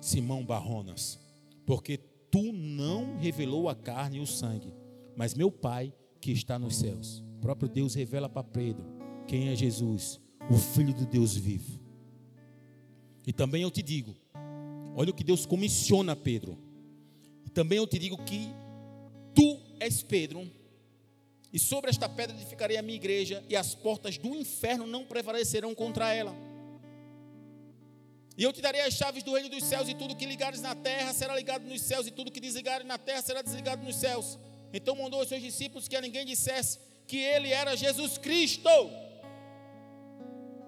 Simão 0.00 0.44
Barronas, 0.44 1.18
porque 1.64 1.96
tu 2.30 2.52
não 2.52 3.16
revelou 3.16 3.68
a 3.68 3.74
carne 3.74 4.18
e 4.18 4.20
o 4.20 4.26
sangue, 4.26 4.72
mas 5.16 5.34
meu 5.34 5.50
Pai 5.50 5.92
que 6.20 6.30
está 6.30 6.58
nos 6.58 6.76
céus. 6.76 7.22
O 7.38 7.40
próprio 7.40 7.68
Deus 7.68 7.94
revela 7.94 8.28
para 8.28 8.44
Pedro 8.44 8.84
quem 9.26 9.48
é 9.48 9.56
Jesus, 9.56 10.20
o 10.50 10.56
Filho 10.56 10.92
de 10.92 11.06
Deus 11.06 11.36
vivo. 11.36 11.80
E 13.26 13.32
também 13.32 13.62
eu 13.62 13.70
te 13.70 13.82
digo, 13.82 14.14
olha 14.94 15.10
o 15.10 15.14
que 15.14 15.24
Deus 15.24 15.44
comissiona 15.44 16.14
Pedro. 16.14 16.56
E 17.44 17.50
também 17.50 17.78
eu 17.78 17.86
te 17.86 17.98
digo 17.98 18.16
que 18.24 18.48
tu 19.34 19.58
és 19.80 20.02
Pedro, 20.02 20.48
e 21.56 21.58
sobre 21.58 21.88
esta 21.88 22.06
pedra 22.06 22.36
edificarei 22.36 22.76
a 22.76 22.82
minha 22.82 22.96
igreja, 22.96 23.42
e 23.48 23.56
as 23.56 23.74
portas 23.74 24.18
do 24.18 24.36
inferno 24.36 24.86
não 24.86 25.06
prevalecerão 25.06 25.74
contra 25.74 26.12
ela. 26.12 26.34
E 28.36 28.42
eu 28.42 28.52
te 28.52 28.60
darei 28.60 28.82
as 28.82 28.92
chaves 28.92 29.22
do 29.22 29.32
reino 29.32 29.48
dos 29.48 29.64
céus, 29.64 29.88
e 29.88 29.94
tudo 29.94 30.14
que 30.14 30.26
ligares 30.26 30.60
na 30.60 30.74
terra 30.74 31.14
será 31.14 31.34
ligado 31.34 31.66
nos 31.66 31.80
céus, 31.80 32.06
e 32.06 32.10
tudo 32.10 32.30
que 32.30 32.40
desligares 32.40 32.86
na 32.86 32.98
terra 32.98 33.22
será 33.22 33.40
desligado 33.40 33.82
nos 33.82 33.96
céus. 33.96 34.38
Então 34.70 34.96
mandou 34.96 35.22
os 35.22 35.30
seus 35.30 35.40
discípulos 35.40 35.88
que 35.88 35.96
a 35.96 36.02
ninguém 36.02 36.26
dissesse 36.26 36.78
que 37.06 37.16
ele 37.16 37.50
era 37.50 37.74
Jesus 37.74 38.18
Cristo. 38.18 38.68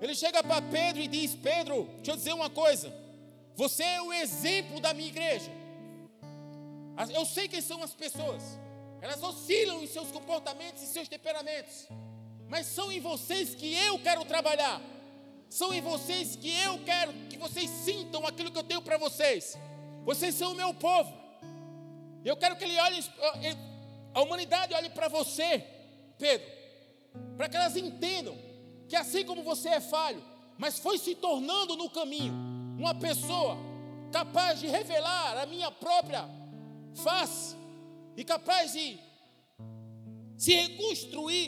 Ele 0.01 0.15
chega 0.15 0.43
para 0.43 0.63
Pedro 0.63 1.03
e 1.03 1.07
diz: 1.07 1.35
Pedro, 1.35 1.87
deixa 1.97 2.13
eu 2.13 2.17
dizer 2.17 2.33
uma 2.33 2.49
coisa. 2.49 2.91
Você 3.57 3.83
é 3.83 4.01
o 4.01 4.11
exemplo 4.11 4.81
da 4.81 4.95
minha 4.95 5.11
igreja. 5.11 5.53
Eu 7.13 7.27
sei 7.27 7.47
quem 7.47 7.61
são 7.61 7.83
as 7.83 7.93
pessoas. 7.93 8.43
Elas 9.01 9.23
oscilam 9.23 9.83
em 9.83 9.87
seus 9.87 10.11
comportamentos 10.11 10.83
e 10.83 10.87
seus 10.87 11.09
temperamentos. 11.09 11.87
Mas 12.49 12.67
são 12.67 12.91
em 12.91 13.01
vocês 13.01 13.55
que 13.55 13.75
eu 13.75 13.99
quero 14.01 14.25
trabalhar. 14.25 14.81
São 15.49 15.73
em 15.73 15.81
vocês 15.81 16.37
que 16.37 16.51
eu 16.61 16.79
quero 16.85 17.13
que 17.31 17.39
vocês 17.39 17.71
sintam 17.71 18.27
aquilo 18.27 18.51
que 18.51 18.59
eu 18.59 18.65
tenho 18.65 18.83
para 18.83 18.99
vocês. 18.99 19.57
Vocês 20.05 20.35
são 20.35 20.53
o 20.53 20.55
meu 20.55 20.75
povo. 20.75 21.13
Eu 22.25 22.37
quero 22.37 22.57
que 22.57 22.65
ele 22.65 22.79
olhe, 22.79 23.05
a 24.15 24.21
humanidade 24.21 24.75
olhe 24.75 24.91
para 24.91 25.09
você, 25.09 25.65
Pedro, 26.19 26.47
para 27.37 27.49
que 27.49 27.57
elas 27.57 27.77
entendam 27.77 28.37
que 28.89 28.97
assim 28.97 29.25
como 29.25 29.43
você 29.43 29.69
é 29.69 29.81
falho, 29.81 30.23
mas 30.59 30.79
foi 30.79 30.99
se 30.99 31.15
tornando 31.15 31.77
no 31.77 31.89
caminho 31.89 32.35
uma 32.79 32.95
pessoa 32.95 33.57
capaz 34.11 34.59
de 34.61 34.67
revelar 34.67 35.39
a 35.39 35.47
minha 35.47 35.71
própria 35.71 36.29
face, 36.95 37.57
e 38.19 38.25
capaz 38.25 38.73
de 38.73 38.99
se 40.37 40.53
reconstruir, 40.53 41.47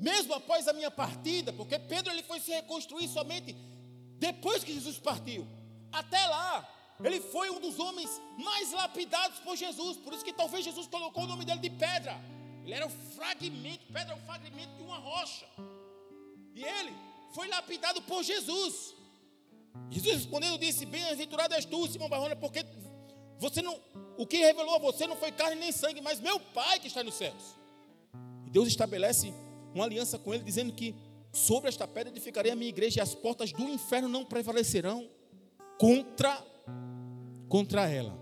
mesmo 0.00 0.34
após 0.34 0.66
a 0.66 0.72
minha 0.72 0.90
partida, 0.90 1.52
porque 1.52 1.78
Pedro 1.78 2.12
ele 2.12 2.24
foi 2.24 2.40
se 2.40 2.50
reconstruir 2.50 3.06
somente 3.06 3.54
depois 4.18 4.64
que 4.64 4.74
Jesus 4.74 4.98
partiu. 4.98 5.46
Até 5.92 6.26
lá, 6.26 6.68
ele 7.04 7.20
foi 7.20 7.50
um 7.50 7.60
dos 7.60 7.78
homens 7.78 8.10
mais 8.36 8.72
lapidados 8.72 9.38
por 9.38 9.56
Jesus, 9.56 9.96
por 9.98 10.12
isso 10.12 10.24
que 10.24 10.32
talvez 10.32 10.64
Jesus 10.64 10.88
colocou 10.88 11.22
o 11.22 11.28
nome 11.28 11.44
dele 11.44 11.60
de 11.60 11.70
pedra. 11.70 12.20
Ele 12.64 12.74
era 12.74 12.88
o 12.88 12.90
fragmento, 12.90 13.86
pedra 13.92 14.14
é 14.14 14.16
o 14.16 14.26
fragmento 14.26 14.74
de 14.76 14.82
uma 14.82 14.98
rocha. 14.98 15.46
E 16.52 16.64
ele 16.64 16.92
foi 17.32 17.46
lapidado 17.46 18.02
por 18.02 18.24
Jesus. 18.24 18.92
Jesus 19.88 20.16
respondendo 20.16 20.58
disse: 20.58 20.84
Bem-aventurado 20.84 21.54
és 21.54 21.64
tu, 21.64 21.86
Simão 21.86 22.08
Barrona, 22.08 22.34
porque 22.34 22.64
você 23.38 23.62
não, 23.62 23.78
o 24.16 24.26
que 24.26 24.38
revelou 24.38 24.74
a 24.74 24.78
você 24.78 25.06
não 25.06 25.16
foi 25.16 25.30
carne 25.30 25.60
nem 25.60 25.72
sangue, 25.72 26.00
mas 26.00 26.20
meu 26.20 26.40
Pai 26.40 26.80
que 26.80 26.88
está 26.88 27.04
nos 27.04 27.14
céus. 27.14 27.56
E 28.46 28.50
Deus 28.50 28.68
estabelece 28.68 29.32
uma 29.74 29.84
aliança 29.84 30.18
com 30.18 30.34
ele, 30.34 30.42
dizendo 30.42 30.72
que 30.72 30.94
sobre 31.32 31.68
esta 31.68 31.86
pedra 31.86 32.10
edificarei 32.10 32.50
a 32.50 32.56
minha 32.56 32.68
igreja 32.68 33.00
e 33.00 33.02
as 33.02 33.14
portas 33.14 33.52
do 33.52 33.62
inferno 33.68 34.08
não 34.08 34.24
prevalecerão 34.24 35.08
contra, 35.78 36.44
contra 37.48 37.88
ela. 37.88 38.18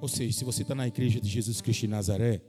Ou 0.00 0.08
seja, 0.08 0.38
se 0.38 0.44
você 0.44 0.62
está 0.62 0.74
na 0.74 0.88
igreja 0.88 1.20
de 1.20 1.28
Jesus 1.28 1.60
Cristo 1.60 1.82
de 1.82 1.88
Nazaré, 1.88 2.42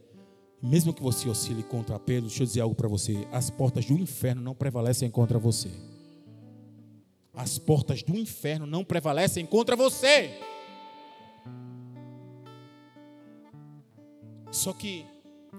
mesmo 0.62 0.94
que 0.94 1.02
você 1.02 1.30
oscile 1.30 1.62
contra 1.64 2.00
Pedro, 2.00 2.28
deixa 2.28 2.44
eu 2.44 2.48
dizer 2.48 2.62
algo 2.62 2.76
para 2.76 2.88
você: 2.88 3.28
as 3.32 3.50
portas 3.50 3.86
do 3.86 3.94
inferno 3.94 4.42
não 4.42 4.56
prevalecem 4.56 5.10
contra 5.12 5.38
você. 5.38 5.70
As 7.34 7.58
portas 7.60 8.02
do 8.02 8.16
inferno 8.16 8.66
não 8.66 8.84
prevalecem 8.84 9.46
contra 9.46 9.76
você. 9.76 10.32
Só 14.56 14.74
que, 14.74 15.06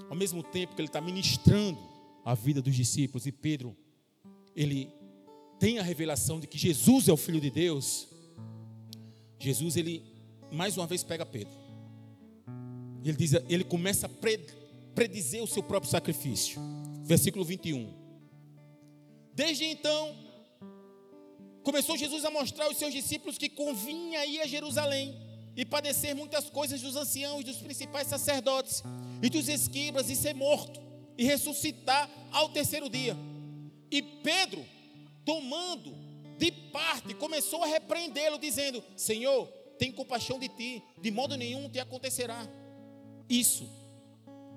ao 0.09 0.17
mesmo 0.17 0.43
tempo 0.43 0.75
que 0.75 0.81
ele 0.81 0.89
está 0.89 1.01
ministrando 1.01 1.79
a 2.25 2.35
vida 2.35 2.63
dos 2.63 2.75
discípulos, 2.75 3.27
e 3.27 3.33
Pedro, 3.33 3.77
ele 4.55 4.91
tem 5.59 5.79
a 5.79 5.83
revelação 5.83 6.41
de 6.41 6.47
que 6.47 6.57
Jesus 6.57 7.09
é 7.09 7.13
o 7.13 7.17
Filho 7.17 7.41
de 7.41 7.51
Deus, 7.51 8.09
Jesus, 9.39 9.77
ele 9.77 10.03
mais 10.51 10.77
uma 10.77 10.87
vez 10.87 11.03
pega 11.03 11.27
Pedro. 11.27 11.53
Ele, 13.05 13.17
diz, 13.17 13.35
ele 13.49 13.65
começa 13.65 14.07
a 14.07 14.11
predizer 14.95 15.43
o 15.43 15.47
seu 15.47 15.63
próprio 15.63 15.91
sacrifício. 15.91 16.61
Versículo 17.05 17.45
21. 17.45 17.93
Desde 19.35 19.65
então, 19.65 20.17
começou 21.63 21.97
Jesus 21.97 22.25
a 22.25 22.31
mostrar 22.31 22.65
aos 22.65 22.79
seus 22.79 22.93
discípulos 22.93 23.37
que 23.37 23.51
convinha 23.51 24.25
ir 24.25 24.41
a 24.41 24.47
Jerusalém 24.47 25.26
e 25.57 25.65
padecer 25.65 26.15
muitas 26.15 26.51
coisas 26.51 26.81
dos 26.81 26.95
anciãos, 26.95 27.43
dos 27.43 27.57
principais 27.57 28.07
sacerdotes 28.07 28.85
e 29.23 29.31
dos 29.31 29.49
escribas, 29.49 30.11
e 30.11 30.15
ser 30.15 30.35
morto 30.35 30.81
e 31.17 31.25
ressuscitar 31.25 32.09
ao 32.31 32.51
terceiro 32.51 32.91
dia. 32.91 33.17
E 33.91 34.03
Pedro, 34.03 34.65
tomando 35.25 35.95
de 36.39 36.53
parte, 36.53 37.15
começou 37.15 37.65
a 37.65 37.67
repreendê-lo, 37.67 38.39
dizendo: 38.39 38.85
Senhor, 38.95 39.47
tem 39.79 39.91
compaixão 39.91 40.39
de 40.39 40.49
ti, 40.49 40.83
de 41.01 41.11
modo 41.11 41.37
nenhum 41.37 41.69
te 41.69 41.79
acontecerá. 41.79 42.47
Isso. 43.29 43.69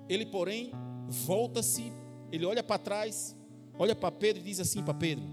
Ele, 0.08 0.26
porém, 0.26 0.70
volta-se, 1.08 1.92
ele 2.30 2.44
olha 2.44 2.62
para 2.62 2.78
trás, 2.78 3.34
olha 3.78 3.94
para 3.94 4.12
Pedro 4.12 4.42
e 4.42 4.44
diz 4.44 4.60
assim 4.60 4.82
para 4.82 4.94
Pedro: 4.94 5.24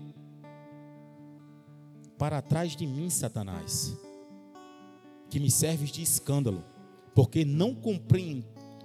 Para 2.17 2.41
trás 2.41 2.75
de 2.75 2.87
mim, 2.87 3.09
Satanás, 3.09 3.93
que 5.29 5.39
me 5.39 5.51
serves 5.51 5.91
de 5.91 6.01
escândalo, 6.01 6.63
porque 7.13 7.43
não 7.43 7.75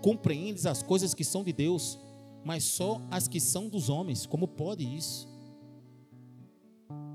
compreendes 0.01 0.67
as 0.67 0.83
coisas 0.83 1.15
que 1.15 1.25
são 1.25 1.45
de 1.45 1.53
Deus, 1.53 1.99
mas 2.45 2.65
só 2.65 3.01
as 3.11 3.29
que 3.29 3.39
são 3.39 3.69
dos 3.69 3.89
homens. 3.89 4.27
Como 4.27 4.49
pode 4.49 4.85
isso? 4.85 5.29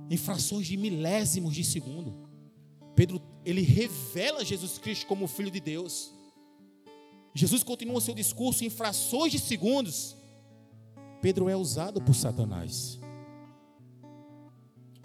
Em 0.09 0.17
frações 0.17 0.67
de 0.67 0.77
milésimos 0.77 1.53
de 1.53 1.63
segundo. 1.63 2.27
Pedro, 2.95 3.21
ele 3.43 3.61
revela 3.61 4.45
Jesus 4.45 4.77
Cristo 4.77 5.05
como 5.05 5.27
Filho 5.27 5.51
de 5.51 5.59
Deus. 5.59 6.13
Jesus 7.33 7.61
continua 7.63 8.01
seu 8.01 8.15
discurso 8.15 8.63
em 8.63 8.69
frações 8.69 9.31
de 9.31 9.39
segundos. 9.39 10.15
Pedro 11.21 11.49
é 11.49 11.55
usado 11.55 12.01
por 12.01 12.15
Satanás. 12.15 12.99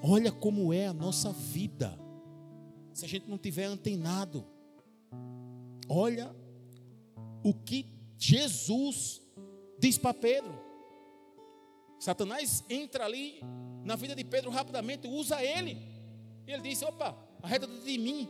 Olha 0.02 0.32
como 0.32 0.72
é 0.72 0.87
a 0.87 0.92
nossa 0.92 1.32
vida. 1.32 1.98
Se 2.92 3.05
a 3.05 3.09
gente 3.09 3.28
não 3.28 3.38
tiver 3.38 3.64
antenado. 3.64 4.46
Olha 5.88 6.35
o 7.42 7.52
que 7.52 7.87
Jesus 8.18 9.20
diz 9.78 9.98
para 9.98 10.14
Pedro. 10.14 10.52
Satanás 11.98 12.64
entra 12.68 13.05
ali 13.05 13.40
na 13.85 13.96
vida 13.96 14.14
de 14.14 14.24
Pedro 14.24 14.50
rapidamente, 14.50 15.07
usa 15.07 15.42
ele. 15.42 15.76
E 16.46 16.52
ele 16.52 16.62
diz: 16.62 16.83
opa, 16.83 17.16
arreda 17.42 17.66
de 17.66 17.98
mim. 17.98 18.28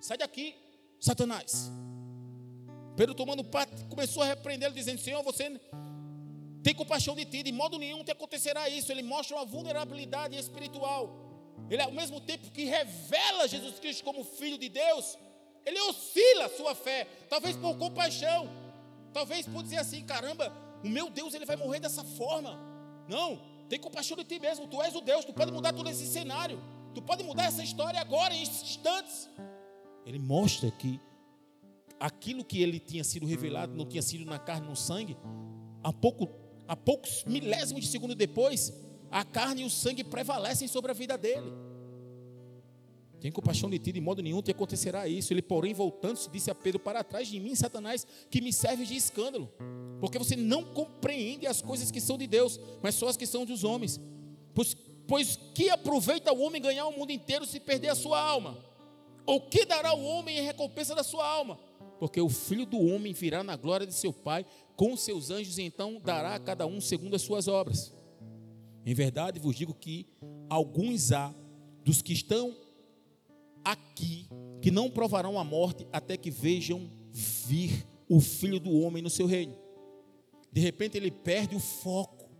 Sai 0.00 0.16
daqui, 0.16 0.54
Satanás. 1.00 1.70
Pedro 2.96 3.14
tomando 3.14 3.44
parte, 3.44 3.84
começou 3.84 4.22
a 4.22 4.26
repreendê-lo, 4.26 4.74
dizendo: 4.74 5.00
Senhor, 5.00 5.22
você 5.22 5.60
tem 6.62 6.74
compaixão 6.74 7.14
de 7.14 7.24
ti, 7.24 7.42
de 7.42 7.52
modo 7.52 7.78
nenhum 7.78 8.02
te 8.02 8.10
acontecerá 8.10 8.68
isso. 8.68 8.90
Ele 8.90 9.02
mostra 9.02 9.36
uma 9.36 9.44
vulnerabilidade 9.44 10.36
espiritual. 10.36 11.27
Ele, 11.70 11.82
ao 11.82 11.92
mesmo 11.92 12.20
tempo 12.20 12.50
que 12.50 12.64
revela 12.64 13.48
Jesus 13.48 13.78
Cristo 13.78 14.04
como 14.04 14.24
Filho 14.24 14.58
de 14.58 14.68
Deus, 14.68 15.18
ele 15.64 15.80
oscila 15.82 16.46
a 16.46 16.48
sua 16.48 16.74
fé, 16.74 17.06
talvez 17.28 17.56
por 17.56 17.76
compaixão, 17.76 18.48
talvez 19.12 19.46
por 19.46 19.62
dizer 19.62 19.78
assim: 19.78 20.04
caramba, 20.04 20.52
o 20.82 20.88
meu 20.88 21.10
Deus 21.10 21.34
ele 21.34 21.44
vai 21.44 21.56
morrer 21.56 21.80
dessa 21.80 22.02
forma. 22.02 22.58
Não, 23.06 23.40
tem 23.68 23.78
compaixão 23.78 24.16
de 24.16 24.24
ti 24.24 24.38
mesmo, 24.38 24.66
tu 24.66 24.82
és 24.82 24.94
o 24.94 25.00
Deus, 25.00 25.24
tu 25.24 25.32
pode 25.32 25.52
mudar 25.52 25.72
todo 25.72 25.88
esse 25.90 26.06
cenário. 26.06 26.58
Tu 26.94 27.02
pode 27.02 27.22
mudar 27.22 27.44
essa 27.44 27.62
história 27.62 28.00
agora, 28.00 28.34
em 28.34 28.42
instantes. 28.42 29.28
Ele 30.06 30.18
mostra 30.18 30.70
que 30.70 31.00
aquilo 32.00 32.44
que 32.44 32.62
ele 32.62 32.80
tinha 32.80 33.04
sido 33.04 33.26
revelado 33.26 33.74
não 33.74 33.84
tinha 33.84 34.02
sido 34.02 34.24
na 34.24 34.38
carne, 34.38 34.66
no 34.66 34.76
sangue. 34.76 35.16
Há, 35.82 35.92
pouco, 35.92 36.28
há 36.66 36.74
poucos 36.74 37.24
milésimos 37.24 37.84
de 37.84 37.88
segundo 37.88 38.14
depois, 38.14 38.72
a 39.10 39.24
carne 39.24 39.62
e 39.62 39.64
o 39.64 39.70
sangue 39.70 40.04
prevalecem 40.04 40.68
sobre 40.68 40.90
a 40.90 40.94
vida 40.94 41.16
dele. 41.16 41.52
Tem 43.20 43.32
compaixão 43.32 43.68
de 43.68 43.78
ti, 43.78 43.90
de 43.90 44.00
modo 44.00 44.22
nenhum 44.22 44.40
te 44.40 44.52
acontecerá 44.52 45.08
isso. 45.08 45.32
Ele, 45.32 45.42
porém, 45.42 45.74
voltando-se, 45.74 46.30
disse 46.30 46.50
a 46.50 46.54
Pedro: 46.54 46.78
Para 46.78 47.02
trás 47.02 47.26
de 47.26 47.40
mim, 47.40 47.54
Satanás, 47.54 48.06
que 48.30 48.40
me 48.40 48.52
serve 48.52 48.84
de 48.84 48.94
escândalo, 48.94 49.52
porque 50.00 50.18
você 50.18 50.36
não 50.36 50.62
compreende 50.62 51.46
as 51.46 51.60
coisas 51.60 51.90
que 51.90 52.00
são 52.00 52.16
de 52.16 52.26
Deus, 52.26 52.60
mas 52.80 52.94
só 52.94 53.08
as 53.08 53.16
que 53.16 53.26
são 53.26 53.44
dos 53.44 53.64
homens. 53.64 54.00
Pois 54.54 54.76
Pois 55.08 55.38
que 55.54 55.70
aproveita 55.70 56.30
o 56.34 56.40
homem 56.40 56.60
ganhar 56.60 56.86
o 56.86 56.92
mundo 56.92 57.10
inteiro 57.10 57.46
se 57.46 57.58
perder 57.58 57.88
a 57.88 57.94
sua 57.94 58.20
alma? 58.20 58.58
Ou 59.24 59.40
que 59.40 59.64
dará 59.64 59.94
o 59.94 60.04
homem 60.04 60.36
em 60.36 60.42
recompensa 60.42 60.94
da 60.94 61.02
sua 61.02 61.26
alma? 61.26 61.58
Porque 61.98 62.20
o 62.20 62.28
filho 62.28 62.66
do 62.66 62.78
homem 62.78 63.14
virá 63.14 63.42
na 63.42 63.56
glória 63.56 63.86
de 63.86 63.94
seu 63.94 64.12
Pai 64.12 64.44
com 64.76 64.94
seus 64.98 65.30
anjos 65.30 65.56
e 65.56 65.62
então 65.62 65.98
dará 65.98 66.34
a 66.34 66.38
cada 66.38 66.66
um 66.66 66.78
segundo 66.78 67.16
as 67.16 67.22
suas 67.22 67.48
obras. 67.48 67.90
Em 68.88 68.94
verdade 68.94 69.38
vos 69.38 69.54
digo 69.54 69.74
que 69.74 70.06
alguns 70.48 71.12
há 71.12 71.34
dos 71.84 72.00
que 72.00 72.14
estão 72.14 72.56
aqui 73.62 74.26
que 74.62 74.70
não 74.70 74.88
provarão 74.88 75.38
a 75.38 75.44
morte 75.44 75.86
até 75.92 76.16
que 76.16 76.30
vejam 76.30 76.90
vir 77.12 77.86
o 78.08 78.18
filho 78.18 78.58
do 78.58 78.72
homem 78.80 79.02
no 79.02 79.10
seu 79.10 79.26
reino. 79.26 79.54
De 80.50 80.62
repente 80.62 80.96
ele 80.96 81.10
perde 81.10 81.54
o 81.54 81.60
foco. 81.60 82.30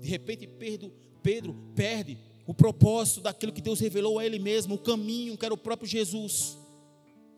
De 0.00 0.08
repente 0.08 0.46
perde, 0.46 0.90
Pedro 1.22 1.54
perde 1.74 2.16
o 2.46 2.54
propósito 2.54 3.20
daquilo 3.20 3.52
que 3.52 3.60
Deus 3.60 3.78
revelou 3.78 4.18
a 4.18 4.24
ele 4.24 4.38
mesmo, 4.38 4.76
o 4.76 4.78
caminho 4.78 5.36
que 5.36 5.44
era 5.44 5.52
o 5.52 5.58
próprio 5.58 5.86
Jesus. 5.86 6.56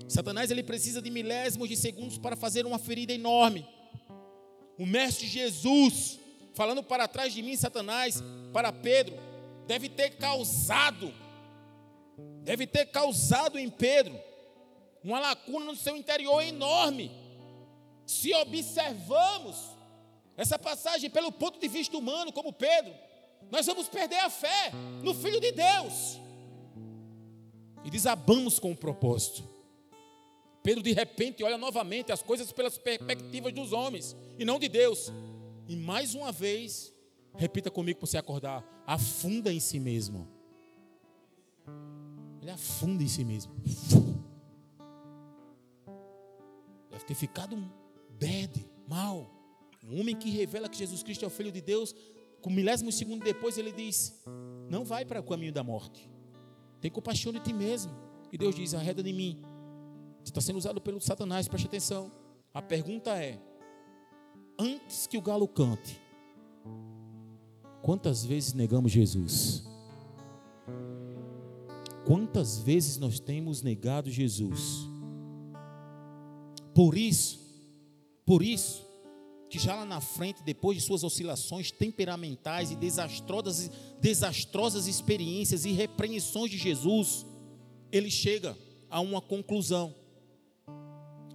Satanás 0.07 0.53
ele 0.53 0.63
precisa 0.63 1.03
de 1.03 1.11
milésimos 1.11 1.69
de 1.69 1.77
segundos 1.77 2.17
para 2.17 2.37
fazer 2.37 2.65
uma 2.65 2.79
ferida 2.79 3.13
enorme. 3.13 3.67
O 4.79 4.87
mestre 4.87 5.27
Jesus, 5.27 6.20
falando 6.55 6.83
para 6.83 7.09
trás 7.09 7.33
de 7.33 7.43
mim, 7.43 7.57
Satanás, 7.57 8.23
para 8.53 8.73
Pedro, 8.73 9.17
deve 9.67 9.89
ter 9.89 10.11
causado, 10.17 11.13
deve 12.43 12.67
ter 12.67 12.87
causado 12.87 13.59
em 13.59 13.69
Pedro 13.69 14.19
uma 15.03 15.19
lacuna 15.19 15.67
no 15.67 15.77
seu 15.77 15.97
interior 15.97 16.43
enorme. 16.43 17.11
Se 18.07 18.35
observamos 18.35 19.57
essa 20.37 20.59
passagem 20.59 21.09
pelo 21.11 21.31
ponto 21.31 21.59
de 21.59 21.69
vista 21.69 21.97
humano, 21.97 22.33
como 22.33 22.53
Pedro, 22.53 22.93
nós 23.51 23.67
vamos 23.67 23.89
perder 23.89 24.19
a 24.19 24.31
fé 24.31 24.73
no 25.03 25.15
Filho 25.15 25.41
de 25.41 25.53
Deus. 25.53 26.21
E 27.85 27.91
desabamos 27.91 28.59
com 28.59 28.73
o 28.73 28.77
propósito. 28.77 29.43
Pedro 30.63 30.83
de 30.83 30.93
repente 30.93 31.43
olha 31.43 31.57
novamente 31.57 32.13
as 32.13 32.23
coisas 32.23 32.53
pelas 32.53 32.77
perspectivas 32.77 33.53
dos 33.53 33.73
homens 33.73 34.15
e 34.39 34.45
não 34.45 34.59
de 34.59 34.69
Deus. 34.69 35.11
E 35.71 35.77
mais 35.77 36.17
uma 36.17 36.33
vez, 36.33 36.93
repita 37.37 37.71
comigo 37.71 38.01
para 38.01 38.07
você 38.09 38.19
acordar: 38.19 38.65
afunda 38.85 39.53
em 39.53 39.61
si 39.61 39.79
mesmo. 39.79 40.27
Ele 42.43 42.51
afunda 42.51 43.05
em 43.05 43.07
si 43.07 43.25
mesmo. 43.25 43.55
Deve 46.91 47.05
ter 47.05 47.15
ficado 47.15 47.57
bad, 48.19 48.69
mal. 48.89 49.31
Um 49.85 50.01
homem 50.01 50.17
que 50.17 50.29
revela 50.29 50.69
que 50.69 50.77
Jesus 50.77 51.05
Cristo 51.05 51.25
é 51.25 51.29
o 51.29 51.31
Filho 51.31 51.53
de 51.53 51.61
Deus 51.61 51.95
com 52.41 52.51
milésimo 52.51 52.91
segundo 52.91 53.23
depois, 53.23 53.57
ele 53.57 53.71
diz: 53.71 54.25
Não 54.69 54.85
vai 54.85 55.05
para 55.05 55.21
o 55.21 55.23
caminho 55.23 55.53
da 55.53 55.63
morte. 55.63 56.11
Tem 56.81 56.91
compaixão 56.91 57.33
de 57.33 57.39
ti 57.39 57.53
mesmo. 57.53 57.93
E 58.33 58.37
Deus 58.37 58.57
diz: 58.57 58.75
Arreda 58.75 59.05
de 59.05 59.13
mim. 59.13 59.41
Você 60.19 60.31
está 60.33 60.41
sendo 60.41 60.57
usado 60.57 60.81
pelo 60.81 61.01
Satanás, 61.01 61.47
preste 61.47 61.69
atenção. 61.69 62.11
A 62.53 62.61
pergunta 62.61 63.17
é: 63.23 63.41
Antes 64.63 65.07
que 65.07 65.17
o 65.17 65.23
galo 65.23 65.49
cante, 65.49 65.99
quantas 67.81 68.27
vezes 68.27 68.53
negamos 68.53 68.93
Jesus? 68.93 69.65
Quantas 72.05 72.59
vezes 72.59 72.99
nós 72.99 73.19
temos 73.19 73.63
negado 73.63 74.11
Jesus? 74.11 74.87
Por 76.75 76.95
isso, 76.95 77.41
por 78.27 78.43
isso, 78.43 78.85
que 79.49 79.59
já 79.59 79.75
lá 79.75 79.87
na 79.87 80.03
frente, 80.03 80.43
depois 80.43 80.77
de 80.77 80.85
suas 80.85 81.03
oscilações 81.05 81.71
temperamentais 81.71 82.71
e 82.71 82.77
desastrosas, 82.77 83.71
desastrosas 83.99 84.87
experiências 84.87 85.65
e 85.65 85.73
repreensões 85.73 86.51
de 86.51 86.59
Jesus, 86.59 87.25
ele 87.91 88.11
chega 88.11 88.55
a 88.91 89.01
uma 89.01 89.23
conclusão. 89.23 89.95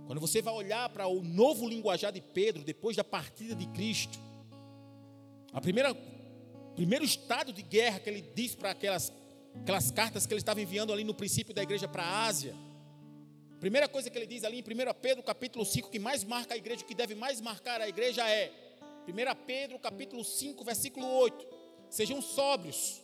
Quando 0.05 0.19
você 0.19 0.41
vai 0.41 0.53
olhar 0.53 0.89
para 0.89 1.07
o 1.07 1.21
novo 1.21 1.67
linguajar 1.67 2.11
de 2.11 2.21
Pedro, 2.21 2.63
depois 2.63 2.95
da 2.95 3.03
partida 3.03 3.55
de 3.55 3.65
Cristo, 3.67 4.19
a 5.51 5.61
primeira 5.61 5.95
primeiro 6.75 7.05
estado 7.05 7.53
de 7.53 7.61
guerra 7.61 7.99
que 7.99 8.09
ele 8.09 8.21
diz 8.21 8.53
para 8.53 8.71
aquelas, 8.71 9.11
aquelas 9.61 9.91
cartas 9.91 10.25
que 10.25 10.33
ele 10.33 10.41
estava 10.41 10.61
enviando 10.61 10.91
ali 10.91 11.05
no 11.05 11.13
princípio 11.13 11.53
da 11.53 11.63
igreja 11.63 11.87
para 11.87 12.03
a 12.03 12.25
Ásia, 12.25 12.53
Primeira 13.59 13.87
coisa 13.87 14.09
que 14.09 14.17
ele 14.17 14.27
diz 14.27 14.43
ali 14.43 14.59
em 14.59 14.61
1 14.61 14.93
Pedro, 15.01 15.23
capítulo 15.23 15.65
5, 15.65 15.89
que 15.89 15.97
mais 15.97 16.23
marca 16.23 16.53
a 16.53 16.57
igreja, 16.57 16.83
que 16.83 16.93
deve 16.93 17.15
mais 17.15 17.39
marcar 17.41 17.81
a 17.81 17.87
igreja 17.87 18.29
é 18.29 18.51
1 19.07 19.45
Pedro, 19.45 19.79
capítulo 19.79 20.23
5, 20.23 20.63
versículo 20.63 21.07
8. 21.07 21.47
sejam 21.89 22.21
sóbrios, 22.21 23.01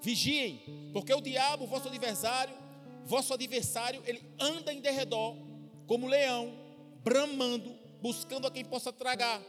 vigiem, 0.00 0.90
porque 0.92 1.12
o 1.12 1.20
diabo, 1.20 1.66
vosso 1.66 1.88
adversário, 1.88 2.54
vosso 3.04 3.34
adversário, 3.34 4.02
ele 4.06 4.22
anda 4.38 4.72
em 4.72 4.80
derredor, 4.80 5.36
como 5.88 6.06
leão, 6.06 6.54
bramando, 7.02 7.74
buscando 8.00 8.46
a 8.46 8.50
quem 8.50 8.64
possa 8.64 8.92
tragar, 8.92 9.42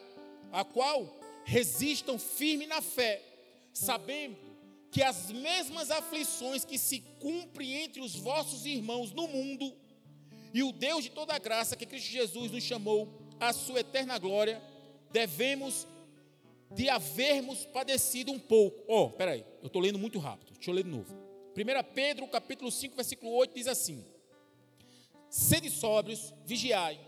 a 0.52 0.64
qual 0.64 1.20
resistam 1.44 2.18
firme 2.18 2.66
na 2.66 2.82
fé, 2.82 3.22
sabendo 3.74 4.38
que 4.90 5.04
as 5.04 5.30
mesmas 5.30 5.92
aflições 5.92 6.64
que 6.64 6.80
se 6.80 7.02
cumprem 7.20 7.84
entre 7.84 8.02
os 8.02 8.16
vossos 8.16 8.66
irmãos 8.66 9.12
no 9.12 9.28
mundo, 9.28 9.76
e 10.52 10.64
o 10.64 10.72
Deus 10.72 11.04
de 11.04 11.12
toda 11.12 11.38
graça 11.38 11.76
que 11.76 11.86
Cristo 11.86 12.10
Jesus 12.10 12.52
nos 12.52 12.64
chamou 12.64 13.08
à 13.40 13.54
sua 13.54 13.82
eterna 13.82 14.18
glória, 14.18 14.64
devemos 15.12 15.86
de 16.72 16.90
havermos 16.90 17.66
padecido 17.66 18.32
um 18.32 18.40
pouco. 18.40 18.84
Oh, 18.88 19.10
peraí, 19.10 19.46
eu 19.62 19.68
estou 19.68 19.82
lendo 19.82 20.00
muito 20.00 20.18
rápido, 20.18 20.54
deixa 20.54 20.72
eu 20.72 20.74
ler 20.74 20.84
de 20.84 20.90
novo. 20.90 21.14
1 21.56 21.94
Pedro, 21.94 22.28
capítulo 22.28 22.72
5, 22.72 22.96
versículo 22.96 23.32
8, 23.34 23.54
diz 23.54 23.68
assim: 23.68 24.04
Sede 25.30 25.70
sóbrios, 25.70 26.34
vigiai, 26.46 27.00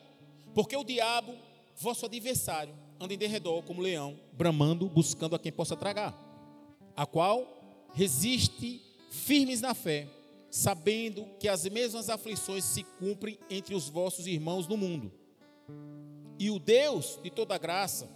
porque 0.54 0.76
o 0.76 0.84
diabo, 0.84 1.34
vosso 1.76 2.06
adversário, 2.06 2.74
anda 3.00 3.14
em 3.14 3.18
derredor 3.18 3.64
como 3.64 3.82
leão, 3.82 4.20
bramando, 4.34 4.88
buscando 4.88 5.36
a 5.36 5.40
quem 5.40 5.52
possa 5.52 5.76
tragar, 5.76 6.16
a 6.96 7.06
qual 7.06 7.88
resiste 7.94 8.82
firmes 9.10 9.60
na 9.60 9.74
fé, 9.74 10.08
sabendo 10.52 11.26
que 11.40 11.48
as 11.48 11.66
mesmas 11.66 12.10
aflições 12.10 12.64
se 12.64 12.84
cumprem 13.00 13.40
entre 13.50 13.74
os 13.74 13.90
vossos 13.90 14.28
irmãos 14.28 14.68
no 14.68 14.78
mundo. 14.78 15.12
E 16.38 16.52
o 16.52 16.60
Deus 16.60 17.20
de 17.24 17.30
toda 17.30 17.58
graça, 17.58 18.10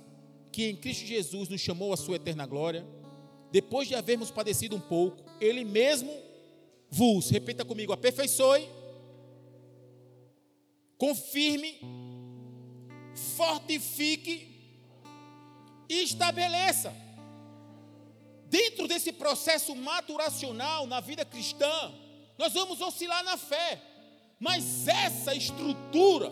que 0.51 0.69
em 0.69 0.75
Cristo 0.75 1.05
Jesus 1.05 1.49
nos 1.49 1.61
chamou 1.61 1.91
à 1.91 1.97
sua 1.97 2.17
eterna 2.17 2.45
glória, 2.45 2.85
depois 3.51 3.87
de 3.87 3.95
havermos 3.95 4.29
padecido 4.29 4.75
um 4.75 4.79
pouco, 4.79 5.23
Ele 5.39 5.63
mesmo 5.63 6.11
vos, 6.89 7.29
repita 7.29 7.65
comigo, 7.65 7.91
aperfeiçoe, 7.91 8.67
confirme, 10.97 11.79
fortifique 13.35 14.55
e 15.89 16.03
estabeleça. 16.03 16.93
Dentro 18.47 18.87
desse 18.87 19.11
processo 19.11 19.75
maturacional 19.75 20.87
na 20.87 20.99
vida 20.99 21.25
cristã, 21.25 21.93
nós 22.37 22.53
vamos 22.53 22.79
oscilar 22.81 23.23
na 23.23 23.37
fé, 23.37 23.81
mas 24.39 24.87
essa 24.87 25.33
estrutura 25.33 26.31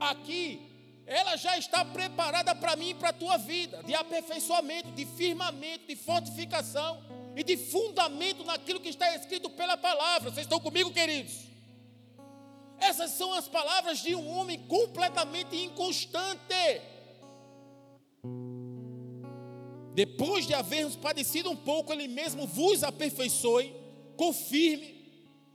aqui, 0.00 0.60
ela 1.06 1.36
já 1.36 1.58
está 1.58 1.84
preparada 1.84 2.54
para 2.54 2.76
mim 2.76 2.90
e 2.90 2.94
para 2.94 3.10
a 3.10 3.12
tua 3.12 3.36
vida, 3.36 3.82
de 3.84 3.94
aperfeiçoamento, 3.94 4.90
de 4.92 5.04
firmamento, 5.04 5.86
de 5.86 5.96
fortificação 5.96 7.02
e 7.36 7.42
de 7.44 7.56
fundamento 7.56 8.44
naquilo 8.44 8.80
que 8.80 8.88
está 8.88 9.14
escrito 9.14 9.50
pela 9.50 9.76
palavra. 9.76 10.30
Vocês 10.30 10.46
estão 10.46 10.60
comigo, 10.60 10.90
queridos? 10.90 11.51
Essas 12.82 13.12
são 13.12 13.32
as 13.32 13.46
palavras 13.46 13.98
de 13.98 14.12
um 14.14 14.28
homem 14.28 14.58
completamente 14.66 15.54
inconstante. 15.56 16.82
Depois 19.94 20.46
de 20.46 20.54
havermos 20.54 20.96
padecido 20.96 21.48
um 21.48 21.56
pouco, 21.56 21.92
Ele 21.92 22.08
mesmo 22.08 22.44
vos 22.44 22.82
aperfeiçoe, 22.82 23.72
confirme, 24.16 24.96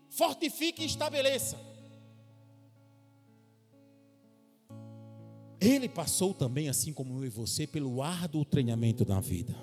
fortifique 0.09 0.83
e 0.83 0.85
estabeleça. 0.85 1.59
Ele 5.59 5.89
passou 5.89 6.33
também, 6.33 6.69
assim 6.69 6.93
como 6.93 7.19
eu 7.19 7.25
e 7.25 7.29
você, 7.29 7.67
pelo 7.67 8.01
árduo 8.01 8.45
treinamento 8.45 9.03
da 9.03 9.19
vida. 9.19 9.53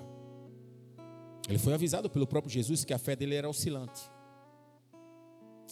Ele 1.49 1.57
foi 1.57 1.73
avisado 1.73 2.11
pelo 2.11 2.27
próprio 2.27 2.53
Jesus 2.53 2.85
que 2.85 2.93
a 2.93 2.99
fé 2.99 3.15
dele 3.15 3.33
era 3.33 3.49
oscilante. 3.49 4.01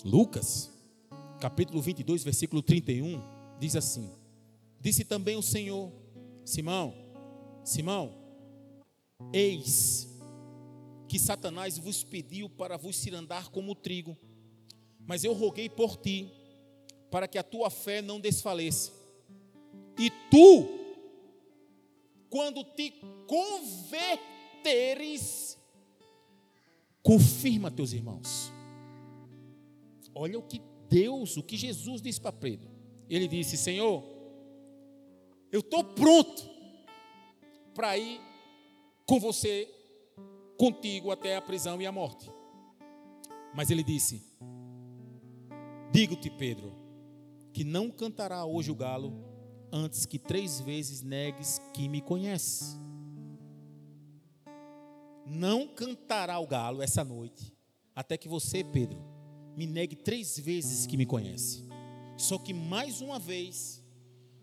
Lucas, 0.03 0.73
capítulo 1.43 1.82
22, 1.82 2.23
versículo 2.23 2.62
31, 2.62 3.21
diz 3.60 3.75
assim: 3.75 4.10
Disse 4.79 5.03
também 5.03 5.36
o 5.36 5.41
Senhor, 5.41 5.91
Simão, 6.45 6.95
Simão, 7.65 8.15
Eis 9.34 10.08
que 11.06 11.19
Satanás 11.19 11.77
vos 11.77 12.01
pediu 12.01 12.49
para 12.49 12.77
vos 12.77 12.95
cirandar 12.95 13.49
como 13.49 13.75
trigo, 13.75 14.17
mas 15.06 15.25
eu 15.25 15.34
roguei 15.34 15.67
por 15.67 15.97
ti, 15.97 16.32
para 17.12 17.27
que 17.27 17.38
a 17.38 17.43
tua 17.43 17.69
fé 17.69 18.01
não 18.01 18.21
desfaleça. 18.21 18.93
E 19.99 20.10
tu, 20.32 20.65
quando 22.29 22.63
te 22.63 22.93
converteres, 23.27 25.58
confirma 27.01 27.69
teus 27.69 27.91
irmãos. 27.91 28.49
Olha 30.15 30.39
o 30.39 30.43
que 30.43 30.62
Deus, 30.93 31.38
o 31.38 31.41
que 31.41 31.58
Jesus 31.58 32.03
disse 32.03 32.21
para 32.21 32.32
Pedro. 32.32 32.69
Ele 33.10 33.27
disse: 33.27 33.58
Senhor, 33.58 34.03
eu 35.51 35.62
estou 35.62 35.84
pronto 35.84 36.47
para 37.73 37.97
ir 37.97 38.21
com 39.08 39.19
você, 39.19 39.67
contigo 40.56 41.10
até 41.10 41.36
a 41.36 41.41
prisão 41.41 41.82
e 41.82 41.88
a 41.88 41.91
morte. 41.91 42.32
Mas 43.56 43.71
ele 43.71 43.84
disse: 43.84 44.21
Digo-te, 45.91 46.29
Pedro, 46.29 46.71
que 47.51 47.63
não 47.63 47.89
cantará 47.89 48.45
hoje 48.45 48.69
o 48.69 48.75
galo 48.75 49.15
antes 49.71 50.06
que 50.06 50.19
três 50.19 50.62
vezes 50.62 51.01
negues 51.01 51.60
que 51.73 51.89
me 51.89 52.01
conheces. 52.01 52.79
Não 55.25 55.67
cantará 55.67 56.38
o 56.38 56.45
galo 56.45 56.84
essa 56.84 57.03
noite, 57.03 57.51
até 57.95 58.15
que 58.15 58.27
você, 58.27 58.63
Pedro, 58.63 59.12
me 59.56 59.66
negue 59.66 59.96
três 59.96 60.38
vezes 60.39 60.86
que 60.86 60.98
me 60.98 61.06
conhece. 61.06 61.63
Só 62.18 62.38
que 62.38 62.54
mais 62.54 63.02
uma 63.02 63.20
vez, 63.20 63.84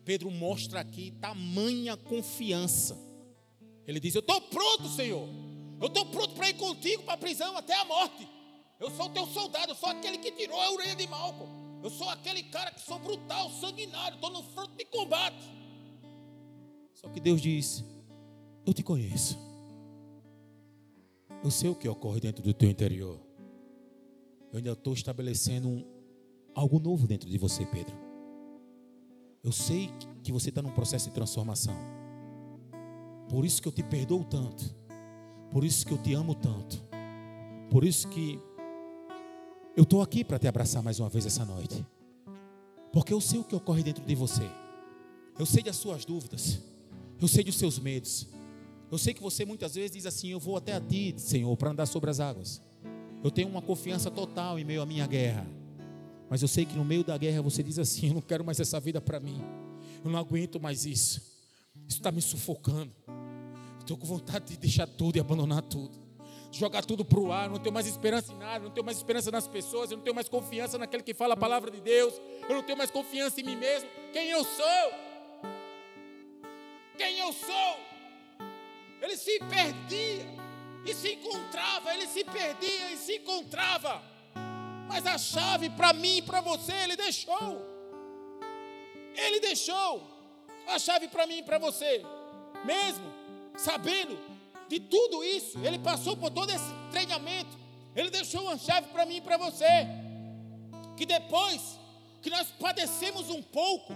Pedro 0.05 0.31
mostra 0.31 0.81
aqui 0.81 1.13
tamanha 1.21 1.97
confiança 1.97 3.11
ele 3.91 3.99
diz: 3.99 4.15
Eu 4.15 4.21
estou 4.21 4.41
pronto, 4.43 4.89
Senhor. 4.89 5.29
Eu 5.81 5.89
estou 5.89 6.07
pronto 6.07 6.35
para 6.35 6.49
ir 6.49 6.55
contigo 6.55 7.03
para 7.03 7.15
a 7.15 7.19
prisão 7.19 7.57
até 7.57 7.75
a 7.75 7.85
morte. 7.85 8.29
Eu 8.79 8.89
sou 8.93 9.09
teu 9.11 9.27
soldado, 9.27 9.73
eu 9.73 9.75
sou 9.75 9.89
aquele 9.89 10.19
que 10.19 10.31
tirou 10.31 10.61
a 10.61 10.71
orelha 10.71 10.95
de 10.95 11.09
Malcolm. 11.09 11.51
Eu 11.83 11.91
sou 11.91 12.09
aquele 12.09 12.45
cara 12.45 12.71
que 12.71 12.81
sou 12.81 13.01
brutal, 13.01 13.51
sanguinário, 13.51 14.15
estou 14.15 14.31
no 14.31 14.43
fronte 14.43 14.77
de 14.77 14.85
combate. 14.85 15.43
Só 16.95 17.09
que 17.09 17.19
Deus 17.19 17.41
diz: 17.41 17.85
Eu 18.65 18.73
te 18.73 18.85
conheço. 18.85 19.37
Eu 21.43 21.51
sei 21.51 21.69
o 21.69 21.75
que 21.75 21.89
ocorre 21.89 22.21
dentro 22.21 22.45
do 22.45 22.55
teu 22.55 22.71
interior. 22.71 23.19
Eu 24.53 24.59
ainda 24.59 24.73
estou 24.73 24.93
estabelecendo 24.93 25.87
algo 26.55 26.79
novo 26.79 27.07
dentro 27.07 27.29
de 27.29 27.39
você, 27.39 27.65
Pedro. 27.67 27.97
Eu 29.43 29.53
sei 29.53 29.91
que 30.23 30.33
você 30.33 30.49
está 30.51 30.61
num 30.61 30.73
processo 30.73 31.09
de 31.09 31.15
transformação. 31.15 31.75
Por 33.29 33.45
isso 33.45 33.63
que 33.63 33.69
eu 33.69 33.73
te 33.73 33.83
perdoo 33.83 34.25
tanto. 34.25 34.75
Por 35.51 35.65
isso 35.65 35.87
que 35.87 35.93
eu 35.93 35.99
te 35.99 36.13
amo 36.15 36.35
tanto. 36.35 36.83
Por 37.71 37.85
isso 37.85 38.09
que 38.09 38.39
eu 39.77 39.85
estou 39.85 40.03
aqui 40.03 40.25
para 40.25 40.39
te 40.39 40.49
abraçar 40.49 40.83
mais 40.83 40.99
uma 40.99 41.09
vez 41.09 41.25
essa 41.25 41.45
noite. 41.45 41.87
Porque 42.93 43.13
eu 43.13 43.21
sei 43.21 43.39
o 43.39 43.45
que 43.45 43.55
ocorre 43.55 43.83
dentro 43.83 44.05
de 44.05 44.15
você. 44.15 44.43
Eu 45.39 45.47
sei 45.47 45.63
das 45.63 45.77
suas 45.77 46.05
dúvidas. 46.05 46.59
Eu 47.21 47.29
sei 47.29 47.45
dos 47.45 47.57
seus 47.57 47.79
medos. 47.79 48.27
Eu 48.91 48.99
sei 48.99 49.15
que 49.15 49.23
você 49.23 49.45
muitas 49.45 49.75
vezes 49.75 49.93
diz 49.93 50.07
assim: 50.07 50.29
Eu 50.29 50.41
vou 50.41 50.57
até 50.57 50.75
a 50.75 50.81
ti, 50.81 51.15
Senhor, 51.17 51.57
para 51.57 51.71
andar 51.71 51.87
sobre 51.87 52.11
as 52.11 52.19
águas. 52.19 52.61
Eu 53.23 53.31
tenho 53.31 53.49
uma 53.49 53.61
confiança 53.61 54.11
total 54.11 54.59
em 54.59 54.65
meio 54.65 54.81
à 54.81 54.87
minha 54.87 55.07
guerra. 55.07 55.47
Mas 56.29 56.43
eu 56.43 56.49
sei 56.49 56.65
que 56.65 56.77
no 56.77 56.85
meio 56.85 57.05
da 57.05 57.19
guerra 57.19 57.43
você 57.43 57.63
diz 57.63 57.79
assim: 57.79 58.09
Eu 58.09 58.15
não 58.15 58.21
quero 58.21 58.45
mais 58.45 58.59
essa 58.61 58.81
vida 58.81 59.01
para 59.01 59.21
mim. 59.21 59.43
Eu 60.05 60.11
não 60.11 60.19
aguento 60.19 60.61
mais 60.61 60.87
isso. 60.87 61.21
Isso 61.89 61.99
está 61.99 62.11
me 62.11 62.23
sufocando. 62.23 62.93
Estou 63.81 63.97
com 63.97 64.07
vontade 64.07 64.47
de 64.47 64.57
deixar 64.57 64.87
tudo 64.87 65.17
e 65.17 65.21
abandonar 65.21 65.63
tudo. 65.63 65.99
Jogar 66.53 66.85
tudo 66.85 67.05
para 67.05 67.21
o 67.21 67.31
ar, 67.33 67.49
não 67.49 67.59
tenho 67.59 67.73
mais 67.73 67.87
esperança 67.87 68.33
em 68.33 68.37
nada, 68.37 68.65
não 68.65 68.71
tenho 68.71 68.85
mais 68.85 68.97
esperança 68.97 69.31
nas 69.31 69.47
pessoas, 69.47 69.91
eu 69.91 69.97
não 69.97 70.03
tenho 70.03 70.15
mais 70.15 70.29
confiança 70.29 70.77
naquele 70.79 71.03
que 71.03 71.15
fala 71.15 71.35
a 71.35 71.37
palavra 71.37 71.71
de 71.71 71.81
Deus, 71.81 72.13
eu 72.49 72.57
não 72.57 72.63
tenho 72.63 72.77
mais 72.77 72.91
confiança 72.91 73.41
em 73.41 73.45
mim 73.45 73.55
mesmo. 73.55 73.89
Quem 74.13 74.31
eu 74.31 74.43
sou? 74.43 74.93
Quem 76.97 77.19
eu 77.19 77.33
sou? 77.33 77.77
Ele 79.01 79.17
se 79.17 79.39
perdia 79.39 80.40
e 80.85 80.95
se 80.95 81.13
encontrava, 81.13 81.93
ele 81.95 82.07
se 82.07 82.25
perdia 82.25 82.93
e 82.93 82.97
se 82.97 83.17
encontrava. 83.17 84.03
Mas 84.89 85.07
a 85.07 85.19
chave 85.19 85.71
para 85.71 85.93
mim 85.93 86.19
e 86.19 86.23
para 86.23 86.41
você, 86.41 86.73
ele 86.73 86.97
deixou. 86.97 87.63
Ele 89.15 89.41
deixou 89.41 90.03
a 90.67 90.79
chave 90.79 91.09
para 91.09 91.27
mim 91.27 91.39
e 91.39 91.43
para 91.43 91.59
você. 91.59 92.05
Mesmo 92.65 93.13
sabendo 93.57 94.19
de 94.69 94.81
tudo 94.81 95.23
isso, 95.23 95.59
ele 95.65 95.79
passou 95.79 96.17
por 96.17 96.31
todo 96.31 96.51
esse 96.51 96.73
treinamento. 96.91 97.59
Ele 97.95 98.11
deixou 98.11 98.43
uma 98.43 98.57
chave 98.57 98.89
para 98.89 99.05
mim 99.05 99.17
e 99.17 99.21
para 99.21 99.37
você. 99.37 99.87
Que 100.97 101.05
depois 101.05 101.79
que 102.23 102.31
nós 102.31 102.49
padecemos 102.59 103.31
um 103.31 103.43
pouco, 103.43 103.95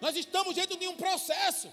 nós 0.00 0.16
estamos 0.16 0.54
dentro 0.54 0.76
de 0.76 0.88
um 0.88 0.96
processo. 0.96 1.72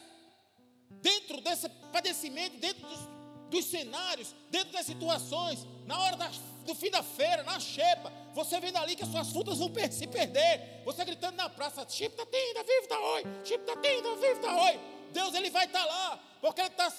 Dentro 1.02 1.42
desse 1.42 1.70
padecimento, 1.92 2.58
dentro 2.58 2.88
dos 2.88 3.19
dos 3.50 3.66
cenários, 3.66 4.34
dentro 4.50 4.72
das 4.72 4.86
situações, 4.86 5.66
na 5.86 6.00
hora 6.00 6.16
da, 6.16 6.32
do 6.66 6.76
fim 6.76 6.90
da 6.90 7.04
feira, 7.04 7.44
na 7.44 7.60
xepa, 7.60 8.12
você 8.34 8.60
vendo 8.60 8.78
ali 8.78 8.96
que 8.96 9.04
as 9.04 9.10
suas 9.10 9.30
frutas 9.32 9.58
vão 9.58 9.72
se 9.92 10.08
perder, 10.08 10.82
você 10.86 11.04
gritando 11.04 11.36
na 11.36 11.50
praça, 11.50 11.86
chip 11.90 12.16
da 12.16 12.26
tenda, 12.26 12.64
vivo 12.64 12.88
da 12.88 13.00
oi, 13.00 13.24
chip 13.44 13.66
da 13.66 13.76
tenda, 13.76 14.16
vivo 14.16 14.42
da 14.42 14.56
oi. 14.66 14.80
Deus 15.12 15.34
ele 15.34 15.50
vai 15.50 15.66
estar 15.66 15.80
tá 15.80 15.86
lá, 15.86 16.20
porque 16.40 16.62
ele 16.62 16.70
está 16.70 16.94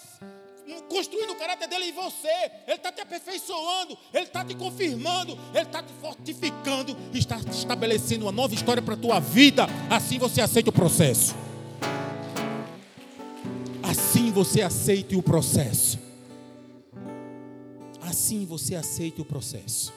construindo 0.89 1.31
o 1.31 1.37
caráter 1.37 1.69
dele 1.69 1.87
em 1.87 1.93
você, 1.93 2.29
ele 2.67 2.77
está 2.77 2.93
te 2.93 3.01
aperfeiçoando, 3.01 3.97
ele 4.13 4.25
está 4.25 4.45
te 4.45 4.55
confirmando, 4.55 5.39
ele 5.55 5.63
está 5.63 5.83
te 5.83 5.93
fortificando, 6.01 6.97
está 7.15 7.37
estabelecendo 7.51 8.25
uma 8.25 8.33
nova 8.33 8.55
história 8.55 8.83
para 8.83 8.95
a 8.95 8.97
tua 8.97 9.21
vida. 9.21 9.67
Assim 9.89 10.19
você 10.19 10.41
aceita 10.41 10.71
o 10.71 10.73
processo. 10.73 11.35
Assim 13.83 14.31
você 14.31 14.63
aceite 14.63 15.17
o 15.17 15.23
processo. 15.23 16.10
Assim 18.11 18.45
você 18.45 18.75
aceite 18.75 19.21
o 19.21 19.25
processo. 19.25 19.93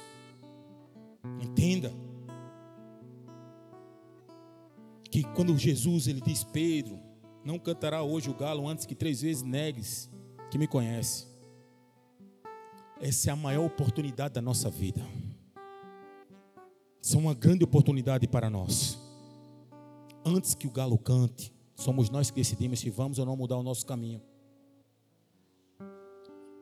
Entenda 1.42 1.92
que 5.10 5.24
quando 5.36 5.58
Jesus 5.58 6.08
ele 6.08 6.22
diz 6.22 6.44
Pedro, 6.44 7.00
não 7.44 7.60
cantará 7.60 8.04
hoje 8.04 8.30
o 8.30 8.34
galo 8.34 8.68
antes 8.68 8.86
que 8.86 8.96
três 8.96 9.22
vezes 9.22 9.44
negues 9.44 10.10
que 10.50 10.58
me 10.58 10.68
conhece. 10.68 11.28
Essa 13.02 13.32
é 13.32 13.34
a 13.34 13.36
maior 13.36 13.66
oportunidade 13.66 14.36
da 14.36 14.42
nossa 14.42 14.70
vida. 14.70 15.02
Isso 17.02 17.18
é 17.18 17.20
uma 17.20 17.34
grande 17.34 17.64
oportunidade 17.64 18.28
para 18.28 18.50
nós. 18.50 18.98
Antes 20.26 20.56
que 20.56 20.68
o 20.68 20.72
galo 20.72 20.98
cante, 20.98 21.54
Somos 21.76 22.10
nós 22.10 22.30
que 22.30 22.38
decidimos 22.38 22.80
se 22.80 22.90
vamos 22.90 23.20
ou 23.20 23.26
não 23.26 23.36
mudar 23.36 23.58
o 23.58 23.64
nosso 23.64 23.86
caminho. 23.86 24.22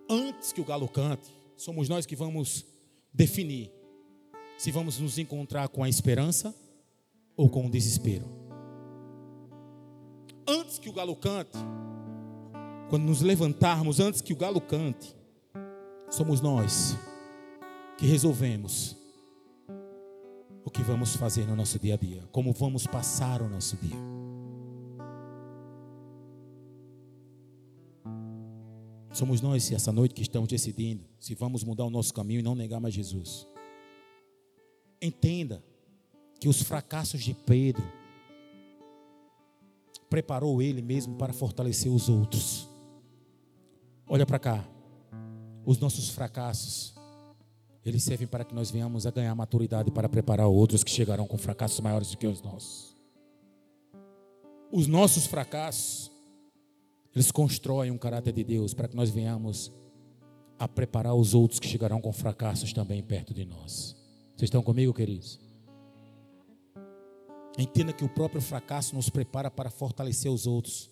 Antes 0.10 0.52
que 0.52 0.62
o 0.62 0.66
galo 0.66 0.88
cante, 0.88 1.32
somos 1.62 1.88
nós 1.88 2.07
que 2.07 2.16
vamos 2.16 2.66
definir 3.14 3.72
se 4.57 4.72
vamos 4.72 4.99
nos 4.99 5.18
encontrar 5.18 5.70
com 5.70 5.84
a 5.84 5.89
esperança 5.89 6.55
ou 7.38 7.49
com 7.49 7.68
o 7.68 7.70
desespero. 7.70 8.26
Antes 10.47 10.80
que 10.80 10.89
o 10.89 10.93
galo 10.93 11.16
cante, 11.16 11.57
quando 12.89 13.03
nos 13.03 13.22
levantarmos, 13.22 13.99
antes 13.99 14.22
que 14.22 14.34
o 14.34 14.36
galo 14.36 14.59
cante, 14.59 15.16
somos 16.09 16.41
nós 16.41 16.97
que 17.97 18.05
resolvemos 18.05 18.95
o 20.66 20.70
que 20.70 20.82
vamos 20.82 21.16
fazer 21.16 21.45
no 21.45 21.55
nosso 21.55 21.78
dia 21.78 21.93
a 21.93 21.97
dia, 21.97 22.24
como 22.32 22.53
vamos 22.53 22.88
passar 22.88 23.41
o 23.41 23.49
nosso 23.49 23.78
dia. 23.78 24.21
Somos 29.12 29.41
nós 29.41 29.72
essa 29.72 29.91
noite 29.91 30.14
que 30.14 30.22
estamos 30.22 30.47
decidindo 30.47 31.03
se 31.20 31.36
vamos 31.36 31.64
mudar 31.64 31.86
o 31.86 31.89
nosso 31.89 32.14
caminho 32.14 32.39
e 32.39 32.43
não 32.43 32.55
negar 32.55 32.80
mais 32.80 32.93
Jesus. 32.93 33.45
Entenda 35.01 35.64
que 36.39 36.47
os 36.47 36.62
fracassos 36.62 37.22
de 37.22 37.34
Pedro 37.34 37.84
preparou 40.09 40.62
ele 40.62 40.82
mesmo 40.82 41.16
para 41.16 41.34
fortalecer 41.34 41.91
os 41.91 42.07
outros. 42.07 42.68
Olha 44.07 44.26
para 44.26 44.39
cá. 44.39 44.68
Os 45.66 45.78
nossos 45.78 46.09
fracassos 46.09 46.95
eles 47.84 48.03
servem 48.03 48.28
para 48.28 48.45
que 48.45 48.53
nós 48.53 48.70
venhamos 48.70 49.07
a 49.07 49.12
ganhar 49.12 49.34
maturidade 49.34 49.89
para 49.89 50.07
preparar 50.07 50.47
outros 50.47 50.84
que 50.84 50.91
chegarão 50.91 51.26
com 51.26 51.38
fracassos 51.38 51.80
maiores 51.80 52.12
do 52.12 52.18
que 52.18 52.28
os 52.28 52.41
nossos. 52.41 52.95
Os 54.72 54.88
nossos 54.88 55.26
fracassos 55.26 56.12
eles 57.14 57.32
constroem 57.32 57.91
um 57.91 57.97
caráter 57.97 58.34
de 58.34 58.43
Deus 58.43 58.74
para 58.74 58.88
que 58.88 58.95
nós 58.95 59.09
venhamos 59.09 59.72
a 60.57 60.68
preparar 60.68 61.16
os 61.16 61.34
outros 61.34 61.59
que 61.59 61.68
chegarão 61.68 61.99
com 61.99 62.14
fracassos 62.14 62.72
também 62.72 63.01
perto 63.01 63.34
de 63.34 63.45
nós. 63.45 63.95
Vocês 64.36 64.47
estão 64.47 64.62
comigo, 64.62 64.93
queridos? 64.93 65.39
Entenda 67.57 67.91
que 67.91 68.05
o 68.05 68.09
próprio 68.09 68.41
fracasso 68.41 68.95
nos 68.95 69.09
prepara 69.09 69.51
para 69.51 69.70
fortalecer 69.70 70.32
os 70.32 70.47
outros. 70.47 70.89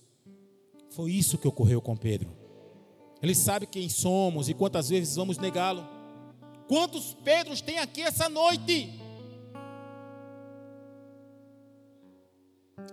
Foi 0.89 1.11
isso 1.11 1.37
que 1.37 1.47
ocorreu 1.47 1.81
com 1.81 1.95
Pedro. 1.95 2.35
Ele 3.21 3.35
sabe 3.35 3.65
quem 3.65 3.87
somos 3.89 4.49
e 4.49 4.53
quantas 4.53 4.89
vezes 4.89 5.15
vamos 5.15 5.37
negá-lo. 5.37 5.87
Quantos 6.67 7.13
Pedros 7.13 7.61
tem 7.61 7.79
aqui 7.79 8.01
essa 8.01 8.27
noite? 8.27 8.99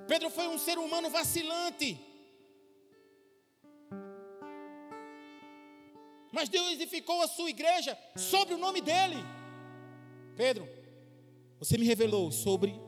Pedro 0.07 0.31
foi 0.31 0.47
um 0.49 0.59
ser 0.59 0.79
humano 0.79 1.11
vacilante. 1.11 2.06
Mas 6.37 6.51
Deus 6.51 6.73
edificou 6.73 7.23
a 7.23 7.27
sua 7.27 7.49
igreja 7.49 7.97
sobre 8.15 8.53
o 8.53 8.59
nome 8.59 8.83
dele. 8.83 9.17
Pedro, 10.37 10.69
você 11.59 11.79
me 11.79 11.87
revelou 11.87 12.31
sobre 12.31 12.79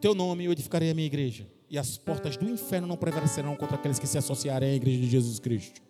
teu 0.00 0.14
nome, 0.14 0.44
eu 0.44 0.52
edificarei 0.52 0.92
a 0.92 0.94
minha 0.94 1.08
igreja. 1.08 1.50
E 1.68 1.76
as 1.76 1.98
portas 1.98 2.36
do 2.36 2.48
inferno 2.48 2.86
não 2.86 2.96
prevalecerão 2.96 3.56
contra 3.56 3.74
aqueles 3.74 3.98
que 3.98 4.06
se 4.06 4.16
associarem 4.16 4.70
à 4.70 4.74
igreja 4.74 5.00
de 5.00 5.10
Jesus 5.10 5.40
Cristo. 5.40 5.82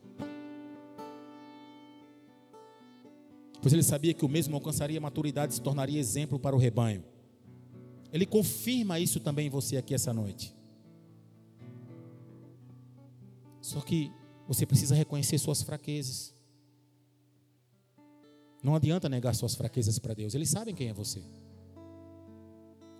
Pois 3.60 3.74
ele 3.74 3.82
sabia 3.82 4.14
que 4.14 4.24
o 4.24 4.28
mesmo 4.28 4.54
alcançaria 4.56 4.98
maturidade 4.98 5.52
e 5.52 5.56
se 5.56 5.60
tornaria 5.60 6.00
exemplo 6.00 6.38
para 6.38 6.56
o 6.56 6.58
rebanho. 6.58 7.04
Ele 8.10 8.24
confirma 8.24 8.98
isso 8.98 9.20
também 9.20 9.48
em 9.48 9.50
você 9.50 9.76
aqui 9.76 9.92
essa 9.92 10.14
noite. 10.14 10.54
Só 13.60 13.82
que 13.82 14.10
você 14.50 14.66
precisa 14.66 14.96
reconhecer 14.96 15.38
suas 15.38 15.62
fraquezas. 15.62 16.34
Não 18.60 18.74
adianta 18.74 19.08
negar 19.08 19.32
suas 19.32 19.54
fraquezas 19.54 19.96
para 20.00 20.12
Deus, 20.12 20.34
eles 20.34 20.50
sabem 20.50 20.74
quem 20.74 20.88
é 20.88 20.92
você. 20.92 21.22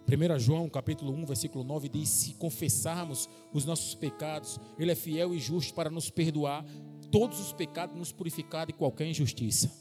1 0.06 0.38
João 0.38 0.68
capítulo 0.68 1.12
1, 1.12 1.26
versículo 1.26 1.64
9 1.64 1.88
diz: 1.88 2.08
Se 2.08 2.34
confessarmos 2.34 3.28
os 3.52 3.64
nossos 3.64 3.96
pecados, 3.96 4.60
Ele 4.78 4.92
é 4.92 4.94
fiel 4.94 5.34
e 5.34 5.40
justo 5.40 5.74
para 5.74 5.90
nos 5.90 6.08
perdoar 6.08 6.64
todos 7.10 7.40
os 7.40 7.52
pecados, 7.52 7.96
nos 7.96 8.12
purificar 8.12 8.68
de 8.68 8.72
qualquer 8.72 9.08
injustiça. 9.08 9.72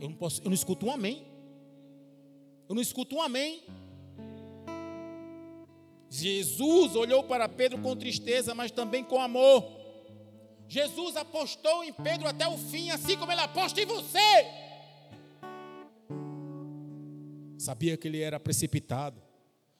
Eu 0.00 0.08
não 0.08 0.16
posso, 0.16 0.42
eu 0.42 0.46
não 0.46 0.54
escuto 0.54 0.86
um 0.86 0.90
amém. 0.90 1.24
Eu 2.68 2.74
não 2.74 2.82
escuto 2.82 3.14
um 3.14 3.22
amém. 3.22 3.62
Jesus 6.10 6.96
olhou 6.96 7.22
para 7.22 7.48
Pedro 7.48 7.78
com 7.80 7.94
tristeza, 7.94 8.56
mas 8.56 8.72
também 8.72 9.04
com 9.04 9.20
amor. 9.20 9.77
Jesus 10.68 11.16
apostou 11.16 11.82
em 11.82 11.92
Pedro 11.92 12.28
até 12.28 12.46
o 12.46 12.58
fim, 12.58 12.90
assim 12.90 13.16
como 13.16 13.32
ele 13.32 13.40
aposta 13.40 13.80
em 13.80 13.86
você. 13.86 14.18
Sabia 17.56 17.96
que 17.96 18.06
ele 18.06 18.20
era 18.20 18.38
precipitado, 18.38 19.20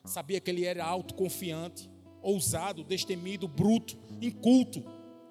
sabia 0.04 0.40
que 0.40 0.50
ele 0.50 0.64
era 0.64 0.84
autoconfiante, 0.84 1.90
ousado, 2.22 2.82
destemido, 2.82 3.46
bruto, 3.46 3.98
inculto, 4.20 4.82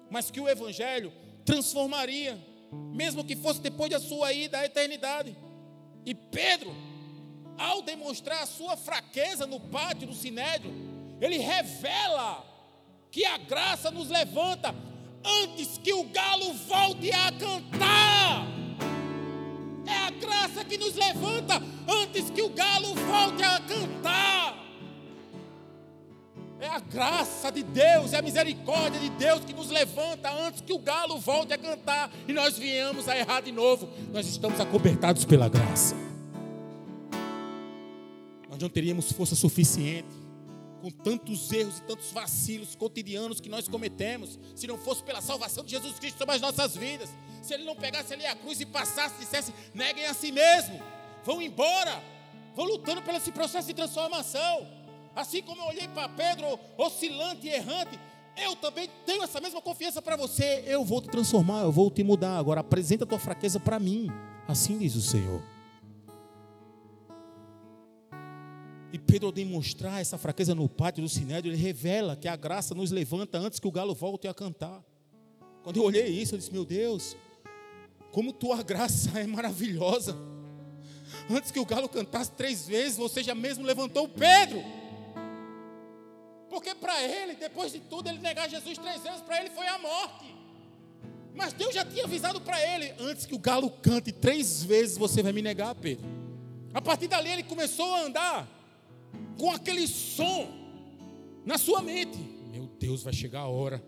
mas 0.08 0.30
que 0.30 0.40
o 0.40 0.48
Evangelho 0.48 1.12
transformaria, 1.44 2.38
mesmo 2.94 3.24
que 3.24 3.34
fosse 3.34 3.60
depois 3.60 3.90
da 3.90 3.98
sua 3.98 4.32
ida 4.32 4.60
à 4.60 4.64
eternidade. 4.64 5.36
E 6.06 6.14
Pedro, 6.14 6.70
ao 7.58 7.82
demonstrar 7.82 8.44
a 8.44 8.46
sua 8.46 8.76
fraqueza 8.76 9.44
no 9.44 9.58
pátio 9.58 10.06
do 10.06 10.14
sinédrio, 10.14 10.72
ele 11.20 11.38
revela 11.38 12.46
que 13.10 13.24
a 13.24 13.36
graça 13.38 13.90
nos 13.90 14.08
levanta 14.08 14.72
antes 15.24 15.78
que 15.78 15.92
o 15.92 16.04
galo 16.04 16.52
volte 16.52 17.10
a 17.12 17.32
cantar. 17.32 18.46
É 19.86 19.96
a 20.06 20.10
graça 20.10 20.64
que 20.64 20.76
nos 20.76 20.94
levanta 20.94 21.62
antes 21.88 22.30
que 22.30 22.42
o 22.42 22.50
galo 22.50 22.94
volte 22.94 23.42
a 23.42 23.60
cantar. 23.60 24.68
É 26.60 26.66
a 26.66 26.80
graça 26.80 27.52
de 27.52 27.62
Deus, 27.62 28.12
é 28.12 28.18
a 28.18 28.22
misericórdia 28.22 28.98
de 29.00 29.10
Deus 29.10 29.44
que 29.44 29.52
nos 29.52 29.70
levanta 29.70 30.30
antes 30.30 30.60
que 30.60 30.72
o 30.72 30.78
galo 30.78 31.18
volte 31.18 31.52
a 31.52 31.58
cantar 31.58 32.10
e 32.26 32.32
nós 32.32 32.58
viemos 32.58 33.08
a 33.08 33.16
errar 33.16 33.40
de 33.40 33.52
novo. 33.52 33.88
Nós 34.12 34.26
estamos 34.26 34.60
acobertados 34.60 35.24
pela 35.24 35.48
graça. 35.48 35.94
Nós 38.50 38.58
não 38.58 38.68
teríamos 38.68 39.12
força 39.12 39.36
suficiente 39.36 40.27
com 40.78 40.90
tantos 40.90 41.50
erros 41.52 41.78
e 41.78 41.82
tantos 41.82 42.10
vacilos 42.12 42.74
cotidianos 42.74 43.40
que 43.40 43.48
nós 43.48 43.68
cometemos, 43.68 44.38
se 44.54 44.66
não 44.66 44.78
fosse 44.78 45.02
pela 45.02 45.20
salvação 45.20 45.64
de 45.64 45.70
Jesus 45.72 45.98
Cristo 45.98 46.18
sobre 46.18 46.34
as 46.34 46.40
nossas 46.40 46.76
vidas, 46.76 47.08
se 47.42 47.54
Ele 47.54 47.64
não 47.64 47.76
pegasse 47.76 48.14
ali 48.14 48.26
a 48.26 48.34
cruz 48.34 48.60
e 48.60 48.66
passasse 48.66 49.16
e 49.16 49.18
dissesse: 49.20 49.52
neguem 49.74 50.06
a 50.06 50.14
si 50.14 50.32
mesmo, 50.32 50.80
vão 51.24 51.42
embora, 51.42 52.02
vão 52.54 52.66
lutando 52.66 53.02
pelo 53.02 53.18
esse 53.18 53.32
processo 53.32 53.66
de 53.66 53.74
transformação. 53.74 54.66
Assim 55.14 55.42
como 55.42 55.60
eu 55.62 55.66
olhei 55.66 55.88
para 55.88 56.08
Pedro, 56.08 56.58
oscilante 56.76 57.46
e 57.46 57.50
errante, 57.50 57.98
eu 58.36 58.54
também 58.54 58.88
tenho 59.04 59.22
essa 59.24 59.40
mesma 59.40 59.60
confiança 59.60 60.00
para 60.00 60.16
você. 60.16 60.62
Eu 60.66 60.84
vou 60.84 61.02
te 61.02 61.08
transformar, 61.08 61.62
eu 61.62 61.72
vou 61.72 61.90
te 61.90 62.04
mudar. 62.04 62.38
Agora 62.38 62.60
apresenta 62.60 63.04
a 63.04 63.06
tua 63.06 63.18
fraqueza 63.18 63.58
para 63.58 63.80
mim. 63.80 64.08
Assim 64.46 64.78
diz 64.78 64.94
o 64.94 65.02
Senhor. 65.02 65.42
E 68.92 68.98
Pedro, 68.98 69.26
ao 69.26 69.32
demonstrar 69.32 70.00
essa 70.00 70.16
fraqueza 70.16 70.54
no 70.54 70.68
pátio 70.68 71.02
do 71.02 71.08
sinédrio, 71.08 71.52
ele 71.52 71.60
revela 71.60 72.16
que 72.16 72.26
a 72.26 72.36
graça 72.36 72.74
nos 72.74 72.90
levanta 72.90 73.38
antes 73.38 73.60
que 73.60 73.68
o 73.68 73.72
galo 73.72 73.94
volte 73.94 74.26
a 74.26 74.32
cantar. 74.32 74.82
Quando 75.62 75.76
eu 75.76 75.82
olhei 75.82 76.06
isso, 76.08 76.34
eu 76.34 76.38
disse: 76.38 76.52
Meu 76.52 76.64
Deus, 76.64 77.14
como 78.10 78.32
tua 78.32 78.62
graça 78.62 79.18
é 79.20 79.26
maravilhosa. 79.26 80.16
Antes 81.30 81.50
que 81.50 81.60
o 81.60 81.66
galo 81.66 81.88
cantasse 81.88 82.32
três 82.32 82.66
vezes, 82.66 82.96
você 82.96 83.22
já 83.22 83.34
mesmo 83.34 83.64
levantou 83.64 84.08
Pedro. 84.08 84.62
Porque 86.48 86.74
para 86.74 87.02
ele, 87.02 87.34
depois 87.34 87.70
de 87.72 87.80
tudo, 87.80 88.08
ele 88.08 88.18
negar 88.18 88.48
Jesus 88.48 88.78
três 88.78 89.02
vezes, 89.02 89.20
para 89.20 89.40
ele 89.40 89.50
foi 89.50 89.66
a 89.66 89.78
morte. 89.78 90.34
Mas 91.34 91.52
Deus 91.52 91.74
já 91.74 91.84
tinha 91.84 92.04
avisado 92.04 92.40
para 92.40 92.58
ele: 92.74 92.94
antes 92.98 93.26
que 93.26 93.34
o 93.34 93.38
galo 93.38 93.70
cante 93.70 94.12
três 94.12 94.62
vezes, 94.62 94.96
você 94.96 95.22
vai 95.22 95.32
me 95.34 95.42
negar, 95.42 95.74
Pedro. 95.74 96.06
A 96.72 96.80
partir 96.80 97.08
dali, 97.08 97.30
ele 97.30 97.42
começou 97.42 97.94
a 97.94 98.00
andar 98.00 98.57
com 99.38 99.50
aquele 99.50 99.86
som 99.86 100.48
na 101.46 101.56
sua 101.56 101.80
mente: 101.80 102.18
Meu 102.50 102.66
Deus, 102.78 103.02
vai 103.02 103.12
chegar 103.12 103.40
a 103.40 103.48
hora 103.48 103.82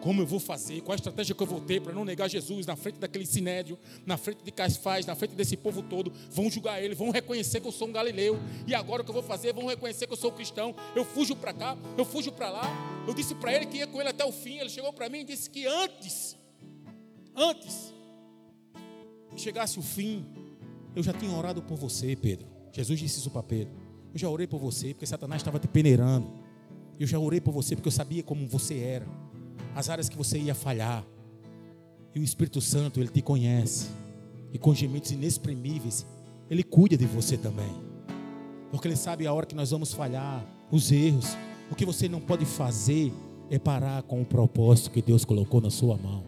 como 0.00 0.20
eu 0.20 0.26
vou 0.26 0.40
fazer? 0.40 0.80
Qual 0.80 0.92
a 0.92 0.96
estratégia 0.96 1.34
que 1.34 1.40
eu 1.40 1.46
vou 1.46 1.60
ter 1.60 1.80
para 1.80 1.92
não 1.92 2.04
negar 2.04 2.28
Jesus 2.28 2.66
na 2.66 2.74
frente 2.74 2.98
daquele 2.98 3.24
sinédrio, 3.24 3.78
na 4.04 4.16
frente 4.16 4.42
de 4.42 4.50
Caifás, 4.50 5.06
na 5.06 5.14
frente 5.14 5.34
desse 5.34 5.56
povo 5.56 5.80
todo? 5.80 6.12
Vão 6.30 6.50
julgar 6.50 6.82
ele, 6.82 6.94
vão 6.94 7.10
reconhecer 7.10 7.60
que 7.60 7.68
eu 7.68 7.72
sou 7.72 7.86
um 7.86 7.92
galileu. 7.92 8.36
E 8.66 8.74
agora 8.74 9.02
o 9.02 9.04
que 9.04 9.10
eu 9.10 9.14
vou 9.14 9.22
fazer? 9.22 9.52
Vão 9.52 9.66
reconhecer 9.66 10.08
que 10.08 10.12
eu 10.12 10.16
sou 10.16 10.32
cristão. 10.32 10.74
Eu 10.96 11.04
fujo 11.04 11.36
para 11.36 11.52
cá, 11.52 11.78
eu 11.96 12.04
fujo 12.04 12.32
para 12.32 12.50
lá. 12.50 13.04
Eu 13.06 13.14
disse 13.14 13.34
para 13.36 13.54
ele 13.54 13.66
que 13.66 13.78
ia 13.78 13.86
com 13.86 14.00
ele 14.00 14.10
até 14.10 14.24
o 14.24 14.32
fim. 14.32 14.58
Ele 14.58 14.70
chegou 14.70 14.92
para 14.92 15.08
mim 15.08 15.20
e 15.20 15.24
disse 15.24 15.48
que 15.48 15.66
antes, 15.66 16.36
antes 17.36 17.94
que 19.30 19.40
chegasse 19.40 19.78
o 19.78 19.82
fim, 19.82 20.26
eu 20.96 21.02
já 21.02 21.12
tinha 21.12 21.30
orado 21.30 21.62
por 21.62 21.76
você, 21.76 22.16
Pedro. 22.16 22.48
Jesus 22.72 22.98
disse 22.98 23.20
isso 23.20 23.30
para 23.30 23.42
Pedro. 23.44 23.81
Eu 24.12 24.18
já 24.18 24.28
orei 24.28 24.46
por 24.46 24.60
você 24.60 24.92
porque 24.92 25.06
Satanás 25.06 25.40
estava 25.40 25.58
te 25.58 25.66
peneirando. 25.66 26.28
Eu 27.00 27.06
já 27.06 27.18
orei 27.18 27.40
por 27.40 27.52
você 27.52 27.74
porque 27.74 27.88
eu 27.88 27.92
sabia 27.92 28.22
como 28.22 28.46
você 28.46 28.78
era 28.78 29.06
as 29.74 29.88
áreas 29.88 30.08
que 30.08 30.16
você 30.16 30.38
ia 30.38 30.54
falhar. 30.54 31.04
E 32.14 32.20
o 32.20 32.22
Espírito 32.22 32.60
Santo, 32.60 33.00
ele 33.00 33.08
te 33.08 33.22
conhece. 33.22 33.88
E 34.52 34.58
com 34.58 34.74
gemidos 34.74 35.10
inexprimíveis, 35.10 36.06
ele 36.50 36.62
cuida 36.62 36.96
de 36.96 37.06
você 37.06 37.38
também. 37.38 37.72
Porque 38.70 38.86
ele 38.86 38.96
sabe 38.96 39.26
a 39.26 39.32
hora 39.32 39.46
que 39.46 39.54
nós 39.54 39.70
vamos 39.70 39.92
falhar, 39.94 40.44
os 40.70 40.92
erros. 40.92 41.36
O 41.70 41.74
que 41.74 41.86
você 41.86 42.08
não 42.08 42.20
pode 42.20 42.44
fazer 42.44 43.12
é 43.50 43.58
parar 43.58 44.02
com 44.02 44.20
o 44.20 44.24
propósito 44.26 44.90
que 44.90 45.00
Deus 45.00 45.24
colocou 45.24 45.60
na 45.60 45.70
sua 45.70 45.96
mão. 45.96 46.24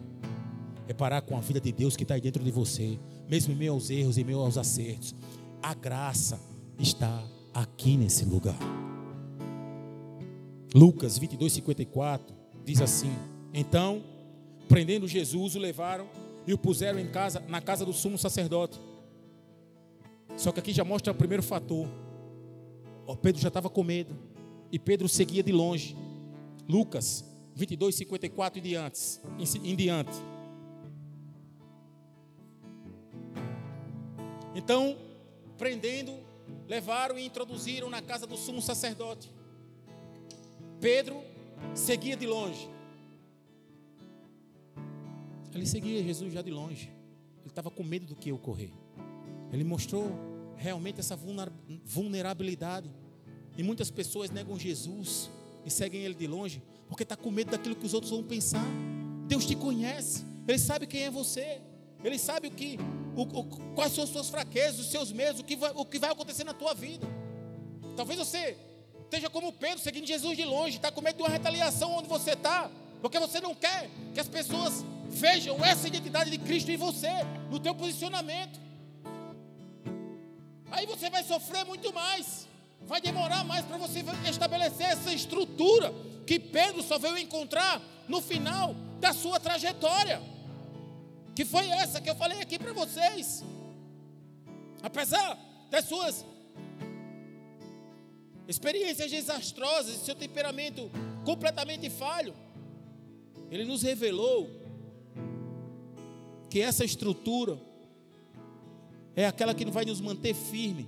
É 0.87 0.93
parar 0.93 1.21
com 1.21 1.37
a 1.37 1.39
vida 1.39 1.61
de 1.61 1.71
Deus 1.71 1.95
que 1.95 2.03
está 2.03 2.17
dentro 2.17 2.43
de 2.43 2.51
você, 2.51 2.99
mesmo 3.29 3.53
em 3.53 3.55
meio 3.55 3.73
aos 3.73 3.89
erros, 3.89 4.17
em 4.17 4.23
meio 4.23 4.39
aos 4.39 4.57
acertos. 4.57 5.13
A 5.61 5.73
graça 5.73 6.39
está 6.79 7.23
aqui 7.55 7.95
nesse 7.95 8.25
lugar. 8.25 8.59
Lucas 10.73 11.17
22, 11.17 11.53
54 11.53 12.35
diz 12.65 12.81
assim: 12.81 13.11
então, 13.57 14.03
prendendo 14.67 15.07
Jesus, 15.07 15.55
o 15.55 15.59
levaram 15.59 16.09
e 16.45 16.53
o 16.53 16.57
puseram 16.57 16.99
em 16.99 17.07
casa, 17.07 17.39
na 17.47 17.61
casa 17.61 17.85
do 17.85 17.93
sumo 17.93 18.17
sacerdote. 18.17 18.77
Só 20.35 20.51
que 20.51 20.59
aqui 20.59 20.73
já 20.73 20.83
mostra 20.83 21.13
o 21.13 21.15
primeiro 21.15 21.41
fator. 21.41 21.87
O 23.07 23.15
Pedro 23.15 23.41
já 23.41 23.47
estava 23.47 23.69
com 23.69 23.81
medo. 23.81 24.13
E 24.69 24.77
Pedro 24.77 25.07
seguia 25.07 25.41
de 25.41 25.53
longe. 25.53 25.95
Lucas 26.67 27.23
22, 27.55 27.95
54 27.95 28.59
e 28.59 28.61
diante, 28.61 28.99
em 29.63 29.73
diante. 29.73 30.11
Então, 34.53 34.97
prendendo, 35.57 36.11
levaram 36.67 37.17
e 37.17 37.25
introduziram 37.25 37.89
na 37.89 38.01
casa 38.01 38.25
do 38.25 38.37
sumo 38.37 38.61
sacerdote. 38.61 39.31
Pedro 40.79 41.21
seguia 41.73 42.15
de 42.15 42.25
longe. 42.25 42.69
Ele 45.53 45.65
seguia 45.65 46.03
Jesus 46.03 46.33
já 46.33 46.41
de 46.41 46.51
longe. 46.51 46.91
Ele 47.39 47.47
estava 47.47 47.71
com 47.71 47.83
medo 47.83 48.05
do 48.05 48.15
que 48.15 48.29
ia 48.29 48.35
ocorrer. 48.35 48.71
Ele 49.51 49.63
mostrou 49.63 50.11
realmente 50.57 50.99
essa 50.99 51.17
vulnerabilidade. 51.85 52.89
E 53.57 53.63
muitas 53.63 53.89
pessoas 53.89 54.29
negam 54.29 54.59
Jesus 54.59 55.29
e 55.65 55.69
seguem 55.69 56.03
ele 56.03 56.13
de 56.13 56.27
longe 56.27 56.61
porque 56.87 57.03
está 57.03 57.15
com 57.15 57.31
medo 57.31 57.51
daquilo 57.51 57.75
que 57.75 57.85
os 57.85 57.93
outros 57.93 58.11
vão 58.11 58.23
pensar. 58.23 58.65
Deus 59.27 59.45
te 59.45 59.55
conhece, 59.55 60.23
Ele 60.47 60.59
sabe 60.59 60.85
quem 60.85 61.03
é 61.03 61.11
você, 61.11 61.61
Ele 62.03 62.17
sabe 62.17 62.47
o 62.47 62.51
que, 62.51 62.77
o, 63.15 63.21
o, 63.21 63.43
quais 63.73 63.93
são 63.93 64.03
as 64.03 64.09
suas 64.09 64.29
fraquezas, 64.29 64.79
os 64.79 64.91
seus 64.91 65.11
medos, 65.11 65.41
o 65.41 65.43
que, 65.43 65.55
vai, 65.55 65.71
o 65.73 65.85
que 65.85 65.97
vai 65.99 66.11
acontecer 66.11 66.43
na 66.43 66.53
tua 66.53 66.73
vida. 66.73 67.07
Talvez 67.95 68.19
você 68.19 68.57
esteja 69.03 69.29
como 69.29 69.53
Pedro, 69.53 69.79
seguindo 69.79 70.05
Jesus 70.05 70.35
de 70.35 70.43
longe, 70.43 70.77
está 70.77 70.91
com 70.91 71.01
medo 71.01 71.17
de 71.17 71.23
uma 71.23 71.29
retaliação 71.29 71.95
onde 71.95 72.09
você 72.09 72.31
está, 72.31 72.69
porque 73.01 73.17
você 73.19 73.39
não 73.39 73.55
quer 73.55 73.89
que 74.13 74.19
as 74.19 74.27
pessoas 74.27 74.83
vejam 75.07 75.63
essa 75.63 75.87
identidade 75.87 76.29
de 76.29 76.37
Cristo 76.37 76.71
em 76.71 76.77
você, 76.77 77.09
no 77.49 77.59
teu 77.59 77.73
posicionamento. 77.73 78.59
Aí 80.71 80.85
você 80.85 81.09
vai 81.09 81.23
sofrer 81.23 81.63
muito 81.65 81.93
mais. 81.93 82.47
Vai 82.81 82.99
demorar 82.99 83.43
mais 83.43 83.65
para 83.65 83.77
você 83.77 84.03
estabelecer 84.29 84.87
essa 84.87 85.13
estrutura 85.13 85.93
que 86.27 86.39
Pedro 86.39 86.83
só 86.83 86.97
veio 86.97 87.17
encontrar 87.17 87.81
no 88.07 88.21
final 88.21 88.75
da 88.99 89.13
sua 89.13 89.39
trajetória. 89.39 90.21
Que 91.35 91.43
foi 91.43 91.67
essa 91.69 91.99
que 91.99 92.09
eu 92.09 92.15
falei 92.15 92.39
aqui 92.41 92.57
para 92.57 92.71
vocês. 92.71 93.43
Apesar 94.81 95.37
das 95.69 95.85
suas 95.85 96.25
experiências 98.47 99.11
desastrosas, 99.11 99.97
seu 99.97 100.15
temperamento 100.15 100.89
completamente 101.25 101.89
falho, 101.89 102.33
ele 103.51 103.65
nos 103.65 103.81
revelou 103.83 104.49
que 106.49 106.61
essa 106.61 106.85
estrutura 106.85 107.59
é 109.15 109.25
aquela 109.25 109.53
que 109.53 109.65
vai 109.65 109.83
nos 109.83 109.99
manter 109.99 110.33
firme 110.33 110.87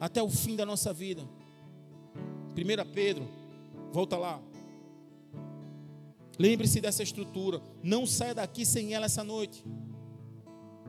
até 0.00 0.22
o 0.22 0.30
fim 0.30 0.56
da 0.56 0.64
nossa 0.64 0.92
vida. 0.92 1.22
1 2.56 2.92
Pedro, 2.92 3.28
volta 3.92 4.16
lá. 4.16 4.40
Lembre-se 6.38 6.80
dessa 6.80 7.02
estrutura. 7.02 7.60
Não 7.82 8.06
saia 8.06 8.34
daqui 8.34 8.64
sem 8.64 8.94
ela 8.94 9.06
essa 9.06 9.22
noite. 9.22 9.64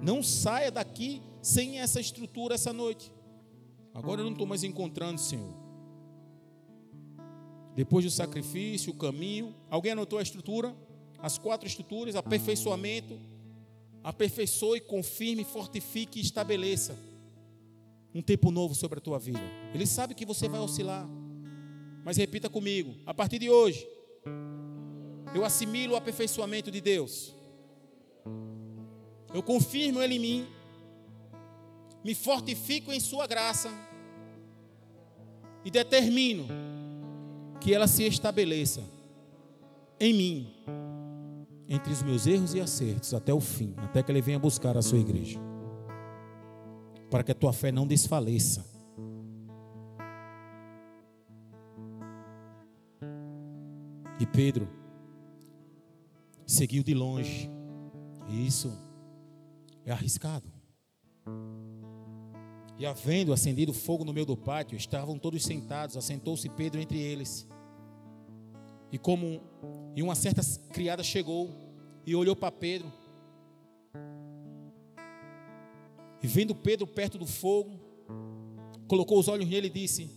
Não 0.02 0.22
saia 0.22 0.72
daqui 0.72 1.22
sem 1.41 1.80
essa 1.80 2.00
estrutura 2.00 2.56
essa 2.56 2.74
noite. 2.74 3.12
Agora 3.93 4.22
eu 4.22 4.26
não 4.26 4.34
estou 4.34 4.48
mais 4.48 4.64
encontrando, 4.64 5.20
Senhor. 5.22 5.54
Depois 7.76 8.04
do 8.06 8.12
sacrifício, 8.12 8.91
o 8.91 8.96
caminho. 8.96 9.56
Alguém 9.70 9.91
anotou 9.91 10.20
a 10.20 10.24
estrutura? 10.24 10.76
As 11.20 11.38
quatro 11.38 11.68
estruturas: 11.68 12.16
aperfeiçoamento 12.16 13.18
aperfeiçoe, 14.06 14.82
confirme, 14.82 15.43
fortifique 15.43 16.20
e 16.20 16.22
estabeleça 16.22 16.96
um 18.14 18.22
tempo 18.22 18.52
novo 18.52 18.76
sobre 18.76 19.00
a 19.00 19.02
tua 19.02 19.18
vida. 19.18 19.41
Ele 19.74 19.88
sabe 19.88 20.14
que 20.14 20.26
você 20.26 20.48
vai 20.48 20.60
oscilar. 20.60 21.10
Mas 22.04 22.16
repita 22.16 22.48
comigo: 22.48 22.96
a 23.04 23.14
partir 23.16 23.39
de 23.39 23.50
hoje, 23.50 23.86
eu 25.36 25.44
assimilo 25.44 25.94
o 25.94 25.98
aperfeiçoamento 25.98 26.72
de 26.72 26.80
Deus. 26.80 27.36
Eu 29.34 29.44
confirmo 29.44 30.02
Ele 30.02 30.16
em 30.16 30.20
mim, 30.20 30.48
me 32.06 32.16
fortifico 32.16 32.90
em 32.94 33.02
Sua 33.02 33.28
graça 33.28 33.70
e 35.66 35.70
determino 35.70 36.48
que 37.60 37.74
ela 37.74 37.86
se 37.86 38.04
estabeleça 38.04 38.82
em 40.00 40.14
mim 40.14 40.54
entre 41.68 41.92
os 41.92 42.02
meus 42.02 42.26
erros 42.26 42.54
e 42.54 42.62
acertos 42.62 43.14
até 43.14 43.34
o 43.34 43.42
fim, 43.42 43.74
até 43.80 44.02
que 44.02 44.10
Ele 44.12 44.22
venha 44.22 44.40
buscar 44.40 44.78
a 44.78 44.82
sua 44.82 45.00
igreja, 45.00 45.38
para 47.10 47.24
que 47.24 47.32
a 47.34 47.36
tua 47.36 47.52
fé 47.52 47.74
não 47.74 47.86
desfaleça. 47.86 48.64
E 54.18 54.26
Pedro 54.26 54.85
seguiu 56.46 56.84
de 56.84 56.93
longe. 56.93 57.50
Isso 58.30 58.72
é 59.86 59.91
arriscado. 59.91 60.52
E 62.78 62.86
havendo 62.86 63.32
acendido 63.32 63.74
fogo 63.74 64.04
no 64.04 64.14
meio 64.14 64.26
do 64.26 64.36
pátio, 64.36 64.76
estavam 64.76 65.18
todos 65.18 65.43
sentados, 65.43 65.96
assentou-se 65.96 66.48
Pedro 66.50 66.82
entre 66.82 67.00
eles. 67.00 67.48
E 68.91 68.98
como 68.98 69.41
e 69.96 70.04
uma 70.04 70.16
certa 70.16 70.41
criada 70.72 71.04
chegou 71.04 71.50
e 72.06 72.14
olhou 72.16 72.36
para 72.36 72.52
Pedro. 72.52 72.91
E 76.22 76.28
vendo 76.28 76.54
Pedro 76.54 76.86
perto 76.86 77.18
do 77.18 77.26
fogo, 77.26 77.80
colocou 78.88 79.20
os 79.20 79.28
olhos 79.28 79.48
nele 79.48 79.68
e 79.68 79.70
disse: 79.70 80.10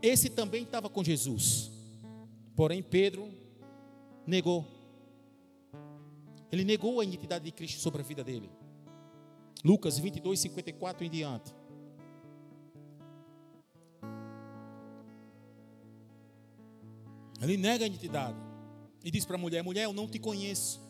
Esse 0.00 0.30
também 0.30 0.62
estava 0.62 0.88
com 0.88 1.02
Jesus. 1.02 1.70
Porém, 2.54 2.82
Pedro 2.82 3.28
negou. 4.26 4.79
Ele 6.50 6.64
negou 6.64 7.00
a 7.00 7.04
identidade 7.04 7.44
de 7.44 7.52
Cristo 7.52 7.80
sobre 7.80 8.00
a 8.02 8.04
vida 8.04 8.24
dele. 8.24 8.50
Lucas 9.64 9.98
22, 9.98 10.40
54 10.40 11.04
em 11.04 11.10
diante. 11.10 11.54
Ele 17.40 17.56
nega 17.56 17.84
a 17.84 17.86
identidade. 17.86 18.36
E 19.04 19.10
diz 19.10 19.24
para 19.24 19.36
a 19.36 19.38
mulher: 19.38 19.62
Mulher, 19.62 19.84
eu 19.84 19.92
não 19.92 20.08
te 20.08 20.18
conheço. 20.18 20.80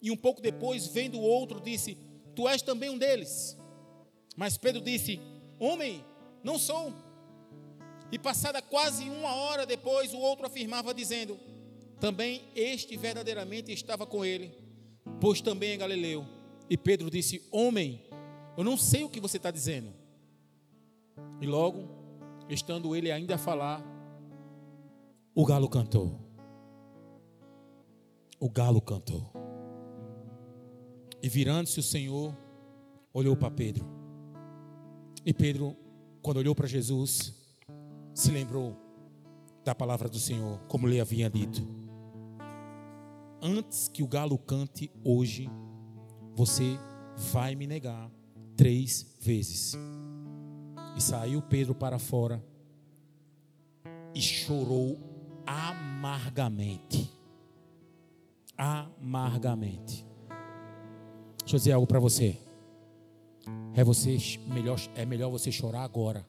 E 0.00 0.10
um 0.10 0.16
pouco 0.16 0.40
depois, 0.40 0.86
vendo 0.86 1.18
o 1.18 1.22
outro, 1.22 1.60
disse: 1.60 1.96
Tu 2.34 2.48
és 2.48 2.62
também 2.62 2.90
um 2.90 2.98
deles. 2.98 3.56
Mas 4.36 4.56
Pedro 4.56 4.80
disse: 4.80 5.20
Homem, 5.58 6.04
não 6.42 6.58
sou. 6.58 6.94
E 8.10 8.18
passada 8.18 8.62
quase 8.62 9.08
uma 9.08 9.34
hora 9.34 9.66
depois, 9.66 10.14
o 10.14 10.18
outro 10.18 10.46
afirmava, 10.46 10.94
dizendo: 10.94 11.38
Também 12.00 12.42
este 12.54 12.96
verdadeiramente 12.96 13.72
estava 13.72 14.06
com 14.06 14.24
ele, 14.24 14.52
pois 15.20 15.40
também 15.40 15.72
é 15.72 15.76
Galileu. 15.76 16.26
E 16.68 16.76
Pedro 16.76 17.10
disse: 17.10 17.46
Homem, 17.50 18.02
eu 18.56 18.64
não 18.64 18.76
sei 18.76 19.04
o 19.04 19.08
que 19.08 19.20
você 19.20 19.36
está 19.36 19.50
dizendo. 19.50 19.92
E 21.40 21.46
logo, 21.46 21.88
estando 22.48 22.94
ele 22.94 23.10
ainda 23.10 23.34
a 23.34 23.38
falar, 23.38 23.84
o 25.34 25.44
galo 25.44 25.68
cantou. 25.68 26.20
O 28.38 28.48
galo 28.48 28.80
cantou. 28.80 29.32
E 31.22 31.28
virando-se 31.28 31.80
o 31.80 31.82
Senhor, 31.82 32.36
olhou 33.12 33.36
para 33.36 33.50
Pedro. 33.50 33.86
E 35.24 35.32
Pedro, 35.32 35.74
quando 36.20 36.36
olhou 36.36 36.54
para 36.54 36.66
Jesus, 36.66 37.32
se 38.14 38.30
lembrou 38.30 38.76
da 39.64 39.74
palavra 39.74 40.08
do 40.08 40.18
Senhor, 40.18 40.58
como 40.68 40.86
lhe 40.86 41.00
havia 41.00 41.30
dito. 41.30 41.83
Antes 43.46 43.88
que 43.88 44.02
o 44.02 44.08
galo 44.08 44.38
cante 44.38 44.90
hoje, 45.04 45.50
você 46.34 46.78
vai 47.30 47.54
me 47.54 47.66
negar 47.66 48.10
três 48.56 49.18
vezes. 49.20 49.76
E 50.96 51.02
saiu 51.02 51.42
Pedro 51.42 51.74
para 51.74 51.98
fora 51.98 52.42
e 54.14 54.22
chorou 54.22 54.98
amargamente. 55.46 57.12
Amargamente. 58.56 60.06
Deixa 61.40 61.56
eu 61.56 61.58
dizer 61.58 61.72
algo 61.72 61.86
para 61.86 62.00
você. 62.00 62.38
É, 63.74 63.84
você 63.84 64.16
melhor, 64.46 64.78
é 64.94 65.04
melhor 65.04 65.30
você 65.30 65.52
chorar 65.52 65.82
agora. 65.82 66.26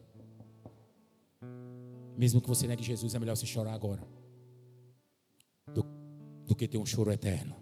Mesmo 2.18 2.41
que 2.41 2.49
você 2.49 2.68
negue 2.68 2.84
Jesus, 2.84 3.16
é 3.16 3.20
melhor 3.20 3.38
você 3.38 3.45
chorar 3.45 3.74
agora. 3.74 4.14
Do, 6.45 6.55
que 6.55 6.67
ter 6.67 6.77
um 6.77 6.85
choro 6.85 7.11
eterno. 7.11 7.55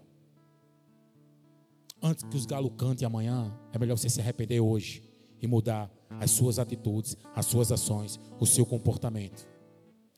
Antes 2.01 2.23
que 2.23 2.35
os 2.35 2.45
galos 2.45 2.71
cantem 2.77 3.05
amanhã, 3.05 3.57
é 3.71 3.79
melhor 3.79 3.97
você 3.97 4.09
se 4.09 4.19
arrepender 4.19 4.59
hoje 4.59 5.03
e 5.41 5.47
mudar 5.47 5.91
as 6.19 6.31
suas 6.31 6.59
atitudes, 6.59 7.17
as 7.33 7.45
suas 7.45 7.71
ações, 7.71 8.19
o 8.39 8.45
seu 8.45 8.65
comportamento. 8.65 9.47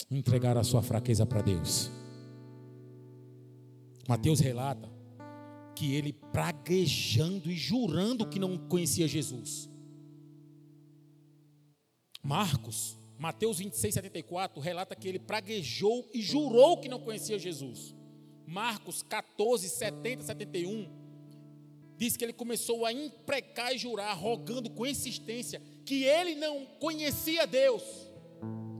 Entregar 0.09 0.57
a 0.57 0.63
sua 0.63 0.81
fraqueza 0.81 1.25
para 1.25 1.41
Deus. 1.41 1.91
Mateus 4.07 4.39
relata 4.39 4.89
que 5.75 5.93
ele 5.93 6.13
praguejando 6.13 7.51
e 7.51 7.55
jurando 7.55 8.27
que 8.27 8.39
não 8.39 8.57
conhecia 8.57 9.07
Jesus. 9.07 9.69
Marcos, 12.23 12.97
Mateus 13.19 13.59
26, 13.59 13.93
74, 13.93 14.59
relata 14.59 14.95
que 14.95 15.07
ele 15.07 15.19
praguejou 15.19 16.09
e 16.13 16.21
jurou 16.21 16.79
que 16.79 16.89
não 16.89 16.99
conhecia 16.99 17.37
Jesus. 17.37 17.95
Marcos 18.47 19.01
14, 19.03 19.67
70, 19.67 20.23
71, 20.23 20.89
diz 21.97 22.15
que 22.15 22.23
ele 22.23 22.33
começou 22.33 22.85
a 22.85 22.93
imprecar 22.93 23.73
e 23.73 23.77
jurar, 23.77 24.13
rogando 24.13 24.69
com 24.69 24.85
insistência, 24.85 25.61
que 25.85 26.03
ele 26.03 26.35
não 26.35 26.65
conhecia 26.79 27.47
Deus. 27.47 27.83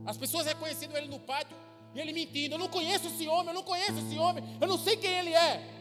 As 0.04 0.16
pessoas 0.16 0.46
reconhecendo 0.46 0.96
ele 0.96 1.08
no 1.08 1.18
pátio 1.18 1.56
e 1.94 2.00
ele 2.00 2.12
mentindo: 2.12 2.54
Eu 2.54 2.58
não 2.58 2.68
conheço 2.68 3.08
esse 3.08 3.26
homem, 3.26 3.48
eu 3.48 3.54
não 3.54 3.62
conheço 3.62 3.98
esse 3.98 4.16
homem, 4.18 4.44
eu 4.60 4.68
não 4.68 4.78
sei 4.78 4.96
quem 4.96 5.10
ele 5.10 5.34
é. 5.34 5.76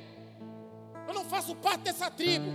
Eu 1.08 1.14
não 1.14 1.26
faço 1.26 1.56
parte 1.56 1.82
dessa 1.82 2.10
tribo. 2.10 2.48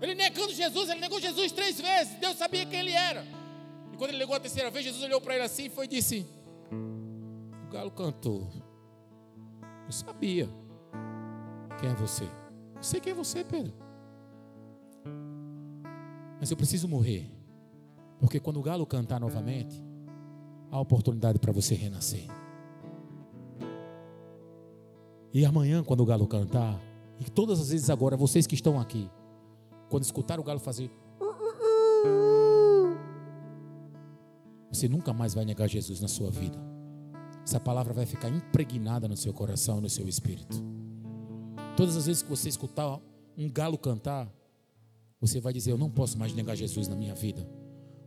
Ele 0.00 0.14
negando 0.14 0.54
Jesus, 0.54 0.88
ele 0.88 1.00
negou 1.00 1.20
Jesus 1.20 1.50
três 1.50 1.80
vezes. 1.80 2.14
Deus 2.20 2.36
sabia 2.36 2.64
quem 2.64 2.78
ele 2.78 2.92
era. 2.92 3.26
E 3.92 3.96
quando 3.96 4.10
ele 4.10 4.18
negou 4.18 4.36
a 4.36 4.40
terceira 4.40 4.70
vez, 4.70 4.84
Jesus 4.84 5.02
olhou 5.02 5.20
para 5.20 5.34
ele 5.34 5.44
assim 5.44 5.64
e 5.64 5.70
foi 5.70 5.86
e 5.86 5.88
disse: 5.88 6.24
O 6.70 7.72
galo 7.72 7.90
cantou. 7.90 8.48
Eu 9.88 9.92
sabia. 9.92 10.46
Quem 11.80 11.88
é 11.88 11.94
você? 11.94 12.24
Eu 12.76 12.82
sei 12.82 13.00
quem 13.00 13.12
é 13.12 13.14
você, 13.16 13.42
Pedro. 13.42 13.72
Mas 16.38 16.50
eu 16.50 16.58
preciso 16.58 16.86
morrer. 16.86 17.30
Porque 18.20 18.38
quando 18.38 18.60
o 18.60 18.62
galo 18.62 18.84
cantar 18.84 19.18
novamente, 19.18 19.82
há 20.70 20.78
oportunidade 20.78 21.38
para 21.38 21.52
você 21.52 21.74
renascer. 21.74 22.26
E 25.32 25.46
amanhã, 25.46 25.82
quando 25.82 26.00
o 26.00 26.06
galo 26.06 26.26
cantar, 26.26 26.78
e 27.18 27.24
todas 27.30 27.58
as 27.58 27.70
vezes 27.70 27.88
agora, 27.88 28.14
vocês 28.14 28.46
que 28.46 28.54
estão 28.54 28.78
aqui, 28.78 29.10
quando 29.88 30.02
escutar 30.02 30.38
o 30.38 30.44
galo 30.44 30.60
fazer. 30.60 30.90
Você 34.70 34.86
nunca 34.86 35.14
mais 35.14 35.32
vai 35.32 35.46
negar 35.46 35.66
Jesus 35.66 35.98
na 36.02 36.08
sua 36.08 36.30
vida. 36.30 36.58
Essa 37.48 37.58
palavra 37.58 37.94
vai 37.94 38.04
ficar 38.04 38.28
impregnada 38.28 39.08
no 39.08 39.16
seu 39.16 39.32
coração, 39.32 39.80
no 39.80 39.88
seu 39.88 40.06
espírito. 40.06 40.62
Todas 41.78 41.96
as 41.96 42.04
vezes 42.04 42.20
que 42.20 42.28
você 42.28 42.46
escutar 42.46 43.00
um 43.38 43.50
galo 43.50 43.78
cantar, 43.78 44.30
você 45.18 45.40
vai 45.40 45.54
dizer: 45.54 45.72
Eu 45.72 45.78
não 45.78 45.88
posso 45.88 46.18
mais 46.18 46.34
negar 46.34 46.54
Jesus 46.54 46.88
na 46.88 46.94
minha 46.94 47.14
vida. 47.14 47.48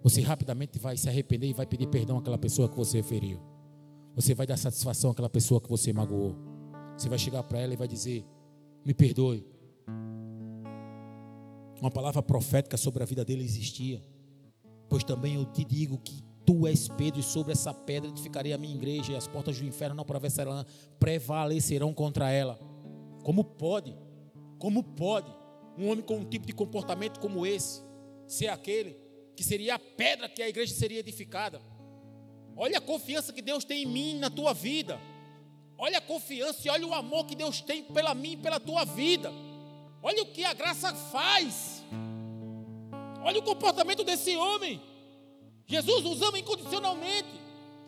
Você 0.03 0.21
rapidamente 0.21 0.77
vai 0.77 0.95
se 0.95 1.09
arrepender 1.09 1.47
e 1.47 1.53
vai 1.53 1.65
pedir 1.65 1.87
perdão 1.87 2.19
àquela 2.19 2.37
pessoa 2.37 2.69
que 2.69 2.77
você 2.77 3.01
feriu. 3.01 3.41
Você 4.13 4.35
vai 4.35 4.45
dar 4.45 4.57
satisfação 4.57 5.09
àquela 5.09 5.27
pessoa 5.27 5.59
que 5.59 5.69
você 5.69 5.91
magoou. 5.91 6.35
Você 6.95 7.09
vai 7.09 7.17
chegar 7.17 7.41
para 7.41 7.57
ela 7.57 7.73
e 7.73 7.77
vai 7.77 7.87
dizer: 7.87 8.23
me 8.85 8.93
perdoe. 8.93 9.43
Uma 11.81 11.89
palavra 11.89 12.21
profética 12.21 12.77
sobre 12.77 13.01
a 13.01 13.07
vida 13.07 13.25
dele 13.25 13.43
existia. 13.43 14.05
Pois 14.87 15.03
também 15.03 15.33
eu 15.33 15.45
te 15.45 15.65
digo 15.65 15.97
que 15.97 16.30
tu 16.45 16.67
és 16.67 16.87
Pedro, 16.87 17.19
e 17.19 17.23
sobre 17.23 17.53
essa 17.53 17.73
pedra 17.73 18.09
edificarei 18.09 18.53
a 18.53 18.57
minha 18.57 18.75
igreja, 18.75 19.13
e 19.13 19.15
as 19.15 19.27
portas 19.27 19.57
do 19.57 19.65
inferno 19.65 19.95
não 19.95 20.05
prevalecerão 20.99 21.93
contra 21.93 22.31
ela. 22.31 22.59
Como 23.23 23.43
pode? 23.43 23.95
Como 24.57 24.83
pode 24.83 25.31
um 25.77 25.89
homem 25.89 26.03
com 26.03 26.17
um 26.17 26.25
tipo 26.25 26.45
de 26.45 26.53
comportamento 26.53 27.19
como 27.19 27.45
esse 27.45 27.81
ser 28.27 28.47
aquele 28.47 28.95
que 29.35 29.43
seria 29.43 29.75
a 29.75 29.79
pedra 29.79 30.27
que 30.29 30.41
a 30.41 30.49
igreja 30.49 30.73
seria 30.73 30.99
edificada? 30.99 31.61
Olha 32.55 32.77
a 32.77 32.81
confiança 32.81 33.31
que 33.33 33.41
Deus 33.41 33.63
tem 33.63 33.83
em 33.83 33.85
mim, 33.85 34.19
na 34.19 34.29
tua 34.29 34.53
vida. 34.53 34.99
Olha 35.77 35.97
a 35.97 36.01
confiança 36.01 36.67
e 36.67 36.69
olha 36.69 36.85
o 36.85 36.93
amor 36.93 37.25
que 37.25 37.35
Deus 37.35 37.61
tem 37.61 37.83
pela 37.83 38.13
mim 38.13 38.33
e 38.33 38.37
pela 38.37 38.59
tua 38.59 38.85
vida. 38.85 39.31
Olha 40.03 40.23
o 40.23 40.27
que 40.27 40.43
a 40.43 40.53
graça 40.53 40.93
faz. 40.93 41.83
Olha 43.23 43.39
o 43.39 43.43
comportamento 43.43 44.03
desse 44.03 44.35
homem. 44.35 44.81
Jesus 45.71 46.03
nos 46.03 46.21
ama 46.21 46.37
incondicionalmente. 46.37 47.39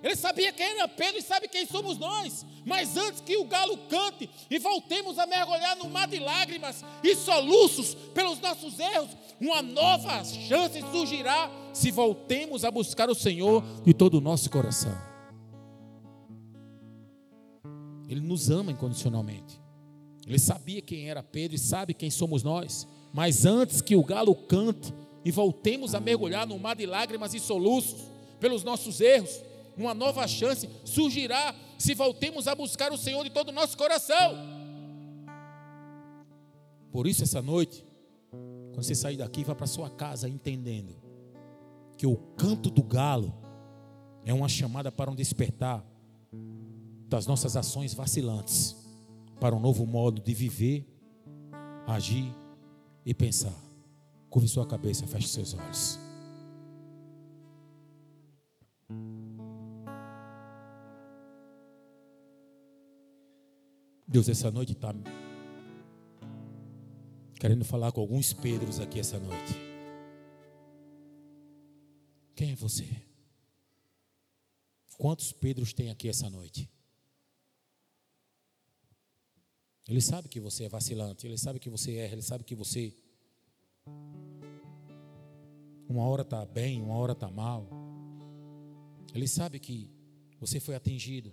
Ele 0.02 0.16
sabia 0.16 0.52
quem 0.52 0.66
era 0.66 0.88
Pedro 0.88 1.20
e 1.20 1.22
sabe 1.22 1.48
quem 1.48 1.66
somos 1.66 1.98
nós. 1.98 2.46
Mas 2.66 2.96
antes 2.96 3.20
que 3.20 3.36
o 3.36 3.46
galo 3.46 3.78
cante 3.90 4.30
e 4.50 4.58
voltemos 4.58 5.20
a 5.20 5.26
mergulhar 5.26 5.76
no 5.76 5.90
mar 5.90 6.08
de 6.08 6.20
lágrimas 6.20 6.84
e 7.04 7.16
soluços 7.16 7.94
pelos 8.14 8.40
nossos 8.40 8.80
erros, 8.80 9.10
uma 9.40 9.62
nova 9.62 10.24
chance 10.24 10.80
surgirá 10.92 11.52
se 11.74 11.92
voltemos 11.92 12.64
a 12.64 12.72
buscar 12.72 13.10
o 13.10 13.16
Senhor 13.16 13.62
de 13.84 13.94
todo 13.94 14.16
o 14.16 14.22
nosso 14.22 14.50
coração. 14.50 14.98
Ele 18.08 18.22
nos 18.22 18.50
ama 18.50 18.72
incondicionalmente. 18.72 19.62
Ele 20.26 20.40
sabia 20.40 20.82
quem 20.82 21.10
era 21.10 21.22
Pedro 21.22 21.56
e 21.56 21.60
sabe 21.60 21.94
quem 21.94 22.10
somos 22.10 22.44
nós. 22.44 22.88
Mas 23.14 23.46
antes 23.46 23.82
que 23.82 23.96
o 23.96 24.04
galo 24.04 24.36
cante 24.36 24.94
e 25.24 25.32
voltemos 25.32 25.96
a 25.96 26.00
mergulhar 26.00 26.46
no 26.46 26.58
mar 26.60 26.76
de 26.76 26.86
lágrimas 26.86 27.34
e 27.34 27.40
soluços 27.40 28.08
pelos 28.40 28.64
nossos 28.64 29.00
erros, 29.00 29.42
uma 29.78 29.94
nova 29.94 30.28
chance 30.28 30.70
surgirá 30.84 31.56
se 31.78 31.94
voltemos 31.94 32.48
a 32.48 32.56
buscar 32.56 32.92
o 32.92 32.98
Senhor 32.98 33.24
de 33.24 33.30
todo 33.30 33.50
o 33.50 33.52
nosso 33.54 33.78
coração. 33.78 34.54
Por 36.92 37.08
isso, 37.08 37.24
essa 37.24 37.42
noite, 37.42 37.84
quando 38.30 38.84
você 38.84 38.94
sair 38.94 39.18
daqui, 39.18 39.44
vá 39.44 39.56
para 39.56 39.66
sua 39.66 39.90
casa 39.90 40.30
entendendo 40.30 40.96
que 41.98 42.06
o 42.06 42.16
canto 42.38 42.70
do 42.70 42.84
galo 42.84 43.34
é 44.26 44.34
uma 44.34 44.48
chamada 44.48 44.92
para 44.92 45.10
um 45.10 45.16
despertar 45.16 45.84
das 47.08 47.26
nossas 47.26 47.56
ações 47.56 47.94
vacilantes 47.94 48.76
para 49.40 49.56
um 49.56 49.60
novo 49.60 49.86
modo 49.86 50.22
de 50.22 50.34
viver, 50.34 50.88
agir 51.86 52.34
e 53.06 53.14
pensar. 53.14 53.54
Curve 54.34 54.48
sua 54.48 54.66
cabeça, 54.66 55.06
feche 55.06 55.28
seus 55.28 55.54
olhos. 55.54 56.00
Deus, 64.08 64.28
essa 64.28 64.50
noite 64.50 64.72
está 64.72 64.92
querendo 67.40 67.64
falar 67.64 67.92
com 67.92 68.02
alguns 68.02 68.34
Pedros 68.34 68.80
aqui 68.80 69.00
essa 69.00 69.20
noite. 69.20 69.54
Quem 72.36 72.54
é 72.54 72.56
você? 72.56 72.90
Quantos 74.98 75.32
Pedros 75.32 75.74
tem 75.74 75.92
aqui 75.92 76.10
essa 76.10 76.28
noite? 76.28 76.68
Ele 79.88 80.02
sabe 80.02 80.28
que 80.28 80.40
você 80.40 80.64
é 80.64 80.70
vacilante, 80.70 81.28
ele 81.28 81.38
sabe 81.38 81.60
que 81.60 81.70
você 81.70 81.98
erra, 81.98 82.14
ele 82.14 82.24
sabe 82.24 82.44
que 82.44 82.56
você 82.56 82.98
uma 85.94 86.04
hora 86.06 86.24
está 86.24 86.44
bem, 86.44 86.82
uma 86.82 86.96
hora 86.96 87.14
está 87.14 87.30
mal. 87.30 87.68
Ele 89.14 89.28
sabe 89.28 89.60
que 89.60 89.90
você 90.40 90.60
foi 90.60 90.76
atingido. 90.76 91.32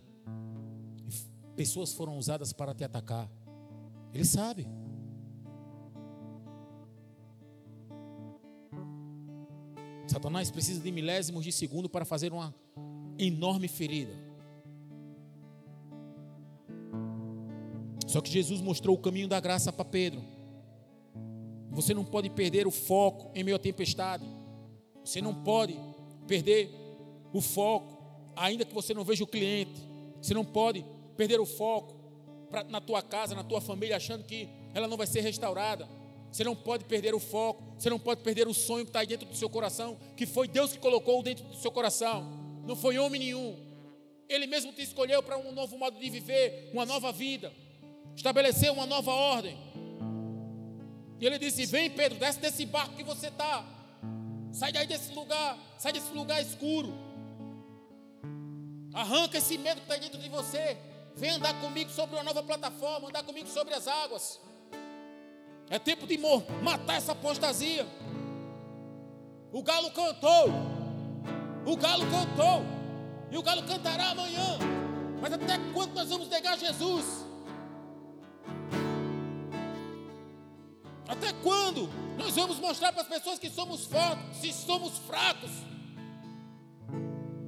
Pessoas 1.56 1.94
foram 1.94 2.18
usadas 2.18 2.52
para 2.52 2.74
te 2.74 2.84
atacar. 2.84 3.30
Ele 4.12 4.24
sabe. 4.24 4.66
Satanás 10.06 10.50
precisa 10.50 10.80
de 10.80 10.92
milésimos 10.92 11.42
de 11.42 11.52
segundo 11.52 11.88
para 11.88 12.04
fazer 12.04 12.32
uma 12.32 12.54
enorme 13.18 13.66
ferida. 13.66 14.12
Só 18.06 18.20
que 18.20 18.30
Jesus 18.30 18.60
mostrou 18.60 18.96
o 18.96 19.00
caminho 19.00 19.28
da 19.28 19.40
graça 19.40 19.72
para 19.72 19.84
Pedro. 19.84 20.20
Você 21.70 21.94
não 21.94 22.04
pode 22.04 22.28
perder 22.30 22.66
o 22.66 22.70
foco 22.70 23.30
em 23.34 23.44
meio 23.44 23.56
à 23.56 23.58
tempestade. 23.58 24.24
Você 25.04 25.20
não 25.20 25.34
pode 25.34 25.78
perder 26.26 26.70
o 27.32 27.40
foco, 27.40 27.98
ainda 28.36 28.64
que 28.64 28.74
você 28.74 28.92
não 28.92 29.04
veja 29.04 29.24
o 29.24 29.26
cliente. 29.26 29.80
Você 30.20 30.34
não 30.34 30.44
pode 30.44 30.84
perder 31.16 31.40
o 31.40 31.46
foco 31.46 31.94
pra, 32.50 32.64
na 32.64 32.80
tua 32.80 33.02
casa, 33.02 33.34
na 33.34 33.44
tua 33.44 33.60
família, 33.60 33.96
achando 33.96 34.24
que 34.24 34.48
ela 34.74 34.88
não 34.88 34.96
vai 34.96 35.06
ser 35.06 35.20
restaurada. 35.20 35.88
Você 36.30 36.44
não 36.44 36.54
pode 36.54 36.84
perder 36.84 37.14
o 37.14 37.18
foco, 37.18 37.62
você 37.76 37.90
não 37.90 37.98
pode 37.98 38.22
perder 38.22 38.46
o 38.46 38.54
sonho 38.54 38.84
que 38.84 38.90
está 38.90 39.00
aí 39.00 39.06
dentro 39.06 39.26
do 39.26 39.34
seu 39.34 39.50
coração, 39.50 39.96
que 40.16 40.26
foi 40.26 40.46
Deus 40.46 40.72
que 40.72 40.78
colocou 40.78 41.22
dentro 41.22 41.44
do 41.44 41.56
seu 41.56 41.72
coração, 41.72 42.24
não 42.64 42.76
foi 42.76 42.98
homem 42.98 43.20
nenhum. 43.20 43.56
Ele 44.28 44.46
mesmo 44.46 44.72
te 44.72 44.80
escolheu 44.80 45.20
para 45.24 45.36
um 45.36 45.50
novo 45.50 45.76
modo 45.76 45.98
de 45.98 46.08
viver, 46.08 46.70
uma 46.72 46.86
nova 46.86 47.10
vida 47.10 47.52
estabeleceu 48.20 48.72
uma 48.72 48.86
nova 48.86 49.12
ordem. 49.12 49.56
E 51.20 51.26
ele 51.26 51.38
disse: 51.38 51.66
Vem, 51.66 51.90
Pedro, 51.90 52.18
desce 52.18 52.40
desse 52.40 52.64
barco 52.64 52.96
que 52.96 53.04
você 53.04 53.28
está. 53.28 53.64
Sai 54.52 54.72
daí 54.72 54.86
desse 54.86 55.12
lugar, 55.12 55.58
sai 55.78 55.92
desse 55.92 56.12
lugar 56.12 56.40
escuro. 56.40 56.92
Arranca 58.92 59.38
esse 59.38 59.56
medo 59.58 59.76
que 59.76 59.82
está 59.82 59.96
dentro 59.96 60.18
de 60.18 60.28
você. 60.28 60.78
Vem 61.14 61.30
andar 61.30 61.60
comigo 61.60 61.90
sobre 61.90 62.16
uma 62.16 62.24
nova 62.24 62.42
plataforma, 62.42 63.08
andar 63.08 63.22
comigo 63.22 63.48
sobre 63.48 63.74
as 63.74 63.86
águas. 63.86 64.40
É 65.68 65.78
tempo 65.78 66.06
de 66.06 66.18
matar 66.62 66.96
essa 66.96 67.12
apostasia. 67.12 67.86
O 69.52 69.62
galo 69.62 69.90
cantou. 69.90 70.48
O 71.66 71.76
galo 71.76 72.04
cantou. 72.10 72.64
E 73.30 73.36
o 73.36 73.42
galo 73.42 73.62
cantará 73.64 74.10
amanhã. 74.10 74.58
Mas 75.20 75.32
até 75.32 75.58
quando 75.72 75.94
nós 75.94 76.08
vamos 76.08 76.28
negar 76.28 76.58
Jesus? 76.58 77.19
Até 81.10 81.32
quando 81.42 81.88
nós 82.16 82.36
vamos 82.36 82.60
mostrar 82.60 82.92
para 82.92 83.02
as 83.02 83.08
pessoas 83.08 83.36
que 83.36 83.50
somos 83.50 83.88
se 84.40 84.52
somos 84.52 84.96
fracos? 84.98 85.50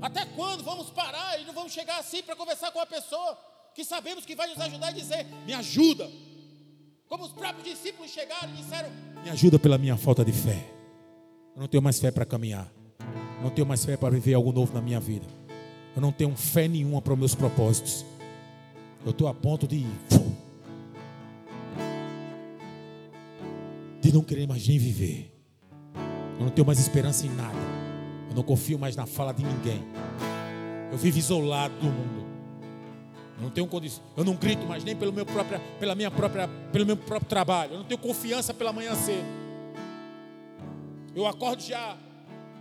Até 0.00 0.24
quando 0.26 0.64
vamos 0.64 0.90
parar 0.90 1.40
e 1.40 1.44
não 1.44 1.54
vamos 1.54 1.72
chegar 1.72 2.00
assim 2.00 2.24
para 2.24 2.34
conversar 2.34 2.72
com 2.72 2.80
a 2.80 2.86
pessoa 2.86 3.38
que 3.72 3.84
sabemos 3.84 4.26
que 4.26 4.34
vai 4.34 4.48
nos 4.48 4.58
ajudar 4.58 4.90
e 4.90 4.94
dizer: 5.00 5.24
Me 5.46 5.52
ajuda. 5.52 6.10
Como 7.06 7.24
os 7.24 7.32
próprios 7.32 7.64
discípulos 7.64 8.10
chegaram 8.10 8.52
e 8.52 8.56
disseram: 8.56 8.90
Me 9.22 9.30
ajuda 9.30 9.60
pela 9.60 9.78
minha 9.78 9.96
falta 9.96 10.24
de 10.24 10.32
fé. 10.32 10.60
Eu 11.54 11.60
não 11.60 11.68
tenho 11.68 11.82
mais 11.82 12.00
fé 12.00 12.10
para 12.10 12.26
caminhar. 12.26 12.68
Eu 13.36 13.44
não 13.44 13.50
tenho 13.50 13.66
mais 13.66 13.84
fé 13.84 13.96
para 13.96 14.10
viver 14.10 14.34
algo 14.34 14.50
novo 14.50 14.74
na 14.74 14.80
minha 14.80 14.98
vida. 14.98 15.26
Eu 15.94 16.02
não 16.02 16.10
tenho 16.10 16.34
fé 16.36 16.66
nenhuma 16.66 17.00
para 17.00 17.12
os 17.12 17.18
meus 17.18 17.34
propósitos. 17.36 18.04
Eu 19.04 19.12
estou 19.12 19.28
a 19.28 19.34
ponto 19.34 19.68
de 19.68 19.86
de 24.02 24.12
não 24.12 24.20
querer 24.20 24.48
mais 24.48 24.66
nem 24.66 24.78
viver. 24.78 25.32
Eu 26.36 26.46
não 26.46 26.50
tenho 26.50 26.66
mais 26.66 26.80
esperança 26.80 27.24
em 27.24 27.30
nada. 27.30 27.56
Eu 28.28 28.34
não 28.34 28.42
confio 28.42 28.76
mais 28.76 28.96
na 28.96 29.06
fala 29.06 29.32
de 29.32 29.44
ninguém. 29.44 29.80
Eu 30.90 30.98
vivo 30.98 31.18
isolado 31.18 31.72
do 31.76 31.86
mundo. 31.86 32.26
Eu 33.36 33.44
não 33.44 33.50
tenho 33.50 33.66
condição. 33.68 34.02
Eu 34.16 34.24
não 34.24 34.34
grito 34.34 34.66
mais 34.66 34.82
nem 34.82 34.96
pelo 34.96 35.12
meu 35.12 35.24
próprio, 35.24 35.60
pela 35.78 35.94
minha 35.94 36.10
própria, 36.10 36.48
pelo 36.72 36.84
meu 36.84 36.96
próprio 36.96 37.28
trabalho. 37.28 37.74
Eu 37.74 37.78
não 37.78 37.84
tenho 37.84 38.00
confiança 38.00 38.52
pela 38.52 38.72
manhã 38.72 38.92
cedo. 38.96 39.24
Eu 41.14 41.24
acordo 41.24 41.62
já 41.62 41.96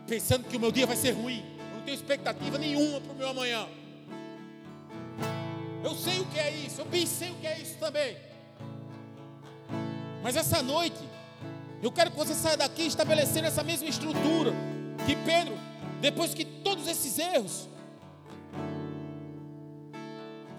pensando 0.08 0.44
que 0.44 0.58
o 0.58 0.60
meu 0.60 0.72
dia 0.72 0.86
vai 0.86 0.96
ser 0.96 1.12
ruim. 1.12 1.44
Eu 1.72 1.78
não 1.78 1.82
tenho 1.84 1.96
expectativa 1.96 2.60
nenhuma 2.60 3.02
para 3.02 3.14
o 3.14 3.16
meu 3.16 3.28
amanhã. 3.28 3.68
Eu 5.84 5.96
sei 5.96 6.20
o 6.20 6.26
que 6.26 6.38
é 6.38 6.56
isso. 6.56 6.82
Eu 6.82 6.86
pensei 6.86 7.32
o 7.32 7.36
que 7.36 7.48
é 7.48 7.60
isso 7.60 7.78
também. 7.80 8.16
Mas 10.22 10.36
essa 10.36 10.62
noite 10.62 11.00
eu 11.82 11.92
quero 11.92 12.12
que 12.12 12.18
você 12.18 12.34
saia 12.34 12.58
daqui 12.58 12.84
estabelecendo 12.84 13.48
essa 13.48 13.64
mesma 13.64 13.90
estrutura 13.90 14.54
que 15.06 15.16
Pedro, 15.16 15.58
depois 16.00 16.34
que 16.34 16.46
todos 16.46 16.88
esses 16.88 17.18
erros, 17.18 17.68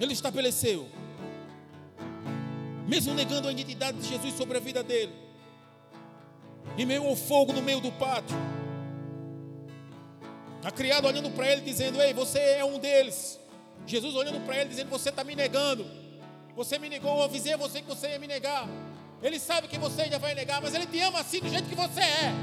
ele 0.01 0.13
estabeleceu, 0.13 0.89
mesmo 2.89 3.15
negando 3.15 3.47
a 3.47 3.53
identidade 3.53 3.99
de 3.99 4.09
Jesus 4.09 4.35
sobre 4.35 4.57
a 4.57 4.61
vida 4.61 4.83
dele, 4.83 5.13
em 6.77 6.85
meio 6.85 7.07
ao 7.07 7.15
fogo 7.15 7.53
no 7.53 7.63
meio 7.63 7.81
do 7.81 7.93
pátio, 7.93 8.37
a 10.65 10.71
criada 10.71 11.07
olhando 11.07 11.31
para 11.31 11.51
ele, 11.51 11.61
dizendo: 11.61 12.01
Ei, 12.01 12.13
você 12.13 12.39
é 12.39 12.65
um 12.65 12.79
deles. 12.79 13.39
Jesus 13.87 14.15
olhando 14.15 14.45
para 14.45 14.57
ele, 14.59 14.71
dizendo: 14.71 14.91
Você 14.91 15.09
está 15.09 15.25
me 15.25 15.35
negando. 15.35 15.85
Você 16.55 16.79
me 16.79 16.89
negou, 16.89 17.17
eu 17.17 17.23
avisei 17.23 17.57
você 17.57 17.81
que 17.81 17.89
você 17.89 18.11
ia 18.11 18.19
me 18.19 18.27
negar. 18.27 18.69
Ele 19.23 19.39
sabe 19.39 19.69
que 19.69 19.79
você 19.79 20.03
ainda 20.03 20.19
vai 20.19 20.35
negar, 20.35 20.61
mas 20.61 20.75
Ele 20.75 20.87
te 20.87 21.01
ama 21.01 21.21
assim 21.21 21.41
do 21.41 21.49
jeito 21.49 21.69
que 21.69 21.75
você 21.75 22.01
é. 22.01 22.35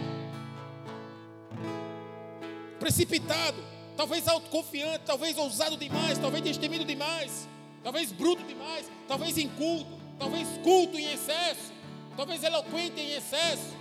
Precipitado, 2.79 3.57
talvez 3.97 4.27
autoconfiante, 4.27 5.01
talvez 5.05 5.37
ousado 5.37 5.75
demais, 5.75 6.17
talvez 6.17 6.41
destemido 6.41 6.85
demais, 6.85 7.47
talvez 7.83 8.13
bruto 8.13 8.41
demais, 8.43 8.89
talvez 9.07 9.37
inculto, 9.37 9.99
talvez 10.17 10.47
culto 10.63 10.97
em 10.97 11.11
excesso, 11.11 11.73
talvez 12.15 12.41
eloquente 12.43 12.99
em 12.99 13.11
excesso. 13.11 13.75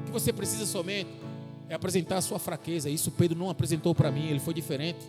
O 0.00 0.06
que 0.06 0.10
você 0.10 0.32
precisa 0.32 0.66
somente 0.66 1.10
é 1.68 1.74
apresentar 1.74 2.16
a 2.16 2.20
sua 2.20 2.40
fraqueza. 2.40 2.90
Isso 2.90 3.12
Pedro 3.12 3.38
não 3.38 3.48
apresentou 3.48 3.94
para 3.94 4.10
mim, 4.10 4.28
ele 4.28 4.40
foi 4.40 4.54
diferente 4.54 5.06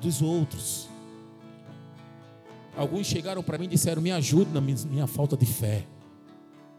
dos 0.00 0.22
outros. 0.22 0.88
Alguns 2.76 3.06
chegaram 3.06 3.42
para 3.42 3.58
mim 3.58 3.66
e 3.66 3.68
disseram: 3.68 4.00
Me 4.02 4.10
ajude 4.10 4.50
na 4.50 4.60
minha, 4.60 5.06
falta 5.06 5.36
de 5.36 5.46
fé. 5.46 5.84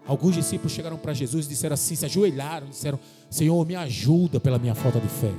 Alguns 0.07 0.35
discípulos 0.35 0.71
chegaram 0.71 0.97
para 0.97 1.13
Jesus 1.13 1.45
e 1.45 1.49
disseram 1.49 1.73
assim, 1.73 1.95
se 1.95 2.05
ajoelharam, 2.05 2.67
disseram: 2.67 2.99
Senhor, 3.29 3.65
me 3.65 3.75
ajuda 3.75 4.39
pela 4.39 4.59
minha 4.59 4.75
falta 4.75 4.99
de 4.99 5.07
fé. 5.07 5.31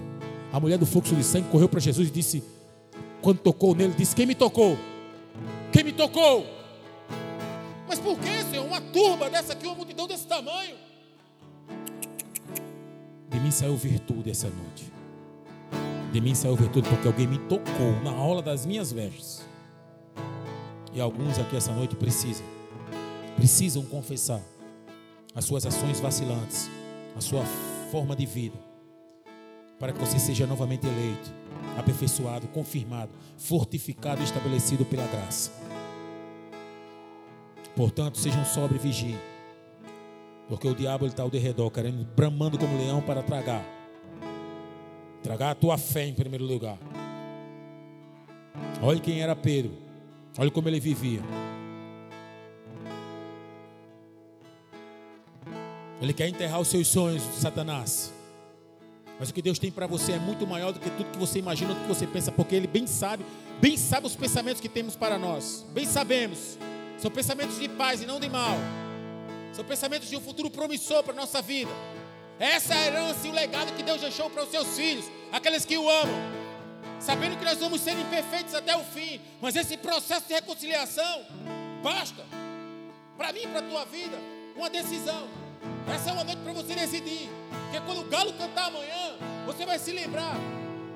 A 0.52 0.58
mulher 0.58 0.78
do 0.78 0.86
fluxo 0.86 1.14
de 1.14 1.22
sangue 1.22 1.48
correu 1.50 1.68
para 1.68 1.78
Jesus 1.78 2.08
e 2.08 2.10
disse, 2.10 2.42
quando 3.22 3.38
tocou 3.38 3.74
nele, 3.74 3.94
disse: 3.96 4.14
Quem 4.14 4.26
me 4.26 4.34
tocou? 4.34 4.76
Quem 5.72 5.84
me 5.84 5.92
tocou? 5.92 6.46
Mas 7.88 7.98
por 7.98 8.18
que, 8.18 8.42
Senhor? 8.50 8.64
Uma 8.64 8.80
turba 8.80 9.30
dessa 9.30 9.52
aqui, 9.52 9.66
uma 9.66 9.74
multidão 9.74 10.06
desse 10.06 10.26
tamanho. 10.26 10.76
De 13.28 13.40
mim 13.40 13.50
saiu 13.50 13.76
virtude 13.76 14.30
essa 14.30 14.48
noite. 14.48 14.92
De 16.12 16.20
mim 16.20 16.34
saiu 16.34 16.56
virtude 16.56 16.88
porque 16.88 17.06
alguém 17.06 17.26
me 17.26 17.38
tocou 17.38 17.92
na 18.02 18.10
aula 18.10 18.42
das 18.42 18.64
minhas 18.64 18.92
vestes. 18.92 19.44
E 20.92 21.00
alguns 21.00 21.38
aqui 21.38 21.56
essa 21.56 21.72
noite 21.72 21.94
precisam, 21.94 22.46
precisam 23.36 23.84
confessar 23.84 24.40
as 25.36 25.44
suas 25.44 25.66
ações 25.66 26.00
vacilantes, 26.00 26.70
a 27.14 27.20
sua 27.20 27.44
forma 27.92 28.16
de 28.16 28.24
vida, 28.24 28.56
para 29.78 29.92
que 29.92 29.98
você 29.98 30.18
seja 30.18 30.46
novamente 30.46 30.86
eleito, 30.86 31.30
aperfeiçoado, 31.78 32.48
confirmado, 32.48 33.12
fortificado 33.36 34.22
e 34.22 34.24
estabelecido 34.24 34.86
pela 34.86 35.06
graça. 35.06 35.52
Portanto, 37.76 38.16
sejam 38.16 38.42
sobre 38.46 38.76
e 38.76 38.78
vigiem, 38.78 39.20
porque 40.48 40.66
o 40.66 40.74
diabo 40.74 41.04
está 41.04 41.22
ao 41.22 41.28
derredor, 41.28 41.70
querendo, 41.70 42.02
bramando 42.16 42.58
como 42.58 42.78
leão 42.78 43.02
para 43.02 43.22
tragar, 43.22 43.62
tragar 45.22 45.50
a 45.50 45.54
tua 45.54 45.76
fé 45.76 46.06
em 46.06 46.14
primeiro 46.14 46.46
lugar. 46.46 46.78
Olhe 48.80 49.00
quem 49.00 49.20
era 49.20 49.36
Pedro, 49.36 49.72
olhe 50.38 50.50
como 50.50 50.66
ele 50.66 50.80
vivia. 50.80 51.20
Ele 56.00 56.12
quer 56.12 56.28
enterrar 56.28 56.60
os 56.60 56.68
seus 56.68 56.88
sonhos, 56.88 57.22
Satanás. 57.40 58.12
Mas 59.18 59.30
o 59.30 59.34
que 59.34 59.40
Deus 59.40 59.58
tem 59.58 59.70
para 59.70 59.86
você 59.86 60.12
é 60.12 60.18
muito 60.18 60.46
maior 60.46 60.72
do 60.72 60.78
que 60.78 60.90
tudo 60.90 61.10
que 61.10 61.18
você 61.18 61.38
imagina, 61.38 61.72
do 61.72 61.80
que 61.80 61.88
você 61.88 62.06
pensa, 62.06 62.30
porque 62.30 62.54
Ele 62.54 62.66
bem 62.66 62.86
sabe, 62.86 63.24
bem 63.60 63.76
sabe 63.76 64.06
os 64.06 64.14
pensamentos 64.14 64.60
que 64.60 64.68
temos 64.68 64.94
para 64.94 65.18
nós. 65.18 65.64
Bem 65.70 65.86
sabemos. 65.86 66.58
São 66.98 67.10
pensamentos 67.10 67.58
de 67.58 67.68
paz 67.68 68.02
e 68.02 68.06
não 68.06 68.20
de 68.20 68.28
mal. 68.28 68.56
São 69.54 69.64
pensamentos 69.64 70.08
de 70.08 70.16
um 70.16 70.20
futuro 70.20 70.50
promissor 70.50 71.02
para 71.02 71.14
a 71.14 71.16
nossa 71.16 71.40
vida. 71.40 71.70
Essa 72.38 72.74
é 72.74 72.76
a 72.76 72.86
herança 72.86 73.26
e 73.26 73.30
o 73.30 73.32
legado 73.32 73.74
que 73.74 73.82
Deus 73.82 74.02
deixou 74.02 74.28
para 74.28 74.42
os 74.42 74.50
seus 74.50 74.76
filhos, 74.76 75.06
aqueles 75.32 75.64
que 75.64 75.78
o 75.78 75.88
amam. 75.88 76.46
Sabendo 77.00 77.38
que 77.38 77.44
nós 77.44 77.58
vamos 77.58 77.80
ser 77.80 77.98
imperfeitos 77.98 78.54
até 78.54 78.76
o 78.76 78.84
fim, 78.84 79.18
mas 79.40 79.56
esse 79.56 79.78
processo 79.78 80.26
de 80.26 80.34
reconciliação 80.34 81.24
basta 81.82 82.22
para 83.16 83.32
mim 83.32 83.40
e 83.44 83.46
para 83.46 83.60
a 83.60 83.62
tua 83.62 83.84
vida, 83.86 84.18
uma 84.54 84.68
decisão. 84.68 85.45
Essa 85.92 86.10
é 86.10 86.12
uma 86.12 86.24
noite 86.24 86.40
para 86.42 86.52
você 86.52 86.74
decidir. 86.74 87.30
Porque 87.64 87.80
quando 87.80 88.00
o 88.00 88.04
galo 88.04 88.32
cantar 88.32 88.66
amanhã, 88.66 89.16
você 89.46 89.64
vai 89.64 89.78
se 89.78 89.92
lembrar: 89.92 90.36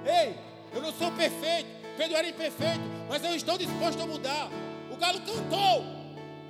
ei, 0.04 0.34
eu 0.74 0.82
não 0.82 0.92
sou 0.92 1.10
perfeito, 1.12 1.68
Pedro 1.96 2.16
era 2.16 2.28
imperfeito, 2.28 2.80
mas 3.08 3.24
eu 3.24 3.34
estou 3.34 3.56
disposto 3.56 4.00
a 4.02 4.06
mudar. 4.06 4.50
O 4.90 4.96
galo 4.96 5.20
cantou, 5.20 5.84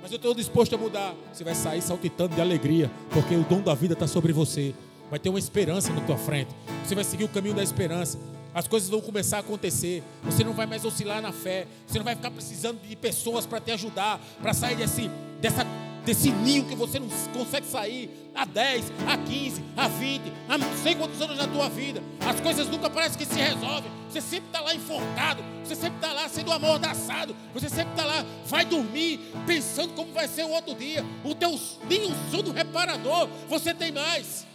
mas 0.01 0.11
eu 0.11 0.15
estou 0.15 0.33
disposto 0.33 0.73
a 0.73 0.77
mudar. 0.77 1.13
Você 1.31 1.43
vai 1.43 1.53
sair 1.53 1.81
saltitando 1.81 2.35
de 2.35 2.41
alegria, 2.41 2.89
porque 3.11 3.35
o 3.35 3.43
dom 3.43 3.61
da 3.61 3.75
vida 3.75 3.93
está 3.93 4.07
sobre 4.07 4.33
você. 4.33 4.73
Vai 5.09 5.19
ter 5.19 5.29
uma 5.29 5.39
esperança 5.39 5.91
na 5.93 6.01
tua 6.01 6.17
frente. 6.17 6.55
Você 6.83 6.95
vai 6.95 7.03
seguir 7.03 7.25
o 7.25 7.29
caminho 7.29 7.53
da 7.53 7.61
esperança. 7.61 8.17
As 8.53 8.67
coisas 8.67 8.89
vão 8.89 8.99
começar 8.99 9.37
a 9.37 9.39
acontecer. 9.41 10.03
Você 10.23 10.43
não 10.43 10.53
vai 10.53 10.65
mais 10.65 10.83
oscilar 10.83 11.21
na 11.21 11.31
fé. 11.31 11.67
Você 11.85 11.97
não 11.97 12.05
vai 12.05 12.15
ficar 12.15 12.31
precisando 12.31 12.81
de 12.81 12.95
pessoas 12.95 13.45
para 13.45 13.59
te 13.61 13.71
ajudar, 13.71 14.19
para 14.41 14.53
sair 14.53 14.75
desse, 14.75 15.09
dessa 15.39 15.65
desse 16.05 16.31
ninho 16.31 16.65
que 16.65 16.75
você 16.75 16.99
não 16.99 17.07
consegue 17.33 17.65
sair 17.65 18.09
há 18.33 18.45
10, 18.45 18.91
há 19.07 19.17
15, 19.17 19.63
há 19.77 19.87
20, 19.87 20.33
há 20.49 20.57
não 20.57 20.77
sei 20.77 20.95
quantos 20.95 21.21
anos 21.21 21.37
na 21.37 21.47
tua 21.47 21.69
vida. 21.69 22.01
As 22.27 22.39
coisas 22.39 22.67
nunca 22.67 22.89
parecem 22.89 23.17
que 23.17 23.25
se 23.25 23.39
resolvem. 23.39 23.91
Você 24.09 24.21
sempre 24.21 24.47
está 24.47 24.61
lá 24.61 24.73
enforcado, 24.73 25.43
você 25.63 25.75
sempre 25.75 25.95
está 25.97 26.11
lá 26.11 26.27
sendo 26.27 26.51
amordaçado, 26.51 27.35
você 27.53 27.69
sempre 27.69 27.91
está 27.91 28.05
lá, 28.05 28.25
vai 28.45 28.65
dormir 28.65 29.19
pensando 29.45 29.93
como 29.93 30.11
vai 30.11 30.27
ser 30.27 30.43
o 30.43 30.49
outro 30.49 30.75
dia. 30.75 31.05
O 31.23 31.33
teu, 31.35 31.57
nem 31.89 32.11
um 32.11 32.31
sono 32.31 32.51
reparador 32.51 33.27
você 33.47 33.73
tem 33.73 33.91
mais. 33.91 34.45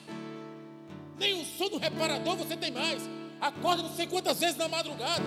Nem 1.19 1.41
um 1.41 1.45
sono 1.45 1.79
reparador 1.79 2.37
você 2.37 2.57
tem 2.57 2.71
mais. 2.71 3.09
Acorda 3.41 3.83
não 3.83 3.95
sei 3.95 4.07
quantas 4.07 4.41
vezes 4.41 4.57
na 4.57 4.69
madrugada, 4.69 5.23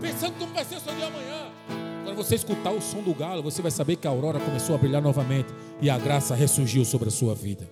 pensando 0.00 0.38
como 0.38 0.52
vai 0.52 0.64
ser 0.64 0.76
o 0.76 0.80
seu 0.80 0.94
dia 0.94 1.06
amanhã. 1.06 1.45
Quando 2.06 2.18
você 2.18 2.36
escutar 2.36 2.70
o 2.70 2.80
som 2.80 3.02
do 3.02 3.12
galo, 3.12 3.42
você 3.42 3.60
vai 3.60 3.70
saber 3.72 3.96
que 3.96 4.06
a 4.06 4.10
aurora 4.10 4.38
começou 4.38 4.76
a 4.76 4.78
brilhar 4.78 5.02
novamente 5.02 5.52
e 5.82 5.90
a 5.90 5.98
graça 5.98 6.36
ressurgiu 6.36 6.84
sobre 6.84 7.08
a 7.08 7.10
sua 7.10 7.34
vida. 7.34 7.68